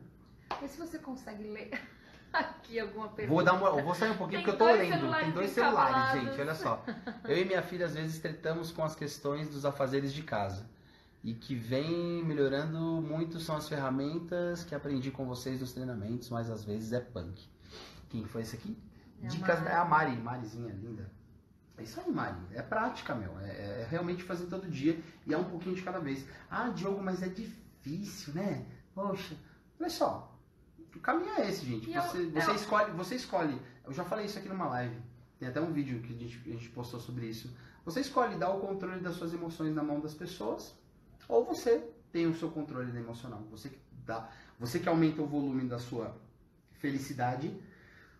E 0.62 0.68
se 0.68 0.78
você 0.78 0.98
consegue 0.98 1.44
ler 1.44 1.70
aqui 2.64 2.80
alguma 2.80 3.08
pergunta? 3.08 3.34
Vou 3.34 3.44
dar 3.44 3.52
uma, 3.54 3.82
vou 3.82 3.94
sair 3.94 4.10
um 4.10 4.16
pouquinho 4.16 4.42
porque 4.42 4.54
eu 4.54 4.58
tô 4.58 4.66
lendo. 4.66 5.18
Tem 5.18 5.30
dois 5.30 5.50
celulares, 5.50 6.20
gente, 6.20 6.40
olha 6.40 6.54
só. 6.54 6.84
Eu 7.24 7.38
e 7.38 7.44
minha 7.44 7.62
filha 7.62 7.86
às 7.86 7.94
vezes 7.94 8.18
tratamos 8.18 8.72
com 8.72 8.82
as 8.82 8.94
questões 8.94 9.48
dos 9.48 9.64
afazeres 9.64 10.12
de 10.12 10.22
casa. 10.22 10.66
E 11.22 11.32
que 11.32 11.54
vem 11.54 12.22
melhorando 12.22 12.78
muito 12.78 13.40
são 13.40 13.56
as 13.56 13.66
ferramentas 13.66 14.62
que 14.62 14.74
aprendi 14.74 15.10
com 15.10 15.24
vocês 15.24 15.60
nos 15.60 15.72
treinamentos, 15.72 16.28
mas 16.28 16.50
às 16.50 16.64
vezes 16.64 16.92
é 16.92 17.00
punk. 17.00 17.48
Quem 18.10 18.24
foi 18.24 18.42
esse 18.42 18.56
aqui? 18.56 18.76
É 19.22 19.28
Dicas 19.28 19.60
da 19.62 19.70
é 19.70 19.84
Mari, 19.84 20.16
Marizinha 20.16 20.72
linda. 20.74 21.10
É 21.78 21.82
isso 21.82 21.98
aí, 22.00 22.10
Mari. 22.12 22.36
É 22.52 22.60
prática, 22.60 23.14
meu. 23.14 23.38
É, 23.40 23.48
é, 23.48 23.80
é, 23.80 23.86
realmente 23.90 24.22
fazer 24.22 24.46
todo 24.46 24.68
dia 24.68 25.00
e 25.26 25.32
é 25.32 25.38
um 25.38 25.44
pouquinho 25.44 25.74
de 25.74 25.82
cada 25.82 25.98
vez. 25.98 26.26
Ah, 26.50 26.68
Diogo, 26.68 27.02
mas 27.02 27.22
é 27.22 27.28
difícil, 27.28 28.34
né? 28.34 28.66
Poxa, 28.94 29.34
olha 29.80 29.90
só. 29.90 30.33
O 30.94 31.00
caminho 31.00 31.32
é 31.34 31.48
esse, 31.48 31.64
gente. 31.66 31.86
Você, 31.86 32.18
eu, 32.18 32.30
você, 32.30 32.50
eu... 32.50 32.54
escolhe, 32.54 32.92
você 32.92 33.14
escolhe. 33.16 33.60
Eu 33.84 33.92
já 33.92 34.04
falei 34.04 34.26
isso 34.26 34.38
aqui 34.38 34.48
numa 34.48 34.66
live. 34.68 34.96
Tem 35.38 35.48
até 35.48 35.60
um 35.60 35.72
vídeo 35.72 36.00
que 36.00 36.14
a 36.14 36.16
gente, 36.16 36.40
a 36.46 36.52
gente 36.52 36.68
postou 36.70 37.00
sobre 37.00 37.26
isso. 37.26 37.54
Você 37.84 38.00
escolhe 38.00 38.36
dar 38.36 38.50
o 38.50 38.60
controle 38.60 39.00
das 39.00 39.16
suas 39.16 39.34
emoções 39.34 39.74
na 39.74 39.82
mão 39.82 40.00
das 40.00 40.14
pessoas 40.14 40.74
ou 41.28 41.44
você 41.44 41.90
tem 42.12 42.26
o 42.26 42.34
seu 42.34 42.50
controle 42.50 42.96
emocional. 42.96 43.42
Você 43.50 43.68
que, 43.68 43.78
dá, 44.06 44.30
você 44.58 44.78
que 44.78 44.88
aumenta 44.88 45.20
o 45.20 45.26
volume 45.26 45.68
da 45.68 45.78
sua 45.78 46.16
felicidade 46.78 47.54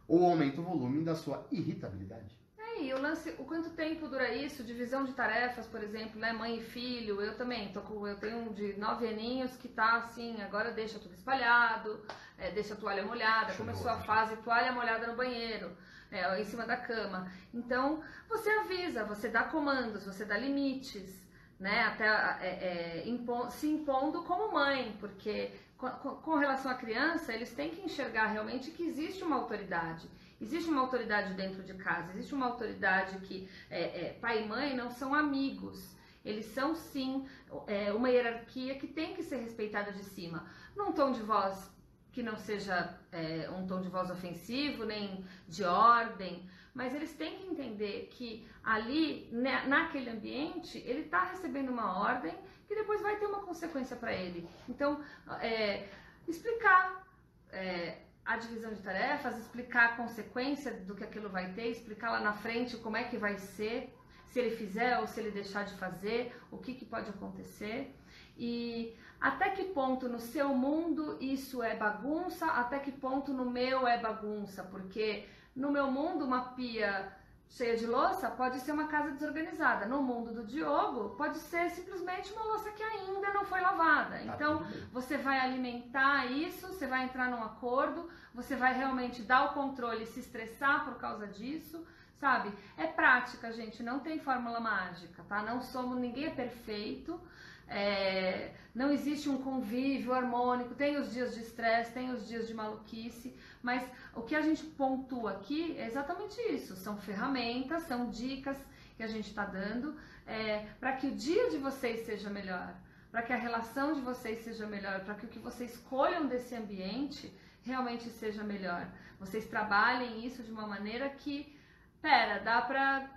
ou 0.06 0.24
aumenta 0.26 0.60
o 0.60 0.64
volume 0.64 1.02
da 1.02 1.14
sua 1.14 1.46
irritabilidade. 1.50 2.36
E 2.80 2.92
o 2.92 3.00
lance, 3.00 3.34
o 3.38 3.44
quanto 3.44 3.70
tempo 3.70 4.08
dura 4.08 4.32
isso? 4.32 4.64
Divisão 4.64 5.04
de 5.04 5.12
tarefas, 5.12 5.66
por 5.66 5.82
exemplo, 5.82 6.20
né? 6.20 6.32
Mãe 6.32 6.58
e 6.58 6.62
filho. 6.62 7.20
Eu 7.20 7.36
também, 7.36 7.72
tô 7.72 7.80
com, 7.80 8.06
eu 8.06 8.18
tenho 8.18 8.38
um 8.38 8.52
de 8.52 8.78
nove 8.78 9.06
aninhos 9.06 9.56
que 9.56 9.68
tá 9.68 9.96
assim, 9.96 10.40
agora 10.42 10.72
deixa 10.72 10.98
tudo 10.98 11.14
espalhado, 11.14 12.04
é, 12.36 12.50
deixa 12.50 12.74
a 12.74 12.76
toalha 12.76 13.04
molhada, 13.04 13.52
Chegou, 13.52 13.66
começou 13.66 13.90
a 13.90 14.00
fase 14.00 14.36
toalha 14.38 14.72
molhada 14.72 15.06
no 15.06 15.16
banheiro. 15.16 15.76
É, 16.10 16.40
em 16.40 16.44
cima 16.44 16.64
da 16.64 16.76
cama. 16.76 17.28
Então, 17.52 18.00
você 18.28 18.48
avisa, 18.48 19.04
você 19.04 19.28
dá 19.28 19.42
comandos, 19.44 20.04
você 20.04 20.24
dá 20.24 20.38
limites 20.38 21.23
né, 21.58 21.82
até 21.82 22.06
é, 22.06 23.02
é, 23.02 23.08
impo 23.08 23.50
se 23.50 23.68
impondo 23.68 24.22
como 24.22 24.52
mãe, 24.52 24.96
porque 25.00 25.52
com, 25.76 25.88
com, 25.88 26.34
relação 26.36 26.70
à 26.70 26.74
criança, 26.74 27.32
eles 27.32 27.52
têm 27.52 27.70
que 27.70 27.80
enxergar 27.82 28.26
realmente 28.26 28.70
que 28.70 28.82
existe 28.82 29.22
uma 29.22 29.36
autoridade. 29.36 30.08
Existe 30.40 30.68
uma 30.68 30.80
autoridade 30.80 31.34
dentro 31.34 31.62
de 31.62 31.74
casa, 31.74 32.12
existe 32.12 32.34
uma 32.34 32.46
autoridade 32.46 33.18
que 33.20 33.48
é, 33.70 34.06
é 34.06 34.12
pai 34.20 34.42
e 34.42 34.48
mãe 34.48 34.76
não 34.76 34.90
são 34.90 35.14
amigos. 35.14 35.94
Eles 36.24 36.46
são 36.46 36.74
sim 36.74 37.26
é, 37.66 37.92
uma 37.92 38.08
hierarquia 38.08 38.76
que 38.76 38.86
tem 38.86 39.14
que 39.14 39.22
ser 39.22 39.36
respeitada 39.36 39.92
de 39.92 40.02
cima. 40.02 40.46
Num 40.74 40.92
tom 40.92 41.12
de 41.12 41.22
voz 41.22 41.70
que 42.12 42.22
não 42.22 42.36
seja 42.36 42.96
é, 43.12 43.50
um 43.50 43.66
tom 43.66 43.80
de 43.80 43.88
voz 43.88 44.10
ofensivo, 44.10 44.84
nem 44.84 45.24
de 45.48 45.64
ordem, 45.64 46.48
mas 46.74 46.92
eles 46.92 47.12
têm 47.14 47.38
que 47.38 47.46
entender 47.46 48.08
que 48.10 48.46
ali, 48.62 49.28
né, 49.30 49.64
naquele 49.66 50.10
ambiente, 50.10 50.78
ele 50.78 51.02
está 51.02 51.24
recebendo 51.24 51.70
uma 51.70 52.00
ordem 52.00 52.34
que 52.66 52.74
depois 52.74 53.00
vai 53.00 53.16
ter 53.16 53.26
uma 53.26 53.42
consequência 53.42 53.96
para 53.96 54.12
ele. 54.12 54.48
Então, 54.68 55.00
é, 55.40 55.88
explicar 56.26 57.06
é, 57.52 57.98
a 58.24 58.36
divisão 58.36 58.72
de 58.72 58.82
tarefas, 58.82 59.38
explicar 59.38 59.90
a 59.90 59.96
consequência 59.96 60.72
do 60.72 60.96
que 60.96 61.04
aquilo 61.04 61.28
vai 61.28 61.52
ter, 61.52 61.68
explicar 61.68 62.10
lá 62.10 62.20
na 62.20 62.32
frente 62.32 62.76
como 62.78 62.96
é 62.96 63.04
que 63.04 63.16
vai 63.16 63.38
ser, 63.38 63.94
se 64.26 64.40
ele 64.40 64.56
fizer 64.56 64.98
ou 64.98 65.06
se 65.06 65.20
ele 65.20 65.30
deixar 65.30 65.64
de 65.64 65.74
fazer, 65.74 66.34
o 66.50 66.58
que, 66.58 66.74
que 66.74 66.84
pode 66.84 67.08
acontecer. 67.08 67.94
E 68.36 68.96
até 69.20 69.50
que 69.50 69.64
ponto 69.66 70.08
no 70.08 70.18
seu 70.18 70.48
mundo 70.48 71.16
isso 71.20 71.62
é 71.62 71.76
bagunça, 71.76 72.46
até 72.46 72.80
que 72.80 72.90
ponto 72.90 73.32
no 73.32 73.48
meu 73.48 73.86
é 73.86 74.00
bagunça, 74.00 74.64
porque 74.64 75.24
no 75.54 75.70
meu 75.70 75.90
mundo, 75.90 76.24
uma 76.24 76.52
pia 76.54 77.12
cheia 77.48 77.76
de 77.76 77.86
louça 77.86 78.28
pode 78.30 78.58
ser 78.60 78.72
uma 78.72 78.88
casa 78.88 79.12
desorganizada. 79.12 79.86
No 79.86 80.02
mundo 80.02 80.32
do 80.32 80.44
Diogo, 80.44 81.10
pode 81.10 81.38
ser 81.38 81.70
simplesmente 81.70 82.32
uma 82.32 82.44
louça 82.44 82.70
que 82.72 82.82
ainda 82.82 83.32
não 83.32 83.44
foi 83.44 83.60
lavada. 83.60 84.16
Tá 84.16 84.24
então, 84.24 84.66
você 84.92 85.16
vai 85.16 85.38
alimentar 85.38 86.26
isso, 86.26 86.66
você 86.66 86.86
vai 86.86 87.04
entrar 87.04 87.30
num 87.30 87.42
acordo, 87.42 88.08
você 88.34 88.56
vai 88.56 88.74
realmente 88.74 89.22
dar 89.22 89.44
o 89.44 89.54
controle 89.54 90.02
e 90.02 90.06
se 90.06 90.20
estressar 90.20 90.84
por 90.84 90.96
causa 90.96 91.26
disso, 91.28 91.86
sabe? 92.18 92.52
É 92.76 92.86
prática, 92.86 93.52
gente, 93.52 93.82
não 93.82 94.00
tem 94.00 94.18
fórmula 94.18 94.58
mágica, 94.58 95.22
tá? 95.28 95.42
Não 95.42 95.62
somos, 95.62 95.96
ninguém 95.96 96.26
é 96.26 96.30
perfeito. 96.30 97.20
É, 97.68 98.52
não 98.74 98.90
existe 98.90 99.28
um 99.28 99.40
convívio 99.40 100.12
harmônico, 100.12 100.74
tem 100.74 100.96
os 100.96 101.12
dias 101.12 101.34
de 101.34 101.40
estresse, 101.40 101.92
tem 101.92 102.10
os 102.10 102.26
dias 102.26 102.46
de 102.46 102.54
maluquice, 102.54 103.34
mas 103.62 103.82
o 104.14 104.22
que 104.22 104.34
a 104.34 104.42
gente 104.42 104.64
pontua 104.64 105.32
aqui 105.32 105.76
é 105.78 105.86
exatamente 105.86 106.40
isso: 106.52 106.76
são 106.76 106.96
ferramentas, 106.96 107.84
são 107.84 108.10
dicas 108.10 108.56
que 108.96 109.02
a 109.02 109.06
gente 109.06 109.28
está 109.28 109.44
dando 109.44 109.96
é, 110.26 110.66
para 110.80 110.92
que 110.92 111.06
o 111.06 111.14
dia 111.14 111.50
de 111.50 111.58
vocês 111.58 112.06
seja 112.06 112.30
melhor, 112.30 112.74
para 113.10 113.22
que 113.22 113.32
a 113.32 113.36
relação 113.36 113.94
de 113.94 114.00
vocês 114.00 114.40
seja 114.40 114.66
melhor, 114.66 115.04
para 115.04 115.14
que 115.14 115.26
o 115.26 115.28
que 115.28 115.38
vocês 115.38 115.74
escolham 115.74 116.26
desse 116.26 116.54
ambiente 116.54 117.32
realmente 117.62 118.08
seja 118.10 118.42
melhor. 118.42 118.86
Vocês 119.18 119.46
trabalhem 119.46 120.24
isso 120.26 120.42
de 120.42 120.50
uma 120.50 120.66
maneira 120.66 121.08
que, 121.08 121.56
pera, 122.02 122.38
dá 122.38 122.60
para 122.60 123.08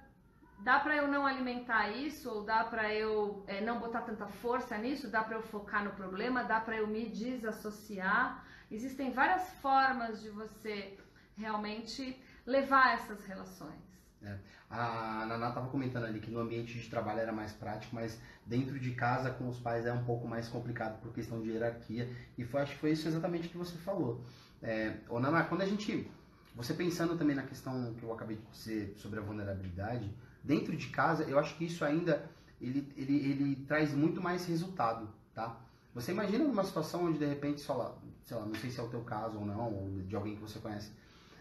dá 0.60 0.80
para 0.80 0.96
eu 0.96 1.08
não 1.08 1.26
alimentar 1.26 1.89
isso 1.89 2.30
ou 2.30 2.43
dá 2.43 2.63
para 2.63 2.93
eu 2.93 3.43
é, 3.48 3.62
não 3.62 3.80
botar 3.80 4.02
tanta 4.02 4.28
força 4.28 4.78
nisso, 4.78 5.10
dá 5.10 5.24
para 5.24 5.36
eu 5.36 5.41
focar 5.41 5.84
no 5.84 5.91
problema, 5.91 6.43
dá 6.43 6.60
para 6.60 6.78
eu 6.78 6.88
me 6.88 7.08
desassociar. 7.08 8.46
Existem 8.70 9.12
várias 9.12 9.50
formas 9.62 10.22
de 10.22 10.30
você 10.30 10.98
realmente 11.38 12.20
levar 12.46 12.96
essas 12.96 13.26
relações. 13.26 13.88
É. 14.22 14.38
A 14.70 15.26
Naná 15.28 15.50
estava 15.50 15.70
comentando 15.70 16.06
ali 16.06 16.20
que 16.20 16.32
no 16.32 16.39
ambiente 16.39 16.78
de 16.78 16.89
trabalho 16.89 17.20
era 17.20 17.32
mais 17.32 17.54
prático, 17.54 17.96
mas 17.96 18.20
dentro 18.46 18.78
de 18.80 18.91
casa 18.91 19.32
com 19.32 19.48
os 19.48 19.60
pais 19.60 19.86
é 19.86 19.93
um 19.93 20.04
pouco 20.04 20.28
mais 20.28 20.50
complicado 20.50 21.00
por 21.02 21.13
questão 21.13 21.41
de 21.41 21.52
hierarquia. 21.52 22.10
E 22.38 22.43
foi, 22.43 22.62
acho 22.62 22.74
que 22.74 22.80
foi 22.80 22.91
isso 22.91 23.08
exatamente 23.08 23.48
que 23.48 23.58
você 23.58 23.78
falou. 23.78 24.26
É, 24.62 24.98
ô 25.08 25.20
Naná, 25.20 25.43
quando 25.43 25.62
a 25.62 25.65
gente. 25.65 26.10
Você 26.56 26.74
pensando 26.74 27.15
também 27.15 27.36
na 27.36 27.43
questão 27.43 27.93
que 27.93 28.04
eu 28.04 28.12
acabei 28.12 28.38
de 28.38 28.46
dizer 28.52 28.96
sobre 28.98 29.20
a 29.20 29.22
vulnerabilidade, 29.22 30.12
dentro 30.43 30.75
de 30.75 30.88
casa, 30.88 31.23
eu 31.23 31.38
acho 31.38 31.55
que 31.55 31.65
isso 31.65 31.83
ainda 31.83 32.29
ele, 32.61 32.91
ele, 32.95 33.15
ele 33.15 33.55
traz 33.67 33.93
muito 33.93 34.21
mais 34.21 34.45
resultado, 34.45 35.07
tá? 35.33 35.59
Você 35.93 36.11
imagina 36.11 36.43
numa 36.43 36.63
situação 36.63 37.05
onde 37.05 37.17
de 37.17 37.25
repente, 37.25 37.61
sei 37.61 37.75
lá, 37.75 37.95
sei 38.23 38.38
lá, 38.38 38.45
não 38.45 38.55
sei 38.55 38.69
se 38.69 38.79
é 38.79 38.83
o 38.83 38.89
teu 38.89 39.01
caso 39.01 39.38
ou 39.38 39.45
não, 39.45 39.73
ou 39.73 40.01
de 40.01 40.15
alguém 40.15 40.35
que 40.35 40.41
você 40.41 40.59
conhece, 40.59 40.91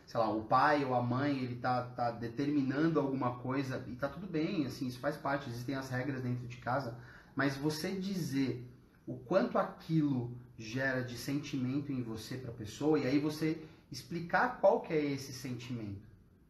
sei 0.07 0.20
lá, 0.20 0.30
o 0.30 0.44
pai 0.44 0.84
ou 0.84 0.94
a 0.94 1.03
mãe, 1.03 1.38
ele 1.38 1.57
tá, 1.57 1.82
tá 1.82 2.11
determinando 2.11 3.01
alguma 3.01 3.36
coisa 3.36 3.84
e 3.88 3.97
tá 3.97 4.09
tudo 4.09 4.26
bem, 4.26 4.66
assim, 4.66 4.86
isso 4.86 4.99
faz 4.99 5.16
parte, 5.16 5.49
existem 5.49 5.74
as 5.74 5.90
regras 5.90 6.22
dentro 6.22 6.47
de 6.47 6.57
casa, 6.59 6.97
mas 7.34 7.57
você 7.57 7.92
dizer 7.92 8.66
o 9.07 9.14
quanto 9.14 9.59
aquilo 9.59 10.30
gera 10.59 11.03
de 11.03 11.18
sentimento 11.18 11.92
em 11.92 12.03
você 12.03 12.36
para 12.36 12.51
a 12.51 12.55
pessoa 12.55 12.99
e 12.99 13.07
aí 13.07 13.18
você 13.18 13.62
explicar 13.90 14.59
qual 14.61 14.80
que 14.80 14.92
é 14.92 15.05
esse 15.05 15.32
sentimento 15.32 16.06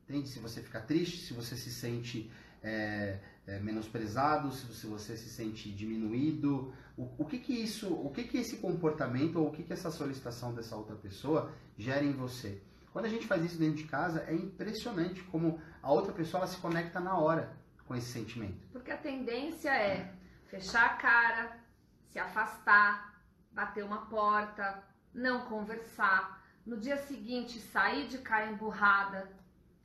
Entende? 0.09 0.29
Se 0.29 0.39
você 0.39 0.63
fica 0.63 0.81
triste, 0.81 1.19
se 1.19 1.35
você 1.35 1.57
se 1.57 1.71
sente 1.71 2.31
é, 2.63 3.19
é, 3.47 3.59
menosprezado, 3.59 4.53
se 4.53 4.65
você, 4.67 4.87
você, 4.87 5.17
se 5.17 5.29
sente 5.29 5.71
diminuído, 5.71 6.73
o, 6.97 7.11
o, 7.19 7.25
que 7.25 7.39
que 7.39 7.53
isso, 7.53 7.93
o 7.93 8.11
que 8.11 8.25
que 8.25 8.39
esse 8.39 8.59
comportamento 8.59 9.37
ou 9.37 9.49
o 9.49 9.53
que 9.53 9.65
que 9.65 9.73
essa 9.73 9.91
solicitação 9.91 10.55
dessa 10.55 10.77
outra 10.77 10.95
pessoa 10.95 11.53
gera 11.77 12.05
em 12.05 12.13
você? 12.13 12.63
Quando 12.93 13.07
a 13.07 13.09
gente 13.09 13.27
faz 13.27 13.45
isso 13.45 13.59
dentro 13.59 13.79
de 13.79 13.85
casa, 13.85 14.25
é 14.29 14.35
impressionante 14.35 15.23
como 15.25 15.61
a 15.83 15.93
outra 15.93 16.13
pessoa 16.13 16.47
se 16.47 16.57
conecta 16.59 17.01
na 17.01 17.19
hora 17.19 17.55
com 17.85 17.95
esse 17.95 18.13
sentimento. 18.13 18.67
Porque 18.73 18.91
a 18.91 18.97
tendência 18.97 19.71
é 19.71 20.15
fechar 20.47 20.87
a 20.87 20.97
cara, 20.97 21.59
se 22.09 22.19
afastar, 22.19 23.21
bater 23.53 23.85
uma 23.85 24.07
porta, 24.07 24.83
não 25.13 25.47
conversar, 25.47 26.43
no 26.65 26.77
dia 26.79 26.97
seguinte 26.97 27.61
sair 27.61 28.09
de 28.09 28.19
cara 28.19 28.51
emburrada. 28.51 29.31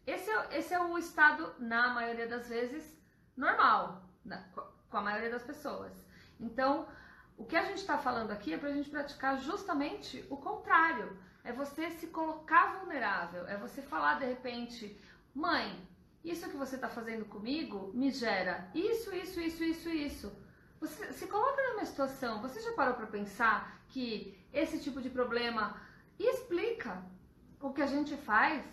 Esse 0.05 0.29
é, 0.29 0.57
esse 0.57 0.73
é 0.73 0.79
o 0.79 0.97
estado, 0.97 1.53
na 1.59 1.93
maioria 1.93 2.27
das 2.27 2.47
vezes, 2.47 2.99
normal, 3.37 4.03
na, 4.25 4.37
com 4.89 4.97
a 4.97 5.01
maioria 5.01 5.29
das 5.29 5.43
pessoas. 5.43 5.93
Então, 6.39 6.87
o 7.37 7.45
que 7.45 7.55
a 7.55 7.63
gente 7.63 7.77
está 7.77 7.97
falando 7.97 8.31
aqui 8.31 8.53
é 8.53 8.57
para 8.57 8.69
a 8.69 8.73
gente 8.73 8.89
praticar 8.89 9.37
justamente 9.39 10.25
o 10.29 10.37
contrário. 10.37 11.17
É 11.43 11.51
você 11.51 11.89
se 11.91 12.07
colocar 12.07 12.79
vulnerável, 12.79 13.47
é 13.47 13.57
você 13.57 13.81
falar 13.81 14.19
de 14.19 14.25
repente, 14.25 14.99
mãe, 15.33 15.87
isso 16.23 16.49
que 16.49 16.57
você 16.57 16.75
está 16.75 16.87
fazendo 16.87 17.25
comigo 17.25 17.91
me 17.95 18.11
gera 18.11 18.69
isso, 18.75 19.13
isso, 19.15 19.39
isso, 19.39 19.63
isso, 19.63 19.89
isso. 19.89 20.41
Você 20.79 21.13
se 21.13 21.27
coloca 21.27 21.61
numa 21.69 21.85
situação, 21.85 22.41
você 22.41 22.59
já 22.59 22.73
parou 22.73 22.95
para 22.95 23.07
pensar 23.07 23.81
que 23.87 24.37
esse 24.53 24.79
tipo 24.79 25.01
de 25.01 25.09
problema 25.09 25.79
explica? 26.19 27.03
O 27.59 27.71
que 27.71 27.81
a 27.81 27.87
gente 27.87 28.15
faz 28.17 28.63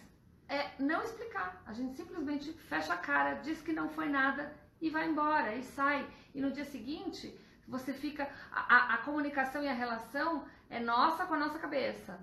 é 0.49 0.71
não 0.79 1.03
explicar. 1.03 1.63
A 1.67 1.73
gente 1.73 1.95
simplesmente 1.95 2.53
fecha 2.53 2.95
a 2.95 2.97
cara, 2.97 3.35
diz 3.35 3.61
que 3.61 3.73
não 3.73 3.89
foi 3.89 4.09
nada 4.09 4.53
e 4.81 4.91
vai 4.91 5.09
embora 5.09 5.55
e 5.55 5.63
sai. 5.63 6.09
E 6.35 6.41
no 6.41 6.51
dia 6.51 6.65
seguinte, 6.65 7.39
você 7.67 7.93
fica. 7.93 8.29
A, 8.51 8.95
a, 8.95 8.99
comunicação 8.99 9.63
e 9.63 9.69
a 9.69 9.75
relação 9.75 10.47
é 10.71 10.81
nossa 10.81 11.27
com 11.27 11.35
a 11.35 11.39
nossa 11.39 11.59
cabeça 11.59 12.19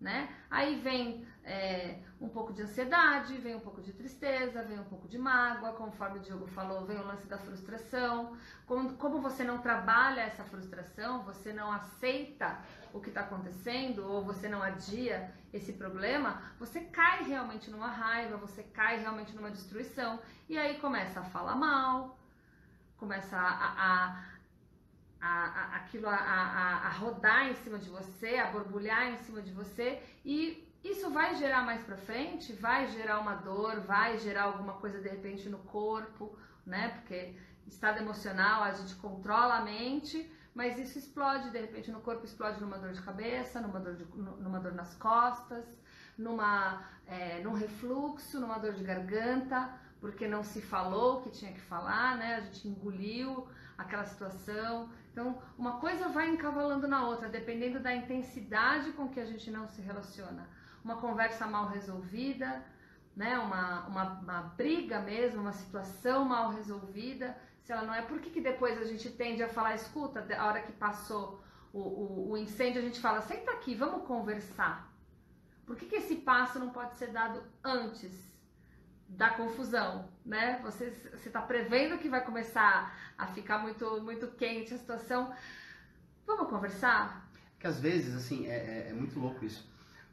né? 0.00 0.34
Aí 0.50 0.80
vem 0.80 1.26
é, 1.44 1.98
um 2.20 2.28
pouco 2.28 2.52
de 2.52 2.62
ansiedade, 2.62 3.36
vem 3.36 3.54
um 3.54 3.60
pouco 3.60 3.82
de 3.82 3.92
tristeza, 3.92 4.62
vem 4.62 4.78
um 4.78 4.84
pouco 4.84 5.06
de 5.06 5.18
mágoa, 5.18 5.74
conforme 5.74 6.18
o 6.18 6.22
Diogo 6.22 6.46
falou, 6.46 6.86
vem 6.86 6.98
o 6.98 7.06
lance 7.06 7.26
da 7.26 7.36
frustração. 7.36 8.34
Como, 8.66 8.94
como 8.94 9.20
você 9.20 9.44
não 9.44 9.58
trabalha 9.58 10.22
essa 10.22 10.42
frustração, 10.44 11.22
você 11.22 11.52
não 11.52 11.70
aceita 11.70 12.58
o 12.92 13.00
que 13.00 13.08
está 13.08 13.22
acontecendo 13.22 14.06
ou 14.06 14.24
você 14.24 14.48
não 14.48 14.62
adia 14.62 15.32
esse 15.52 15.72
problema, 15.72 16.42
você 16.58 16.80
cai 16.80 17.24
realmente 17.24 17.70
numa 17.70 17.88
raiva, 17.88 18.36
você 18.36 18.62
cai 18.62 19.00
realmente 19.00 19.34
numa 19.34 19.50
destruição 19.50 20.20
e 20.48 20.58
aí 20.58 20.78
começa 20.78 21.20
a 21.20 21.24
falar 21.24 21.56
mal, 21.56 22.18
começa 22.96 23.36
a, 23.36 23.74
a 23.78 24.30
a, 25.20 25.76
aquilo 25.76 26.08
a, 26.08 26.14
a, 26.16 26.86
a 26.86 26.88
rodar 26.92 27.48
em 27.48 27.54
cima 27.56 27.78
de 27.78 27.90
você, 27.90 28.38
a 28.38 28.50
borbulhar 28.50 29.08
em 29.08 29.18
cima 29.18 29.42
de 29.42 29.52
você 29.52 30.02
e 30.24 30.66
isso 30.82 31.10
vai 31.10 31.34
gerar 31.34 31.62
mais 31.62 31.82
para 31.82 31.96
frente, 31.96 32.54
vai 32.54 32.86
gerar 32.88 33.18
uma 33.20 33.34
dor, 33.34 33.80
vai 33.80 34.18
gerar 34.18 34.44
alguma 34.44 34.74
coisa 34.74 34.98
de 34.98 35.08
repente 35.08 35.48
no 35.48 35.58
corpo, 35.58 36.34
né? 36.64 36.88
Porque 36.88 37.34
estado 37.66 37.98
emocional 37.98 38.62
a 38.62 38.72
gente 38.72 38.94
controla 38.96 39.56
a 39.56 39.60
mente, 39.62 40.30
mas 40.54 40.78
isso 40.78 40.98
explode 40.98 41.50
de 41.50 41.58
repente 41.60 41.90
no 41.90 42.00
corpo, 42.00 42.24
explode 42.24 42.60
numa 42.60 42.78
dor 42.78 42.92
de 42.92 43.02
cabeça, 43.02 43.60
numa 43.60 43.78
dor, 43.78 43.94
de, 43.94 44.04
numa 44.14 44.58
dor 44.58 44.72
nas 44.72 44.94
costas, 44.94 45.64
numa, 46.18 46.84
é, 47.06 47.40
num 47.40 47.52
refluxo, 47.52 48.40
numa 48.40 48.58
dor 48.58 48.74
de 48.74 48.82
garganta, 48.82 49.72
porque 50.00 50.26
não 50.26 50.42
se 50.42 50.60
falou 50.60 51.18
o 51.18 51.22
que 51.22 51.30
tinha 51.30 51.52
que 51.52 51.60
falar, 51.60 52.16
né? 52.16 52.36
A 52.36 52.40
gente 52.40 52.68
engoliu 52.68 53.46
aquela 53.76 54.04
situação. 54.04 54.90
Então, 55.12 55.40
uma 55.56 55.78
coisa 55.78 56.08
vai 56.08 56.28
encavalando 56.28 56.86
na 56.88 57.06
outra, 57.06 57.28
dependendo 57.28 57.80
da 57.80 57.94
intensidade 57.94 58.92
com 58.92 59.08
que 59.08 59.20
a 59.20 59.24
gente 59.24 59.50
não 59.50 59.68
se 59.68 59.80
relaciona. 59.80 60.48
Uma 60.84 60.96
conversa 60.96 61.46
mal 61.46 61.68
resolvida, 61.68 62.64
né? 63.16 63.38
uma, 63.38 63.86
uma, 63.86 64.04
uma 64.20 64.42
briga 64.56 65.00
mesmo, 65.00 65.40
uma 65.40 65.52
situação 65.52 66.24
mal 66.24 66.50
resolvida, 66.50 67.36
se 67.62 67.72
ela 67.72 67.82
não 67.82 67.94
é, 67.94 68.02
por 68.02 68.20
que, 68.20 68.30
que 68.30 68.40
depois 68.40 68.80
a 68.80 68.84
gente 68.84 69.10
tende 69.10 69.42
a 69.42 69.48
falar, 69.48 69.74
escuta, 69.74 70.26
a 70.36 70.46
hora 70.46 70.62
que 70.62 70.72
passou 70.72 71.42
o, 71.72 71.78
o, 71.78 72.30
o 72.30 72.36
incêndio, 72.36 72.80
a 72.80 72.84
gente 72.84 73.00
fala, 73.00 73.20
senta 73.20 73.50
aqui, 73.52 73.74
vamos 73.74 74.06
conversar. 74.06 74.92
Por 75.66 75.76
que, 75.76 75.86
que 75.86 75.96
esse 75.96 76.16
passo 76.16 76.58
não 76.58 76.70
pode 76.70 76.96
ser 76.96 77.08
dado 77.08 77.42
antes? 77.64 78.30
da 79.16 79.30
confusão, 79.30 80.08
né? 80.24 80.60
Você 80.62 80.92
está 81.26 81.42
prevendo 81.42 81.98
que 81.98 82.08
vai 82.08 82.24
começar 82.24 82.96
a 83.18 83.26
ficar 83.28 83.58
muito, 83.58 84.00
muito 84.02 84.28
quente 84.28 84.72
a 84.72 84.78
situação. 84.78 85.34
Vamos 86.26 86.48
conversar? 86.48 87.28
Que 87.58 87.66
às 87.66 87.80
vezes, 87.80 88.14
assim, 88.14 88.46
é, 88.46 88.56
é, 88.56 88.88
é 88.90 88.92
muito 88.92 89.18
louco 89.18 89.44
isso. 89.44 89.68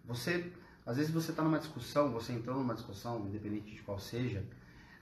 Você, 0.05 0.51
às 0.85 0.97
vezes 0.97 1.11
você 1.11 1.31
está 1.31 1.43
numa 1.43 1.59
discussão, 1.59 2.11
você 2.11 2.33
entrou 2.33 2.57
numa 2.57 2.73
discussão, 2.73 3.19
independente 3.27 3.75
de 3.75 3.81
qual 3.83 3.99
seja, 3.99 4.43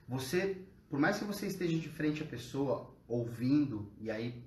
você, 0.08 0.62
por 0.96 1.02
mais 1.02 1.20
que 1.20 1.26
você 1.26 1.48
esteja 1.48 1.78
de 1.78 1.90
frente 1.90 2.24
à 2.24 2.26
pessoa, 2.26 2.90
ouvindo, 3.06 3.92
e 4.00 4.10
aí, 4.10 4.42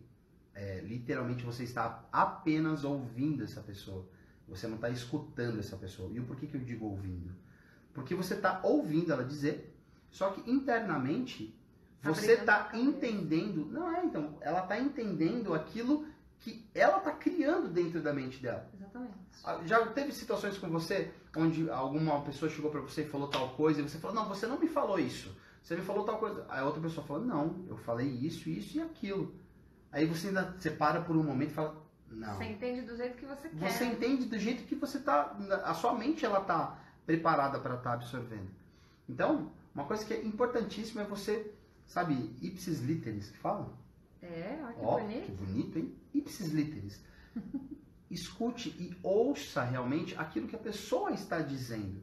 é, 0.54 0.80
literalmente, 0.80 1.44
você 1.44 1.62
está 1.62 2.08
apenas 2.10 2.84
ouvindo 2.84 3.44
essa 3.44 3.60
pessoa. 3.60 4.08
Você 4.48 4.66
não 4.66 4.76
está 4.76 4.88
escutando 4.88 5.58
essa 5.58 5.76
pessoa. 5.76 6.10
E 6.10 6.18
o 6.18 6.24
porquê 6.24 6.46
que 6.46 6.56
eu 6.56 6.60
digo 6.62 6.86
ouvindo? 6.86 7.34
Porque 7.92 8.14
você 8.14 8.32
está 8.32 8.62
ouvindo 8.62 9.12
ela 9.12 9.26
dizer, 9.26 9.78
só 10.10 10.30
que 10.30 10.50
internamente 10.50 11.54
tá 12.00 12.14
você 12.14 12.32
está 12.32 12.70
entendendo. 12.72 13.66
Não 13.66 13.94
é, 13.94 14.02
então, 14.06 14.38
ela 14.40 14.62
está 14.62 14.80
entendendo 14.80 15.52
aquilo 15.52 16.06
que 16.38 16.66
ela 16.74 16.96
está 16.96 17.12
criando 17.12 17.68
dentro 17.68 18.00
da 18.00 18.14
mente 18.14 18.40
dela. 18.40 18.66
Exatamente. 18.72 19.18
Ah, 19.44 19.60
já 19.66 19.84
teve 19.88 20.12
situações 20.12 20.56
com 20.56 20.70
você 20.70 21.12
onde 21.36 21.68
alguma 21.68 22.22
pessoa 22.22 22.50
chegou 22.50 22.70
para 22.70 22.80
você 22.80 23.02
e 23.02 23.08
falou 23.10 23.28
tal 23.28 23.50
coisa 23.50 23.82
e 23.82 23.82
você 23.82 23.98
falou: 23.98 24.16
Não, 24.16 24.26
você 24.26 24.46
não 24.46 24.58
me 24.58 24.66
falou 24.66 24.98
isso. 24.98 25.36
Você 25.62 25.76
me 25.76 25.82
falou 25.82 26.04
tal 26.04 26.18
coisa. 26.18 26.46
Aí 26.48 26.60
a 26.60 26.64
outra 26.64 26.80
pessoa 26.80 27.06
falou: 27.06 27.24
Não, 27.24 27.64
eu 27.68 27.76
falei 27.76 28.08
isso, 28.08 28.48
isso 28.48 28.78
e 28.78 28.80
aquilo. 28.80 29.34
Aí 29.90 30.06
você 30.06 30.28
ainda 30.28 30.54
você 30.58 30.70
para 30.70 31.00
por 31.00 31.16
um 31.16 31.22
momento 31.22 31.50
e 31.50 31.54
fala: 31.54 31.82
Não. 32.10 32.34
Você 32.36 32.44
entende 32.44 32.82
do 32.82 32.96
jeito 32.96 33.16
que 33.16 33.26
você 33.26 33.48
quer. 33.48 33.70
Você 33.70 33.84
entende 33.84 34.24
do 34.26 34.38
jeito 34.38 34.64
que 34.64 34.74
você 34.74 34.98
está. 34.98 35.36
A 35.64 35.74
sua 35.74 35.94
mente 35.94 36.24
ela 36.24 36.40
está 36.40 36.78
preparada 37.06 37.58
para 37.58 37.76
estar 37.76 37.90
tá 37.90 37.94
absorvendo. 37.94 38.50
Então, 39.08 39.50
uma 39.74 39.84
coisa 39.84 40.04
que 40.04 40.12
é 40.12 40.24
importantíssima 40.24 41.02
é 41.02 41.04
você, 41.04 41.54
sabe, 41.86 42.36
ipsis 42.42 42.80
literis, 42.80 43.30
que 43.30 43.38
fala? 43.38 43.72
É, 44.20 44.58
olha 44.62 44.74
que 44.74 44.80
oh, 44.82 44.98
bonito. 44.98 45.24
Que 45.24 45.32
bonito, 45.32 45.78
hein? 45.78 45.96
Ipsis 46.12 46.48
literis. 46.48 47.00
Escute 48.10 48.70
e 48.70 48.96
ouça 49.02 49.62
realmente 49.62 50.14
aquilo 50.18 50.48
que 50.48 50.56
a 50.56 50.58
pessoa 50.58 51.12
está 51.12 51.40
dizendo, 51.40 52.02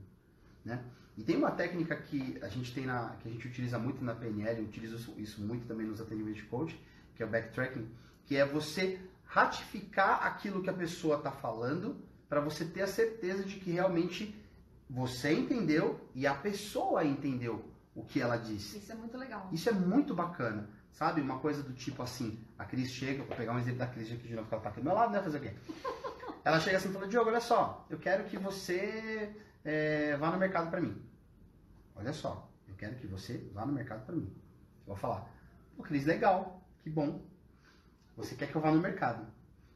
né? 0.64 0.84
E 1.18 1.24
tem 1.24 1.38
uma 1.38 1.52
técnica 1.52 1.96
que 1.96 2.38
a 2.42 2.50
gente 2.50 2.74
tem 2.74 2.86
na, 2.86 3.16
que 3.22 3.30
a 3.30 3.32
gente 3.32 3.48
utiliza 3.48 3.80
muito 3.80 4.04
na 4.04 4.14
PNL, 4.14 4.60
eu 4.60 4.66
utilizo 4.66 5.14
isso 5.18 5.42
muito 5.42 5.66
também 5.66 5.88
nos 5.88 6.02
atendimentos 6.02 6.42
de 6.42 6.48
coach, 6.48 6.80
que 7.16 7.24
é 7.24 7.26
o 7.26 7.30
backtracking, 7.30 7.88
que 8.26 8.36
é 8.36 8.46
você 8.46 9.00
ratificar 9.26 10.26
aquilo 10.26 10.62
que 10.62 10.70
a 10.70 10.74
pessoa 10.74 11.18
está 11.18 11.32
falando 11.32 11.98
para 12.28 12.42
você 12.42 12.66
ter 12.66 12.82
a 12.82 12.88
certeza 12.88 13.44
de 13.44 13.56
que 13.56 13.72
realmente 13.72 14.36
você 14.90 15.34
entendeu 15.34 16.00
e 16.14 16.28
a 16.28 16.34
pessoa 16.34 17.04
entendeu 17.04 17.64
o 17.96 18.04
que 18.04 18.22
ela 18.22 18.36
disse. 18.38 18.78
Isso 18.78 18.92
é 18.92 18.96
muito 18.96 19.18
legal. 19.18 19.50
Isso 19.52 19.70
é 19.70 19.72
muito 19.72 20.14
bacana. 20.14 20.70
Sabe? 20.92 21.22
Uma 21.22 21.40
coisa 21.40 21.62
do 21.62 21.74
tipo 21.74 22.02
assim, 22.02 22.40
a 22.58 22.64
Cris 22.64 22.90
chega, 22.90 23.24
vou 23.24 23.36
pegar 23.36 23.54
um 23.54 23.60
exemplo 23.60 23.80
da 23.80 23.88
Cris 23.88 24.12
aqui 24.12 24.28
de 24.28 24.36
novo, 24.36 24.48
que 24.48 24.54
ela 24.54 24.64
tá 24.64 24.70
aqui 24.70 24.80
do 24.80 24.86
meu 24.86 24.94
lado, 24.94 25.12
né? 25.12 25.22
Fazer 25.22 25.38
o 25.38 25.42
quê? 25.42 25.54
Ela 26.44 26.60
chega 26.60 26.78
assim 26.78 26.90
e 26.90 26.94
fala, 26.94 27.08
Diogo, 27.08 27.30
olha 27.30 27.42
só, 27.42 27.86
eu 27.90 27.98
quero 27.98 28.26
que 28.26 28.38
você 28.38 29.36
é, 29.66 30.16
vá 30.18 30.32
no 30.32 30.38
mercado 30.38 30.70
para 30.70 30.80
mim. 30.80 30.96
Olha 31.96 32.14
só, 32.14 32.50
eu 32.68 32.76
quero 32.76 32.96
que 32.96 33.08
você 33.08 33.50
vá 33.52 33.66
no 33.66 33.74
mercado 33.74 34.06
para 34.06 34.16
mim. 34.16 34.32
Eu 34.82 34.94
vou 34.94 34.96
falar, 34.96 35.28
pô, 35.76 35.84
Cris, 35.84 36.06
legal, 36.06 36.64
que 36.84 36.90
bom. 36.90 37.26
Você 38.16 38.36
quer 38.36 38.50
que 38.50 38.56
eu 38.56 38.62
vá 38.62 38.72
no 38.72 38.80
mercado. 38.80 39.26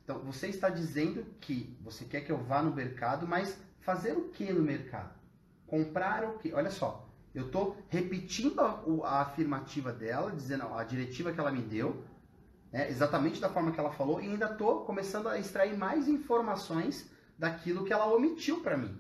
Então, 0.04 0.20
você 0.20 0.48
está 0.48 0.70
dizendo 0.70 1.26
que 1.42 1.78
você 1.82 2.06
quer 2.06 2.22
que 2.22 2.32
eu 2.32 2.38
vá 2.38 2.62
no 2.62 2.74
mercado, 2.74 3.28
mas 3.28 3.60
fazer 3.80 4.14
o 4.14 4.30
que 4.30 4.52
no 4.52 4.62
mercado? 4.62 5.18
Comprar 5.68 6.24
o 6.24 6.38
que? 6.38 6.54
Olha 6.54 6.72
só, 6.72 7.08
eu 7.34 7.48
estou 7.48 7.78
repetindo 7.90 8.60
a, 8.60 8.84
a, 9.06 9.22
afirmativa 9.22 9.92
dela, 9.92 10.32
dizendo 10.32 10.68
a 10.74 10.84
diretiva 10.84 11.32
que 11.32 11.40
ela 11.40 11.52
me 11.52 11.62
deu, 11.62 12.04
né, 12.72 12.90
exatamente 12.90 13.40
da 13.40 13.50
forma 13.50 13.72
que 13.72 13.80
ela 13.80 13.92
falou, 13.92 14.22
e 14.22 14.26
ainda 14.26 14.52
estou 14.52 14.84
começando 14.86 15.28
a 15.28 15.38
extrair 15.38 15.78
mais 15.78 16.08
informações 16.08 17.10
daquilo 17.38 17.86
que 17.86 17.94
ela 17.94 18.08
omitiu 18.08 18.62
para 18.62 18.78
mim. 18.78 19.00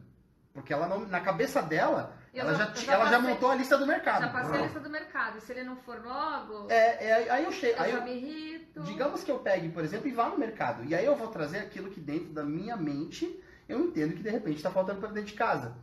Porque 0.53 0.73
ela 0.73 0.87
não, 0.87 1.01
na 1.07 1.19
cabeça 1.21 1.61
dela, 1.61 2.17
ela 2.33 2.53
já, 2.53 2.73
já, 2.73 2.93
ela 2.93 3.09
já 3.09 3.19
montou 3.19 3.49
a 3.49 3.55
lista 3.55 3.77
do 3.77 3.85
mercado. 3.85 4.21
Já 4.21 4.29
passei 4.29 4.59
a 4.59 4.63
lista 4.63 4.79
do 4.79 4.89
mercado. 4.89 5.37
E 5.37 5.41
se 5.41 5.51
ele 5.51 5.63
não 5.63 5.75
for 5.77 6.03
logo. 6.03 6.69
É, 6.69 7.05
é 7.05 7.29
aí 7.29 7.43
eu 7.43 7.51
chego. 7.51 7.77
Eu 7.77 7.83
aí 7.83 7.91
já 7.91 7.97
eu, 7.97 8.03
me 8.03 8.15
irrito. 8.15 8.81
Digamos 8.81 9.23
que 9.23 9.31
eu 9.31 9.39
pegue, 9.39 9.69
por 9.69 9.83
exemplo, 9.83 10.07
e 10.07 10.11
vá 10.11 10.29
no 10.29 10.37
mercado. 10.37 10.83
E 10.85 10.95
aí 10.95 11.05
eu 11.05 11.15
vou 11.15 11.27
trazer 11.27 11.59
aquilo 11.59 11.91
que 11.91 11.99
dentro 11.99 12.33
da 12.33 12.43
minha 12.43 12.75
mente 12.75 13.43
eu 13.67 13.79
entendo 13.79 14.15
que 14.15 14.23
de 14.23 14.29
repente 14.29 14.57
está 14.57 14.71
faltando 14.71 14.99
para 14.99 15.09
dentro 15.09 15.31
de 15.31 15.37
casa. 15.37 15.75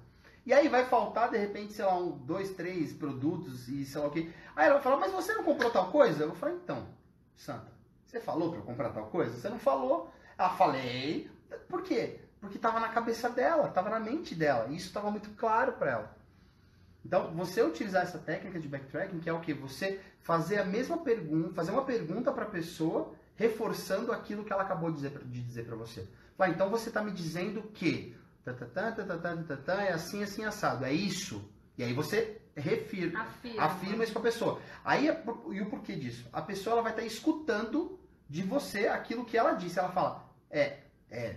E 0.45 0.53
aí 0.53 0.69
vai 0.69 0.85
faltar, 0.85 1.31
de 1.31 1.39
repente, 1.39 1.73
sei 1.73 1.85
lá, 1.85 1.97
um, 1.99 2.11
dois, 2.19 2.51
três 2.51 2.93
produtos 2.93 3.69
e 3.69 3.85
sei 3.85 4.01
lá 4.01 4.07
o 4.07 4.11
que. 4.11 4.33
Aí 4.55 4.67
ela 4.67 4.75
vai 4.75 4.83
falar, 4.83 4.97
mas 4.97 5.13
você 5.13 5.35
não 5.35 5.43
comprou 5.43 5.71
tal 5.71 5.91
coisa? 5.91 6.23
Eu 6.23 6.29
vou 6.29 6.37
falar, 6.37 6.53
então, 6.53 6.87
Santa, 7.35 7.73
você 8.05 8.21
falou 8.21 8.51
para 8.51 8.61
eu 8.61 8.65
comprar 8.65 8.91
tal 8.91 9.07
coisa? 9.07 9.37
Você 9.37 9.49
não 9.49 9.59
falou. 9.59 10.11
Ela 10.39 10.51
falei. 10.51 11.31
Por 11.69 11.83
quê? 11.83 12.21
Porque 12.41 12.57
estava 12.57 12.79
na 12.81 12.89
cabeça 12.89 13.29
dela, 13.29 13.69
estava 13.69 13.91
na 13.91 14.01
mente 14.01 14.35
dela. 14.35 14.69
E 14.69 14.77
isso 14.77 14.89
estava 14.89 15.11
muito 15.11 15.31
claro 15.31 15.73
para 15.73 15.91
ela. 15.91 16.17
Então, 17.05 17.33
você 17.35 17.63
utilizar 17.63 18.03
essa 18.03 18.19
técnica 18.19 18.59
de 18.59 18.69
backtracking, 18.69 19.21
que 19.21 19.29
é 19.29 19.33
o 19.33 19.41
que? 19.41 19.55
Você 19.55 20.01
fazer 20.21 20.59
a 20.59 20.65
mesma 20.65 20.99
pergunta, 20.99 21.55
fazer 21.55 21.71
uma 21.71 21.85
pergunta 21.85 22.33
para 22.33 22.45
a 22.45 22.51
pessoa, 22.51 23.15
reforçando 23.37 24.11
aquilo 24.11 24.45
que 24.45 24.53
ela 24.53 24.63
acabou 24.63 24.91
de 24.91 24.97
dizer, 24.97 25.19
de 25.25 25.41
dizer 25.41 25.67
para 25.67 25.77
você. 25.77 26.07
Fala, 26.37 26.51
então 26.51 26.69
você 26.69 26.89
está 26.89 27.03
me 27.03 27.13
dizendo 27.13 27.63
que 27.63 28.17
é 29.69 29.93
assim, 29.93 30.23
assim, 30.23 30.45
assado. 30.45 30.85
É 30.85 30.93
isso. 30.93 31.49
E 31.79 31.85
aí 31.85 31.93
você 31.93 32.41
refirma, 32.57 33.23
afirma, 33.23 33.63
afirma 33.63 34.05
isso 34.05 34.13
para 34.13 34.21
a 34.21 34.25
pessoa. 34.25 34.61
Aí, 34.85 35.07
e 35.07 35.61
o 35.61 35.71
porquê 35.71 35.95
disso? 35.95 36.29
A 36.33 36.41
pessoa 36.43 36.75
ela 36.75 36.83
vai 36.83 36.93
estar 36.93 37.03
tá 37.03 37.07
escutando 37.07 37.99
de 38.29 38.43
você 38.43 38.89
aquilo 38.89 39.25
que 39.25 39.37
ela 39.37 39.53
disse. 39.53 39.79
Ela 39.79 39.91
fala, 39.91 40.29
é, 40.51 40.79
é, 41.11 41.37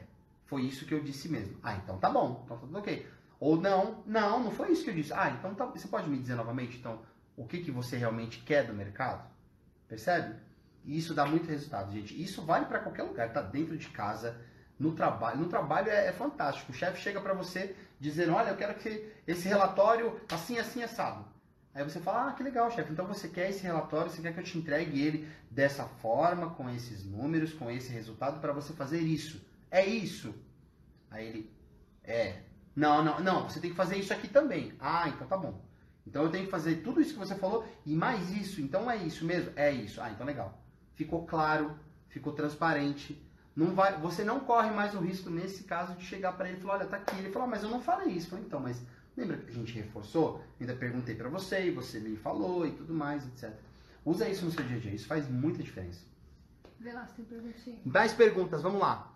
foi 0.50 0.64
isso 0.64 0.86
que 0.86 0.93
eu 0.93 1.04
disse 1.04 1.30
mesmo. 1.30 1.58
Ah, 1.62 1.76
então 1.76 2.00
tá 2.00 2.10
bom, 2.10 2.41
então 2.43 2.58
tá 2.58 2.66
tudo 2.66 2.78
ok. 2.78 3.08
Ou 3.39 3.56
não, 3.56 4.04
não, 4.06 4.43
não 4.43 4.52
foi 4.52 4.72
isso 4.72 4.84
que 4.84 4.89
eu 4.89 4.95
disse. 4.95 5.14
Ah, 5.14 5.30
então 5.30 5.54
tá, 5.54 5.66
você 5.66 5.88
pode 5.88 6.10
me 6.10 6.18
dizer 6.18 6.36
novamente, 6.36 6.78
então, 6.78 7.02
o 7.38 7.45
que, 7.45 7.60
que 7.60 7.72
você 7.72 7.95
realmente 7.95 8.39
quer 8.39 8.66
do 8.66 8.74
mercado? 8.74 9.30
Percebe? 9.88 10.36
E 10.84 10.97
isso 10.97 11.14
dá 11.14 11.26
muito 11.26 11.47
resultado, 11.47 11.91
gente. 11.91 12.20
Isso 12.22 12.41
vale 12.41 12.66
para 12.66 12.80
qualquer 12.80 13.04
lugar, 13.04 13.32
tá 13.32 13.41
dentro 13.41 13.78
de 13.78 13.88
casa, 13.89 14.41
no 14.78 14.93
trabalho. 14.93 15.39
No 15.39 15.47
trabalho 15.47 15.89
é, 15.89 16.08
é 16.08 16.12
fantástico. 16.12 16.72
O 16.72 16.76
chefe 16.76 17.00
chega 17.00 17.22
para 17.22 17.34
você 17.34 17.76
dizendo, 18.00 18.34
olha, 18.34 18.50
eu 18.50 18.58
quero 18.58 18.74
que 18.74 19.08
esse 19.28 19.47
relatório 19.47 20.20
assim, 20.32 20.58
assim, 20.58 20.82
assado. 20.82 21.26
Aí 21.76 21.84
você 21.84 22.00
fala, 22.00 22.30
ah, 22.30 22.34
que 22.34 22.41
legal, 22.41 22.72
chefe. 22.72 22.91
Então 22.91 23.06
você 23.06 23.28
quer 23.28 23.52
esse 23.52 23.62
relatório, 23.62 24.10
você 24.12 24.22
quer 24.22 24.34
que 24.34 24.39
eu 24.39 24.43
te 24.43 24.58
entregue 24.58 25.00
ele 25.00 25.30
dessa 25.52 25.86
forma, 25.86 26.50
com 26.56 26.68
esses 26.70 27.06
números, 27.06 27.54
com 27.54 27.70
esse 27.70 27.91
resultado, 27.91 28.41
para 28.41 28.52
você 28.52 28.74
fazer 28.74 29.00
isso. 29.00 29.47
É 29.72 29.86
isso. 29.86 30.34
Aí 31.11 31.28
ele, 31.28 31.51
é, 32.03 32.41
não, 32.76 33.03
não, 33.03 33.20
não, 33.20 33.49
você 33.49 33.59
tem 33.59 33.72
que 33.72 33.76
fazer 33.76 33.97
isso 33.97 34.13
aqui 34.13 34.28
também. 34.28 34.74
Ah, 34.80 35.09
então 35.09 35.28
tá 35.28 35.38
bom. 35.38 35.61
Então 36.05 36.24
eu 36.24 36.32
tenho 36.32 36.45
que 36.45 36.51
fazer 36.51 36.78
tudo 36.78 37.01
isso 37.01 37.13
que 37.13 37.20
você 37.20 37.36
falou 37.36 37.67
e 37.86 37.95
mais 37.95 38.32
isso. 38.32 38.61
Então 38.61 38.89
é 38.89 38.97
isso 38.97 39.26
mesmo? 39.26 39.51
É 39.55 39.72
isso. 39.72 40.01
Ah, 40.01 40.09
então 40.09 40.26
legal. 40.26 40.63
Ficou 40.95 41.26
claro, 41.26 41.78
ficou 42.07 42.34
transparente. 42.34 43.22
Não 43.55 43.76
vai, 43.76 43.97
você 43.99 44.24
não 44.24 44.39
corre 44.39 44.72
mais 44.72 44.95
o 44.95 44.99
risco 44.99 45.30
nesse 45.30 45.63
caso 45.63 45.93
de 45.95 46.05
chegar 46.05 46.34
para 46.34 46.47
ele 46.47 46.57
e 46.57 46.61
falar, 46.61 46.76
olha, 46.76 46.86
tá 46.86 46.97
aqui. 46.97 47.17
Ele 47.17 47.30
falou, 47.32 47.47
ah, 47.47 47.51
mas 47.51 47.63
eu 47.63 47.70
não 47.70 47.82
falei 47.82 48.13
isso. 48.13 48.30
falei, 48.30 48.45
então, 48.45 48.59
mas 48.59 48.82
lembra 49.15 49.38
que 49.38 49.49
a 49.49 49.53
gente 49.53 49.74
reforçou? 49.74 50.43
Ainda 50.59 50.74
perguntei 50.74 51.15
para 51.15 51.30
você 51.30 51.67
e 51.67 51.72
você 51.72 51.99
me 51.99 52.15
falou 52.15 52.65
e 52.65 52.72
tudo 52.72 52.93
mais, 52.93 53.28
etc. 53.28 53.53
Usa 54.05 54.28
isso 54.30 54.45
no 54.45 54.51
seu 54.51 54.63
dia 54.63 54.78
a 54.78 54.80
dia, 54.80 54.93
isso 54.93 55.07
faz 55.07 55.30
muita 55.30 55.61
diferença. 55.61 56.01
Vê 56.80 56.93
lá, 56.93 57.05
tem 57.05 57.26
perguntinha. 57.26 57.78
Mais 57.86 58.13
perguntas, 58.13 58.61
vamos 58.61 58.80
lá. 58.80 59.13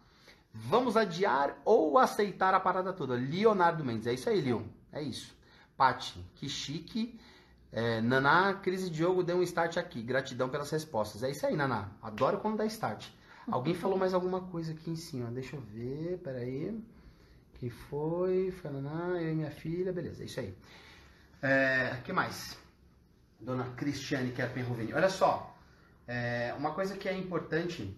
Vamos 0.54 0.96
adiar 0.96 1.60
ou 1.66 1.98
aceitar 1.98 2.54
a 2.54 2.60
parada 2.60 2.94
toda? 2.94 3.16
Leonardo 3.16 3.84
Mendes, 3.84 4.06
é 4.06 4.14
isso 4.14 4.30
aí, 4.30 4.40
Leon. 4.40 4.64
É 4.92 5.02
isso. 5.02 5.36
Pati, 5.76 6.24
que 6.36 6.48
chique. 6.48 7.20
É, 7.72 8.00
Naná, 8.02 8.54
Cris 8.54 8.86
e 8.86 8.90
Diogo 8.92 9.24
deu 9.24 9.38
um 9.38 9.44
start 9.44 9.78
aqui. 9.78 10.02
Gratidão 10.04 10.48
pelas 10.50 10.70
respostas. 10.70 11.24
É 11.24 11.32
isso 11.32 11.46
aí, 11.48 11.56
Naná. 11.56 11.90
Adoro 12.02 12.38
quando 12.38 12.58
dá 12.58 12.66
start. 12.68 13.10
Alguém 13.50 13.74
falou 13.74 13.98
mais 13.98 14.14
alguma 14.14 14.42
coisa 14.42 14.74
aqui 14.74 14.92
em 14.92 14.96
cima. 14.96 15.32
Deixa 15.32 15.56
eu 15.56 15.62
ver, 15.62 16.20
peraí. 16.20 16.80
Quem 17.56 17.72
foi? 17.72 18.52
Foi 18.52 18.70
a 18.70 18.74
Naná, 18.74 19.20
eu 19.20 19.32
e 19.32 19.36
minha 19.36 19.52
filha. 19.52 19.92
Beleza, 19.92 20.22
é 20.22 20.26
isso 20.28 20.40
aí. 20.40 20.56
É, 21.42 21.98
que 22.04 22.14
mais? 22.14 22.56
Dona 23.40 23.66
Cristiane 23.76 24.32
Kerpen 24.32 24.64
Ruveni. 24.64 24.94
Olha 24.94 25.10
só, 25.10 25.58
é, 26.08 26.54
uma 26.58 26.74
coisa 26.74 26.96
que 26.96 27.10
é 27.10 27.18
importante 27.18 27.98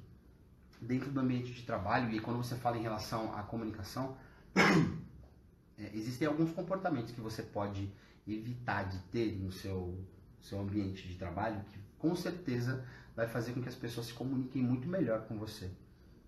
dentro 0.81 1.11
do 1.11 1.19
ambiente 1.19 1.51
de 1.51 1.63
trabalho 1.63 2.11
e 2.11 2.19
quando 2.19 2.37
você 2.37 2.55
fala 2.55 2.77
em 2.77 2.81
relação 2.81 3.35
à 3.35 3.43
comunicação, 3.43 4.17
é, 5.77 5.91
existem 5.93 6.27
alguns 6.27 6.51
comportamentos 6.51 7.11
que 7.11 7.21
você 7.21 7.41
pode 7.41 7.91
evitar 8.27 8.83
de 8.83 8.97
ter 9.11 9.35
no 9.37 9.51
seu, 9.51 10.03
seu 10.41 10.59
ambiente 10.59 11.07
de 11.07 11.15
trabalho 11.15 11.63
que 11.65 11.79
com 11.99 12.15
certeza 12.15 12.85
vai 13.15 13.27
fazer 13.27 13.53
com 13.53 13.61
que 13.61 13.69
as 13.69 13.75
pessoas 13.75 14.07
se 14.07 14.13
comuniquem 14.13 14.61
muito 14.61 14.87
melhor 14.87 15.25
com 15.27 15.37
você. 15.37 15.71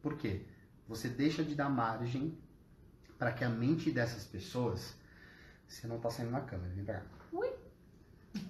Por 0.01 0.17
quê? 0.17 0.45
Você 0.87 1.09
deixa 1.09 1.43
de 1.43 1.53
dar 1.53 1.69
margem 1.69 2.37
para 3.17 3.31
que 3.31 3.43
a 3.43 3.49
mente 3.49 3.91
dessas 3.91 4.23
pessoas. 4.25 4.95
Você 5.67 5.85
não 5.85 5.97
está 5.97 6.09
saindo 6.09 6.31
na 6.31 6.41
câmera, 6.41 6.73
vem 6.73 6.85
pra 6.85 7.01
cá. 7.01 7.05
Ui. 7.33 7.51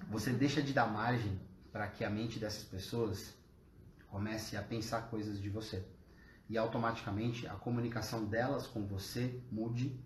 Você 0.09 0.31
deixa 0.31 0.61
de 0.61 0.71
dar 0.71 0.85
margem 0.85 1.39
para 1.71 1.87
que 1.87 2.03
a 2.03 2.09
mente 2.09 2.37
dessas 2.37 2.63
pessoas 2.63 3.33
comece 4.07 4.57
a 4.57 4.61
pensar 4.61 5.09
coisas 5.09 5.41
de 5.41 5.49
você. 5.49 5.85
E 6.49 6.57
automaticamente 6.57 7.45
a 7.47 7.55
comunicação 7.55 8.25
delas 8.25 8.67
com 8.67 8.85
você 8.85 9.41
mude 9.51 9.99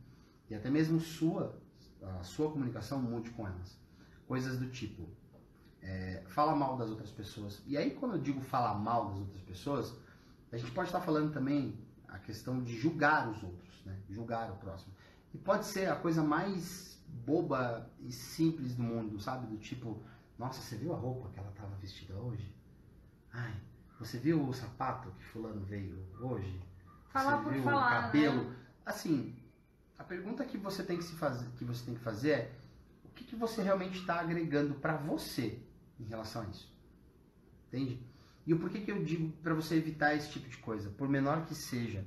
e 0.50 0.56
até 0.56 0.70
mesmo 0.70 1.00
sua, 1.00 1.58
a 2.02 2.24
sua 2.24 2.52
comunicação 2.52 3.02
mude 3.02 3.30
com 3.32 3.48
elas. 3.48 3.80
Coisas 4.28 4.58
do 4.58 4.70
tipo, 4.70 5.08
é, 5.82 6.24
fala 6.28 6.56
mal 6.56 6.78
das 6.78 6.90
outras 6.90 7.12
pessoas. 7.12 7.62
E 7.66 7.78
aí 7.78 7.92
quando 7.92 8.16
eu 8.16 8.22
digo 8.22 8.42
falar 8.42 8.74
mal 8.74 9.10
das 9.10 9.20
outras 9.20 9.42
pessoas, 9.42 9.96
a 10.52 10.58
gente 10.58 10.72
pode 10.72 10.90
estar 10.90 11.02
falando 11.02 11.32
também 11.32 11.80
a 12.08 12.20
questão 12.20 12.62
de 12.62 12.76
julgar 12.78 13.30
os 13.30 13.42
outros, 13.44 13.84
né? 13.86 13.98
julgar 14.10 14.52
o 14.52 14.58
próximo. 14.58 14.94
E 15.34 15.38
pode 15.38 15.66
ser 15.66 15.90
a 15.90 15.96
coisa 15.96 16.22
mais 16.24 17.02
boba 17.26 17.90
e 18.00 18.12
simples 18.12 18.76
do 18.76 18.84
mundo, 18.84 19.20
sabe? 19.20 19.48
Do 19.48 19.58
tipo, 19.58 20.04
nossa, 20.38 20.62
você 20.62 20.76
viu 20.76 20.94
a 20.94 20.98
roupa 20.98 21.30
que 21.30 21.40
ela 21.40 21.50
estava 21.50 21.76
vestida 21.76 22.16
hoje? 22.16 22.54
Ai, 23.32 23.54
você 24.02 24.18
viu 24.18 24.48
o 24.48 24.52
sapato 24.52 25.12
que 25.12 25.24
fulano 25.26 25.62
veio 25.62 26.04
hoje? 26.20 26.60
Falar 27.10 27.38
você 27.38 27.44
por 27.44 27.54
viu 27.54 27.64
falar, 27.64 27.86
o 27.86 28.02
cabelo? 28.02 28.44
Né? 28.46 28.56
Assim, 28.84 29.36
a 29.98 30.04
pergunta 30.04 30.44
que 30.44 30.58
você 30.58 30.84
tem 30.84 30.98
que 30.98 31.04
se 31.04 31.14
fazer, 31.14 31.48
que 31.52 31.64
você 31.64 31.86
tem 31.86 31.94
que 31.94 32.02
fazer 32.02 32.32
é 32.32 32.52
o 33.06 33.10
que, 33.10 33.24
que 33.24 33.36
você 33.36 33.62
realmente 33.62 34.00
está 34.00 34.20
agregando 34.20 34.74
para 34.74 34.98
você 34.98 35.62
em 36.00 36.06
relação 36.06 36.42
a 36.42 36.46
isso? 36.46 36.76
Entende? 37.68 38.04
E 38.48 38.54
o 38.56 38.60
porquê 38.60 38.80
que 38.80 38.92
eu 38.92 39.04
digo 39.04 39.32
para 39.44 39.54
você 39.54 39.76
evitar 39.76 40.16
esse 40.16 40.32
tipo 40.32 40.50
de 40.50 40.58
coisa, 40.58 40.90
por 40.90 41.08
menor 41.08 41.46
que 41.46 41.54
seja? 41.54 42.04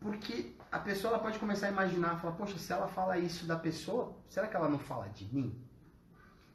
Porque 0.00 0.56
a 0.72 0.80
pessoa 0.80 1.14
ela 1.14 1.22
pode 1.22 1.38
começar 1.38 1.68
a 1.68 1.70
imaginar, 1.70 2.20
falar, 2.20 2.34
poxa, 2.34 2.58
se 2.58 2.72
ela 2.72 2.88
fala 2.88 3.16
isso 3.16 3.46
da 3.46 3.56
pessoa, 3.56 4.16
será 4.28 4.48
que 4.48 4.56
ela 4.56 4.68
não 4.68 4.80
fala 4.80 5.08
de 5.08 5.32
mim? 5.32 5.56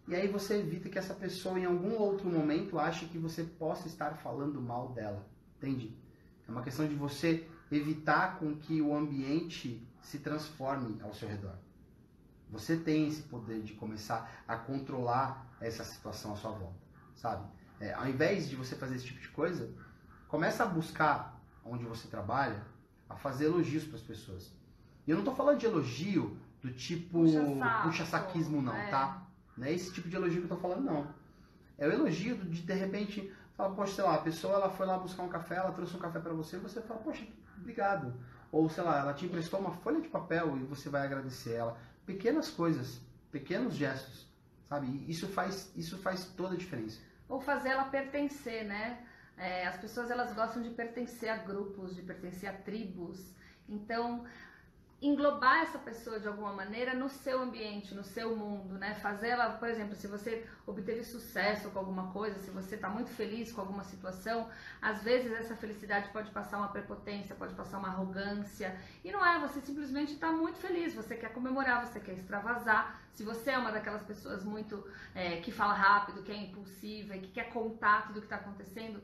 E 0.10 0.16
aí 0.16 0.28
você 0.28 0.56
evita 0.56 0.90
que 0.90 0.98
essa 0.98 1.14
pessoa 1.14 1.60
em 1.60 1.66
algum 1.66 1.96
outro 1.96 2.28
momento 2.28 2.80
ache 2.80 3.06
que 3.06 3.20
você 3.20 3.44
possa 3.44 3.88
estar 3.88 4.16
falando 4.16 4.60
mal 4.60 4.90
dela. 4.90 5.24
Entende? 5.58 5.96
É 6.48 6.52
uma 6.52 6.64
questão 6.64 6.88
de 6.88 6.96
você 6.96 7.48
evitar 7.72 8.40
com 8.40 8.56
que 8.56 8.82
o 8.82 8.96
ambiente 8.96 9.88
se 10.02 10.18
transforme 10.18 11.00
ao 11.04 11.14
seu 11.14 11.30
redor. 11.30 11.54
Você 12.50 12.76
tem 12.76 13.08
esse 13.08 13.22
poder 13.22 13.62
de 13.62 13.74
começar 13.74 14.44
a 14.48 14.58
controlar 14.58 15.48
essa 15.62 15.84
situação 15.84 16.34
à 16.34 16.36
sua 16.36 16.54
volta, 16.54 16.80
sabe? 17.16 17.48
É, 17.80 17.94
ao 17.94 18.10
invés 18.10 18.50
de 18.50 18.56
você 18.56 18.76
fazer 18.76 18.96
esse 18.96 19.06
tipo 19.06 19.22
de 19.22 19.30
coisa, 19.30 19.72
começa 20.28 20.64
a 20.64 20.66
buscar 20.66 21.40
onde 21.64 21.86
você 21.86 22.08
trabalha, 22.08 22.66
a 23.08 23.16
fazer 23.16 23.46
elogios 23.46 23.84
para 23.84 23.98
as 23.98 24.02
pessoas. 24.02 24.52
E 25.06 25.12
eu 25.12 25.16
não 25.16 25.22
estou 25.22 25.36
falando 25.36 25.60
de 25.60 25.68
elogio 25.68 26.36
do 26.64 26.72
tipo 26.74 27.20
puxa-saquismo, 27.84 28.58
puxa 28.58 28.72
não, 28.72 28.76
é. 28.76 28.90
tá? 28.90 29.29
Não 29.60 29.68
é 29.68 29.74
esse 29.74 29.92
tipo 29.92 30.08
de 30.08 30.16
elogio 30.16 30.40
que 30.40 30.46
eu 30.46 30.56
tô 30.56 30.62
falando, 30.62 30.86
não. 30.86 31.14
É 31.78 31.86
o 31.86 31.92
elogio 31.92 32.38
de, 32.38 32.62
de 32.62 32.74
repente, 32.74 33.32
falar, 33.58 33.76
poxa, 33.76 33.96
sei 33.96 34.04
lá, 34.06 34.16
a 34.16 34.22
pessoa 34.22 34.54
ela 34.54 34.70
foi 34.70 34.86
lá 34.86 34.98
buscar 34.98 35.24
um 35.24 35.28
café, 35.30 35.56
ela 35.58 35.74
trouxe 35.74 35.96
um 35.98 36.00
café 36.00 36.20
para 36.20 36.32
você, 36.32 36.58
você 36.58 36.82
fala, 36.82 37.02
poxa, 37.02 37.28
obrigado. 37.58 38.14
Ou, 38.54 38.70
sei 38.70 38.84
lá, 38.84 39.00
ela 39.00 39.14
te 39.14 39.26
emprestou 39.26 39.60
uma 39.60 39.72
folha 39.72 40.00
de 40.00 40.08
papel 40.08 40.58
e 40.58 40.64
você 40.64 40.90
vai 40.90 41.04
agradecer 41.04 41.56
ela. 41.56 41.78
Pequenas 42.06 42.50
coisas, 42.50 43.02
pequenos 43.32 43.76
gestos, 43.76 44.28
sabe? 44.70 45.06
Isso 45.10 45.28
faz, 45.28 45.72
isso 45.76 45.98
faz 45.98 46.26
toda 46.38 46.56
a 46.56 46.58
diferença. 46.58 47.02
Ou 47.28 47.42
fazer 47.42 47.70
ela 47.70 47.84
pertencer, 47.84 48.66
né? 48.66 49.06
É, 49.38 49.68
as 49.68 49.78
pessoas 49.78 50.10
elas 50.10 50.34
gostam 50.34 50.62
de 50.62 50.70
pertencer 50.70 51.30
a 51.30 51.38
grupos, 51.38 51.96
de 51.96 52.02
pertencer 52.02 52.50
a 52.50 52.54
tribos. 52.54 53.34
Então, 53.68 54.26
englobar 55.02 55.62
essa 55.62 55.80
pessoa 55.80 56.20
de 56.20 56.28
alguma 56.28 56.52
maneira 56.52 56.94
no 56.94 57.08
seu 57.08 57.42
ambiente, 57.42 57.96
no 57.96 58.04
seu 58.04 58.36
mundo, 58.36 58.78
né? 58.78 58.96
Fazê-la, 58.96 59.52
por 59.52 59.70
exemplo, 59.70 59.96
se 59.96 60.08
você 60.08 60.46
obteve 60.68 61.04
sucesso 61.04 61.70
com 61.70 61.80
alguma 61.80 62.12
coisa, 62.12 62.38
se 62.40 62.52
você 62.52 62.76
está 62.76 62.90
muito 62.90 63.10
feliz 63.10 63.52
com 63.52 63.62
alguma 63.62 63.84
situação, 63.86 64.50
às 64.82 65.02
vezes 65.02 65.32
essa 65.32 65.56
felicidade 65.56 66.10
pode 66.10 66.32
passar 66.32 66.58
uma 66.58 66.68
prepotência, 66.68 67.34
pode 67.36 67.54
passar 67.54 67.78
uma 67.80 67.88
arrogância, 67.88 68.78
e 69.04 69.12
não 69.12 69.26
é, 69.26 69.40
você 69.40 69.62
simplesmente 69.62 70.14
está 70.14 70.32
muito 70.32 70.58
feliz, 70.58 70.94
você 70.94 71.16
quer 71.16 71.32
comemorar, 71.32 71.86
você 71.86 72.00
quer 72.00 72.14
extravasar. 72.14 73.00
Se 73.14 73.24
você 73.24 73.52
é 73.52 73.58
uma 73.58 73.72
daquelas 73.72 74.04
pessoas 74.04 74.44
muito 74.44 74.86
é, 75.16 75.38
que 75.38 75.52
fala 75.52 75.74
rápido, 75.74 76.24
que 76.24 76.32
é 76.32 76.36
impulsiva 76.36 77.16
e 77.16 77.22
que 77.22 77.30
quer 77.30 77.50
contar 77.52 78.08
tudo 78.08 78.18
o 78.18 78.20
que 78.20 78.26
está 78.26 78.38
acontecendo, 78.38 79.02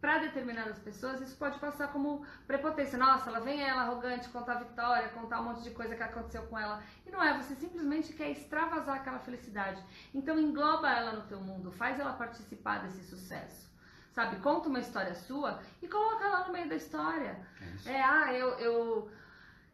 para 0.00 0.18
determinadas 0.18 0.78
pessoas, 0.78 1.20
isso 1.20 1.36
pode 1.36 1.58
passar 1.58 1.88
como 1.88 2.24
prepotência. 2.46 2.98
Nossa, 2.98 3.30
ela 3.30 3.40
vem 3.40 3.62
ela 3.62 3.82
arrogante, 3.82 4.28
contar 4.28 4.52
a 4.54 4.62
vitória, 4.62 5.08
contar 5.08 5.40
um 5.40 5.44
monte 5.44 5.62
de 5.62 5.70
coisa 5.70 5.96
que 5.96 6.02
aconteceu 6.02 6.42
com 6.42 6.58
ela. 6.58 6.82
E 7.06 7.10
não 7.10 7.22
é, 7.22 7.36
você 7.36 7.54
simplesmente 7.54 8.12
quer 8.12 8.30
extravasar 8.30 8.96
aquela 8.96 9.18
felicidade. 9.18 9.82
Então 10.14 10.38
engloba 10.38 10.90
ela 10.90 11.12
no 11.12 11.22
teu 11.22 11.40
mundo, 11.40 11.72
faz 11.72 11.98
ela 11.98 12.12
participar 12.12 12.82
desse 12.82 13.02
sucesso. 13.04 13.66
Sabe, 14.12 14.36
conta 14.36 14.68
uma 14.68 14.80
história 14.80 15.14
sua 15.14 15.60
e 15.82 15.88
coloca 15.88 16.24
ela 16.24 16.46
no 16.46 16.52
meio 16.52 16.68
da 16.68 16.76
história. 16.76 17.38
É, 17.84 17.92
é 17.92 18.02
ah, 18.02 18.32
eu, 18.32 18.48
eu 18.58 19.10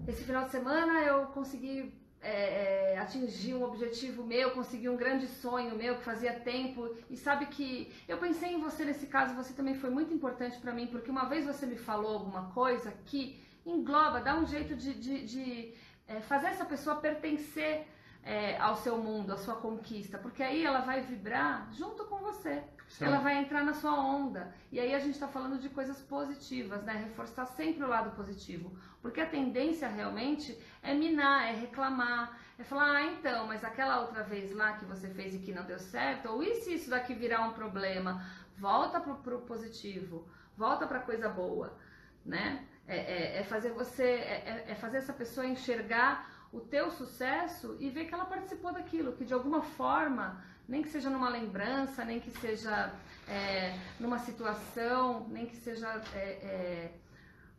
esse 0.08 0.24
final 0.24 0.44
de 0.44 0.50
semana 0.50 1.00
eu 1.02 1.26
consegui 1.26 1.94
é, 2.22 2.92
é, 2.94 2.98
atingir 2.98 3.54
um 3.54 3.64
objetivo 3.64 4.24
meu, 4.24 4.52
conseguir 4.52 4.88
um 4.88 4.96
grande 4.96 5.26
sonho 5.26 5.76
meu 5.76 5.96
que 5.96 6.04
fazia 6.04 6.32
tempo. 6.32 6.94
E 7.10 7.16
sabe 7.16 7.46
que 7.46 7.92
eu 8.06 8.16
pensei 8.18 8.52
em 8.52 8.60
você 8.60 8.84
nesse 8.84 9.06
caso, 9.06 9.34
você 9.34 9.52
também 9.52 9.74
foi 9.74 9.90
muito 9.90 10.14
importante 10.14 10.58
para 10.58 10.72
mim, 10.72 10.86
porque 10.86 11.10
uma 11.10 11.24
vez 11.24 11.44
você 11.44 11.66
me 11.66 11.76
falou 11.76 12.14
alguma 12.14 12.50
coisa 12.52 12.94
que 13.06 13.42
engloba, 13.66 14.20
dá 14.20 14.36
um 14.36 14.46
jeito 14.46 14.76
de, 14.76 14.94
de, 14.94 15.26
de 15.26 15.74
é, 16.06 16.20
fazer 16.20 16.48
essa 16.48 16.64
pessoa 16.64 16.96
pertencer 16.96 17.86
é, 18.22 18.56
ao 18.58 18.76
seu 18.76 18.98
mundo, 18.98 19.32
à 19.32 19.36
sua 19.36 19.56
conquista, 19.56 20.16
porque 20.16 20.42
aí 20.42 20.64
ela 20.64 20.80
vai 20.80 21.00
vibrar 21.00 21.68
junto 21.72 22.04
com 22.04 22.18
você. 22.18 22.62
Sim. 22.92 23.06
Ela 23.06 23.18
vai 23.18 23.38
entrar 23.38 23.64
na 23.64 23.72
sua 23.72 23.98
onda. 23.98 24.54
E 24.70 24.78
aí 24.78 24.94
a 24.94 24.98
gente 24.98 25.14
está 25.14 25.26
falando 25.26 25.58
de 25.58 25.70
coisas 25.70 25.98
positivas, 26.02 26.82
né? 26.84 26.92
Reforçar 26.92 27.46
sempre 27.46 27.84
o 27.84 27.88
lado 27.88 28.14
positivo. 28.14 28.76
Porque 29.00 29.20
a 29.20 29.26
tendência 29.26 29.88
realmente 29.88 30.56
é 30.82 30.92
minar, 30.92 31.48
é 31.48 31.52
reclamar, 31.52 32.38
é 32.58 32.62
falar, 32.62 32.96
ah, 32.96 33.06
então, 33.06 33.46
mas 33.46 33.64
aquela 33.64 34.00
outra 34.00 34.22
vez 34.22 34.52
lá 34.52 34.74
que 34.74 34.84
você 34.84 35.08
fez 35.08 35.34
e 35.34 35.38
que 35.38 35.52
não 35.52 35.64
deu 35.64 35.78
certo, 35.78 36.28
ou 36.28 36.42
e 36.42 36.54
se 36.56 36.74
isso 36.74 36.90
daqui 36.90 37.14
virar 37.14 37.48
um 37.48 37.54
problema? 37.54 38.24
Volta 38.58 39.00
pro, 39.00 39.16
pro 39.16 39.40
positivo, 39.40 40.28
volta 40.56 40.86
pra 40.86 41.00
coisa 41.00 41.30
boa, 41.30 41.76
né? 42.24 42.68
É, 42.86 42.96
é, 42.96 43.38
é 43.38 43.42
fazer 43.44 43.70
você, 43.70 44.04
é, 44.04 44.64
é, 44.66 44.72
é 44.72 44.74
fazer 44.74 44.98
essa 44.98 45.14
pessoa 45.14 45.46
enxergar 45.46 46.30
o 46.52 46.60
teu 46.60 46.90
sucesso 46.90 47.76
e 47.80 47.88
ver 47.88 48.04
que 48.04 48.12
ela 48.12 48.26
participou 48.26 48.72
daquilo, 48.72 49.14
que 49.14 49.24
de 49.24 49.32
alguma 49.32 49.62
forma, 49.62 50.44
nem 50.68 50.82
que 50.82 50.88
seja 50.88 51.10
numa 51.10 51.28
lembrança, 51.28 52.04
nem 52.04 52.20
que 52.20 52.30
seja 52.30 52.92
é, 53.28 53.78
numa 53.98 54.18
situação, 54.18 55.28
nem 55.28 55.46
que 55.46 55.56
seja 55.56 56.02
é, 56.14 56.18
é, 56.18 56.92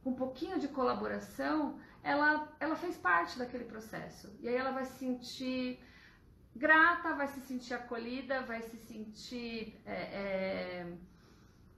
com 0.03 0.11
um 0.11 0.15
pouquinho 0.15 0.59
de 0.59 0.67
colaboração, 0.67 1.79
ela, 2.03 2.53
ela 2.59 2.75
fez 2.75 2.97
parte 2.97 3.37
daquele 3.37 3.63
processo. 3.63 4.29
E 4.41 4.49
aí 4.49 4.55
ela 4.55 4.71
vai 4.71 4.85
se 4.85 4.97
sentir 4.99 5.79
grata, 6.55 7.13
vai 7.15 7.27
se 7.27 7.39
sentir 7.41 7.73
acolhida, 7.73 8.41
vai 8.41 8.61
se 8.61 8.77
sentir. 8.77 9.79
É, 9.85 9.93
é, 9.93 10.93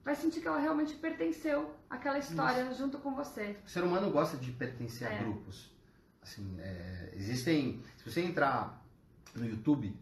vai 0.03 0.15
sentir 0.15 0.41
que 0.41 0.47
ela 0.47 0.59
realmente 0.59 0.93
pertenceu 0.95 1.75
àquela 1.89 2.19
história 2.19 2.61
Isso. 2.63 2.77
junto 2.77 2.99
com 2.99 3.15
você. 3.15 3.57
O 3.65 3.69
ser 3.69 3.83
humano 3.83 4.11
gosta 4.11 4.37
de 4.37 4.51
pertencer 4.51 5.07
a 5.07 5.13
é. 5.13 5.19
grupos. 5.19 5.71
Assim, 6.21 6.59
é, 6.59 7.13
existem. 7.15 7.83
Se 7.97 8.09
você 8.11 8.21
entrar 8.21 8.83
no 9.35 9.45
YouTube, 9.45 9.95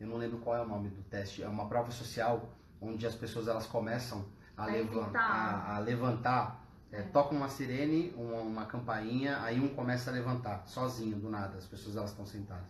eu 0.00 0.06
não 0.06 0.16
lembro 0.16 0.38
qual 0.38 0.56
é 0.56 0.60
o 0.60 0.66
nome 0.66 0.88
do 0.88 1.02
teste, 1.02 1.42
é 1.42 1.48
uma 1.48 1.68
prova 1.68 1.90
social 1.90 2.48
onde 2.80 3.06
as 3.06 3.14
pessoas 3.14 3.48
elas 3.48 3.66
começam 3.66 4.24
a, 4.56 4.66
levantar, 4.66 5.20
a, 5.20 5.76
a 5.76 5.78
levantar 5.78 6.64
é, 6.90 7.02
toca 7.02 7.34
uma 7.34 7.48
sirene, 7.48 8.14
uma, 8.16 8.40
uma, 8.40 8.66
campainha, 8.66 9.40
aí 9.42 9.60
um 9.60 9.68
começa 9.68 10.10
a 10.10 10.12
levantar, 10.12 10.62
sozinho, 10.66 11.16
do 11.16 11.28
nada, 11.28 11.58
as 11.58 11.66
pessoas 11.66 11.96
elas 11.96 12.10
estão 12.10 12.24
sentadas. 12.24 12.64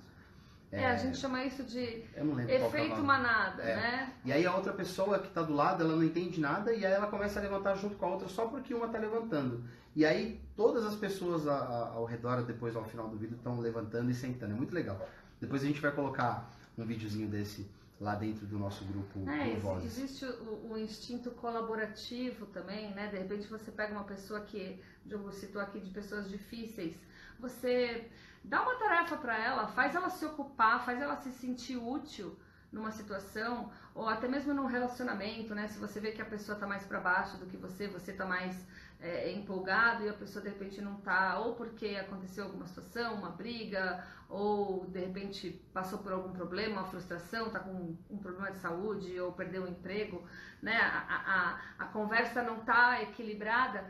É, 0.71 0.83
é, 0.83 0.87
a 0.87 0.97
gente 0.97 1.17
chama 1.17 1.43
isso 1.45 1.63
de 1.63 2.05
efeito 2.49 3.03
manada, 3.03 3.63
é. 3.63 3.77
né? 3.77 4.13
E 4.23 4.33
aí 4.33 4.45
a 4.45 4.55
outra 4.55 4.73
pessoa 4.73 5.19
que 5.19 5.29
está 5.29 5.41
do 5.41 5.55
lado, 5.55 5.83
ela 5.83 5.97
não 5.97 6.05
entende 6.05 6.41
nada 6.41 6.73
e 6.75 6.85
aí 6.85 6.93
ela 6.93 7.07
começa 7.07 7.39
a 7.39 7.43
levantar 7.43 7.75
junto 7.77 7.97
com 7.97 8.05
a 8.05 8.09
outra 8.11 8.29
só 8.29 8.47
porque 8.47 8.75
uma 8.75 8.87
está 8.87 8.99
levantando. 8.99 9.65
E 9.97 10.05
aí 10.05 10.39
todas 10.55 10.85
as 10.85 10.95
pessoas 10.95 11.49
a, 11.49 11.55
a, 11.55 11.89
ao 11.95 12.05
redor, 12.05 12.43
depois 12.43 12.77
ao 12.77 12.85
final 12.85 13.09
do 13.09 13.17
vídeo, 13.17 13.37
estão 13.37 13.59
levantando 13.59 14.11
e 14.11 14.15
sentando. 14.15 14.53
É 14.53 14.57
muito 14.57 14.75
legal. 14.75 15.01
Depois 15.41 15.63
a 15.63 15.67
gente 15.67 15.81
vai 15.81 15.93
colocar 15.93 16.51
um 16.83 16.87
videozinho 16.87 17.29
desse 17.29 17.69
lá 18.01 18.15
dentro 18.15 18.47
do 18.47 18.59
nosso 18.59 18.85
grupo 18.85 19.29
é, 19.29 19.57
Vozes. 19.57 19.99
Existe 19.99 20.25
o, 20.25 20.73
o, 20.73 20.79
instinto 20.79 21.31
colaborativo 21.33 22.47
também, 22.47 22.95
né? 22.95 23.09
De 23.09 23.19
repente 23.19 23.49
você 23.49 23.71
pega 23.73 23.93
uma 23.93 24.05
pessoa 24.05 24.41
que, 24.41 24.81
eu 25.09 25.33
citou 25.33 25.61
aqui 25.61 25.81
de 25.81 25.91
pessoas 25.91 26.29
difíceis, 26.29 26.97
você 27.41 28.09
dá 28.45 28.63
uma 28.63 28.77
tarefa 28.77 29.17
para 29.17 29.37
ela, 29.37 29.67
faz 29.69 29.95
ela 29.95 30.11
se 30.11 30.25
ocupar, 30.25 30.85
faz 30.85 31.01
ela 31.01 31.17
se 31.17 31.33
sentir 31.33 31.77
útil 31.77 32.37
numa 32.71 32.93
situação 32.93 33.73
ou 33.95 34.09
até 34.09 34.29
mesmo 34.29 34.55
num 34.55 34.67
relacionamento, 34.67 35.55
né? 35.55 35.67
Se 35.67 35.79
você 35.79 35.99
vê 35.99 36.13
que 36.13 36.23
a 36.23 36.27
pessoa 36.27 36.55
está 36.55 36.67
mais 36.67 36.85
para 36.85 37.01
baixo 37.01 37.37
do 37.39 37.47
que 37.47 37.57
você, 37.57 37.89
você 37.89 38.13
está 38.13 38.27
mais 38.27 38.65
é, 39.01 39.31
empolgado 39.33 40.05
e 40.05 40.09
a 40.09 40.13
pessoa 40.13 40.43
de 40.43 40.49
repente 40.49 40.81
não 40.81 40.97
tá, 40.97 41.39
ou 41.39 41.55
porque 41.55 41.87
aconteceu 41.89 42.45
alguma 42.45 42.67
situação, 42.67 43.15
uma 43.15 43.31
briga, 43.31 44.05
ou 44.29 44.87
de 44.87 44.99
repente 44.99 45.51
passou 45.73 46.01
por 46.01 46.13
algum 46.13 46.33
problema, 46.33 46.81
uma 46.81 46.91
frustração, 46.91 47.51
tá 47.51 47.61
com 47.61 47.97
um 48.11 48.19
problema 48.19 48.51
de 48.51 48.59
saúde 48.59 49.19
ou 49.21 49.33
perdeu 49.33 49.65
o 49.65 49.69
emprego, 49.69 50.27
né? 50.61 50.77
A, 50.77 51.61
a, 51.79 51.85
a 51.85 51.89
conversa 51.89 52.43
não 52.43 52.61
tá 52.61 53.01
equilibrada. 53.03 53.85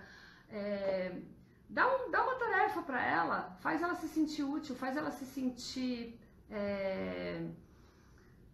É, 0.51 1.13
dá, 1.69 1.87
um, 1.87 2.11
dá 2.11 2.23
uma 2.23 2.35
tarefa 2.37 2.83
para 2.83 3.03
ela, 3.05 3.57
faz 3.61 3.83
ela 3.83 3.95
se 3.95 4.09
sentir 4.09 4.43
útil, 4.43 4.77
faz 4.77 4.97
ela 4.97 5.11
se 5.11 5.25
sentir. 5.25 6.19
É, 6.51 7.47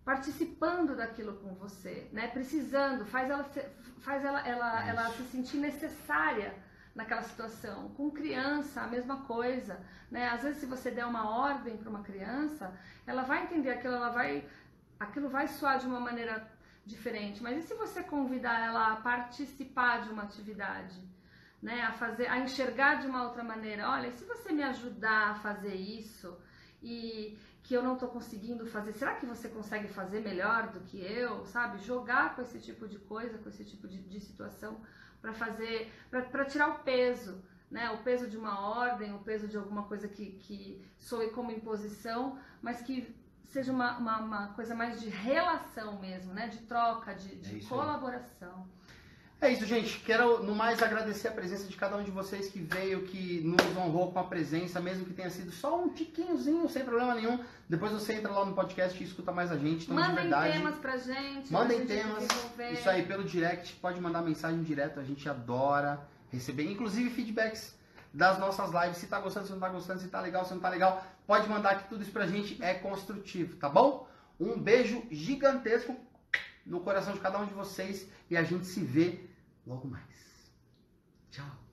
participando 0.04 0.94
daquilo 0.94 1.34
com 1.38 1.54
você, 1.54 2.08
né? 2.12 2.28
Precisando, 2.28 3.06
faz 3.06 3.30
ela, 3.30 3.50
faz 4.00 4.24
ela, 4.24 4.46
ela, 4.46 4.88
ela 4.88 5.10
se 5.10 5.22
sentir 5.24 5.56
necessária 5.56 6.54
naquela 6.94 7.22
situação. 7.22 7.88
Com 7.90 8.10
criança, 8.10 8.82
a 8.82 8.86
mesma 8.86 9.22
coisa, 9.22 9.80
né? 10.10 10.28
Às 10.28 10.42
vezes, 10.42 10.58
se 10.58 10.66
você 10.66 10.90
der 10.90 11.06
uma 11.06 11.28
ordem 11.28 11.76
para 11.78 11.88
uma 11.88 12.02
criança, 12.02 12.72
ela 13.06 13.22
vai 13.22 13.44
entender 13.44 13.70
aquilo, 13.70 13.94
ela 13.94 14.10
vai, 14.10 14.46
aquilo 15.00 15.28
vai 15.28 15.48
soar 15.48 15.78
de 15.78 15.86
uma 15.86 16.00
maneira 16.00 16.46
diferente. 16.84 17.42
Mas 17.42 17.64
e 17.64 17.66
se 17.66 17.74
você 17.74 18.02
convidar 18.02 18.60
ela 18.60 18.92
a 18.92 18.96
participar 18.96 20.02
de 20.02 20.10
uma 20.10 20.24
atividade? 20.24 21.02
Né, 21.62 21.80
a 21.80 21.92
fazer, 21.92 22.26
a 22.26 22.38
enxergar 22.40 22.96
de 22.96 23.06
uma 23.06 23.22
outra 23.24 23.42
maneira. 23.42 23.88
Olha, 23.88 24.10
se 24.10 24.22
você 24.26 24.52
me 24.52 24.62
ajudar 24.62 25.30
a 25.30 25.34
fazer 25.36 25.74
isso 25.74 26.38
e 26.82 27.38
que 27.64 27.72
eu 27.72 27.82
não 27.82 27.94
estou 27.94 28.10
conseguindo 28.10 28.66
fazer, 28.66 28.92
será 28.92 29.14
que 29.14 29.24
você 29.24 29.48
consegue 29.48 29.88
fazer 29.88 30.20
melhor 30.20 30.68
do 30.68 30.80
que 30.80 31.00
eu, 31.00 31.46
sabe? 31.46 31.78
Jogar 31.78 32.36
com 32.36 32.42
esse 32.42 32.60
tipo 32.60 32.86
de 32.86 32.98
coisa, 32.98 33.38
com 33.38 33.48
esse 33.48 33.64
tipo 33.64 33.88
de, 33.88 33.98
de 34.02 34.20
situação 34.20 34.82
para 35.20 35.32
fazer, 35.32 35.90
para 36.10 36.44
tirar 36.44 36.68
o 36.68 36.78
peso, 36.80 37.42
né? 37.70 37.90
O 37.90 38.02
peso 38.02 38.28
de 38.28 38.36
uma 38.36 38.60
ordem, 38.60 39.14
o 39.14 39.18
peso 39.20 39.48
de 39.48 39.56
alguma 39.56 39.84
coisa 39.84 40.06
que, 40.06 40.32
que 40.32 40.84
soe 40.98 41.30
como 41.30 41.50
imposição, 41.50 42.38
mas 42.60 42.82
que 42.82 43.16
seja 43.46 43.72
uma, 43.72 43.96
uma, 43.96 44.18
uma 44.18 44.48
coisa 44.48 44.74
mais 44.74 45.00
de 45.00 45.08
relação 45.08 45.98
mesmo, 45.98 46.34
né? 46.34 46.48
De 46.48 46.58
troca, 46.58 47.14
de, 47.14 47.34
de 47.36 47.64
é 47.64 47.66
colaboração. 47.66 48.68
Aí. 48.68 48.83
É 49.44 49.52
isso, 49.52 49.66
gente. 49.66 49.98
Quero 49.98 50.42
no 50.42 50.54
mais 50.54 50.82
agradecer 50.82 51.28
a 51.28 51.30
presença 51.30 51.68
de 51.68 51.76
cada 51.76 51.98
um 51.98 52.02
de 52.02 52.10
vocês 52.10 52.48
que 52.48 52.58
veio, 52.60 53.02
que 53.02 53.42
nos 53.42 53.76
honrou 53.76 54.10
com 54.10 54.18
a 54.18 54.24
presença, 54.24 54.80
mesmo 54.80 55.04
que 55.04 55.12
tenha 55.12 55.28
sido 55.28 55.52
só 55.52 55.78
um 55.78 55.90
tiquinhozinho, 55.90 56.66
sem 56.66 56.82
problema 56.82 57.14
nenhum. 57.14 57.38
Depois 57.68 57.92
você 57.92 58.14
entra 58.14 58.32
lá 58.32 58.46
no 58.46 58.54
podcast 58.54 58.98
e 58.98 59.06
escuta 59.06 59.32
mais 59.32 59.52
a 59.52 59.58
gente. 59.58 59.84
Então, 59.84 59.96
Mandem 59.96 60.14
verdade, 60.14 60.52
temas 60.54 60.76
pra 60.76 60.96
gente. 60.96 61.52
Mandem 61.52 61.80
gente 61.80 61.88
temas. 61.88 62.26
Isso 62.72 62.88
aí, 62.88 63.04
pelo 63.04 63.22
direct. 63.22 63.74
Pode 63.74 64.00
mandar 64.00 64.22
mensagem 64.22 64.62
direto. 64.62 64.98
A 64.98 65.04
gente 65.04 65.28
adora 65.28 66.00
receber, 66.32 66.64
inclusive 66.64 67.10
feedbacks 67.10 67.76
das 68.14 68.38
nossas 68.38 68.70
lives. 68.72 68.96
Se 68.96 69.08
tá 69.08 69.20
gostando, 69.20 69.44
se 69.44 69.52
não 69.52 69.60
tá 69.60 69.68
gostando, 69.68 70.00
se 70.00 70.08
tá 70.08 70.22
legal, 70.22 70.46
se 70.46 70.54
não 70.54 70.60
tá 70.62 70.70
legal. 70.70 71.06
Pode 71.26 71.46
mandar 71.50 71.82
que 71.82 71.88
tudo 71.90 72.00
isso 72.00 72.12
pra 72.12 72.26
gente 72.26 72.56
é 72.62 72.72
construtivo, 72.72 73.56
tá 73.56 73.68
bom? 73.68 74.08
Um 74.40 74.58
beijo 74.58 75.02
gigantesco 75.10 75.94
no 76.64 76.80
coração 76.80 77.12
de 77.12 77.20
cada 77.20 77.38
um 77.38 77.44
de 77.44 77.52
vocês 77.52 78.08
e 78.30 78.38
a 78.38 78.42
gente 78.42 78.64
se 78.64 78.80
vê 78.80 79.33
logo 79.66 79.88
mais. 79.88 80.52
Tchau. 81.30 81.63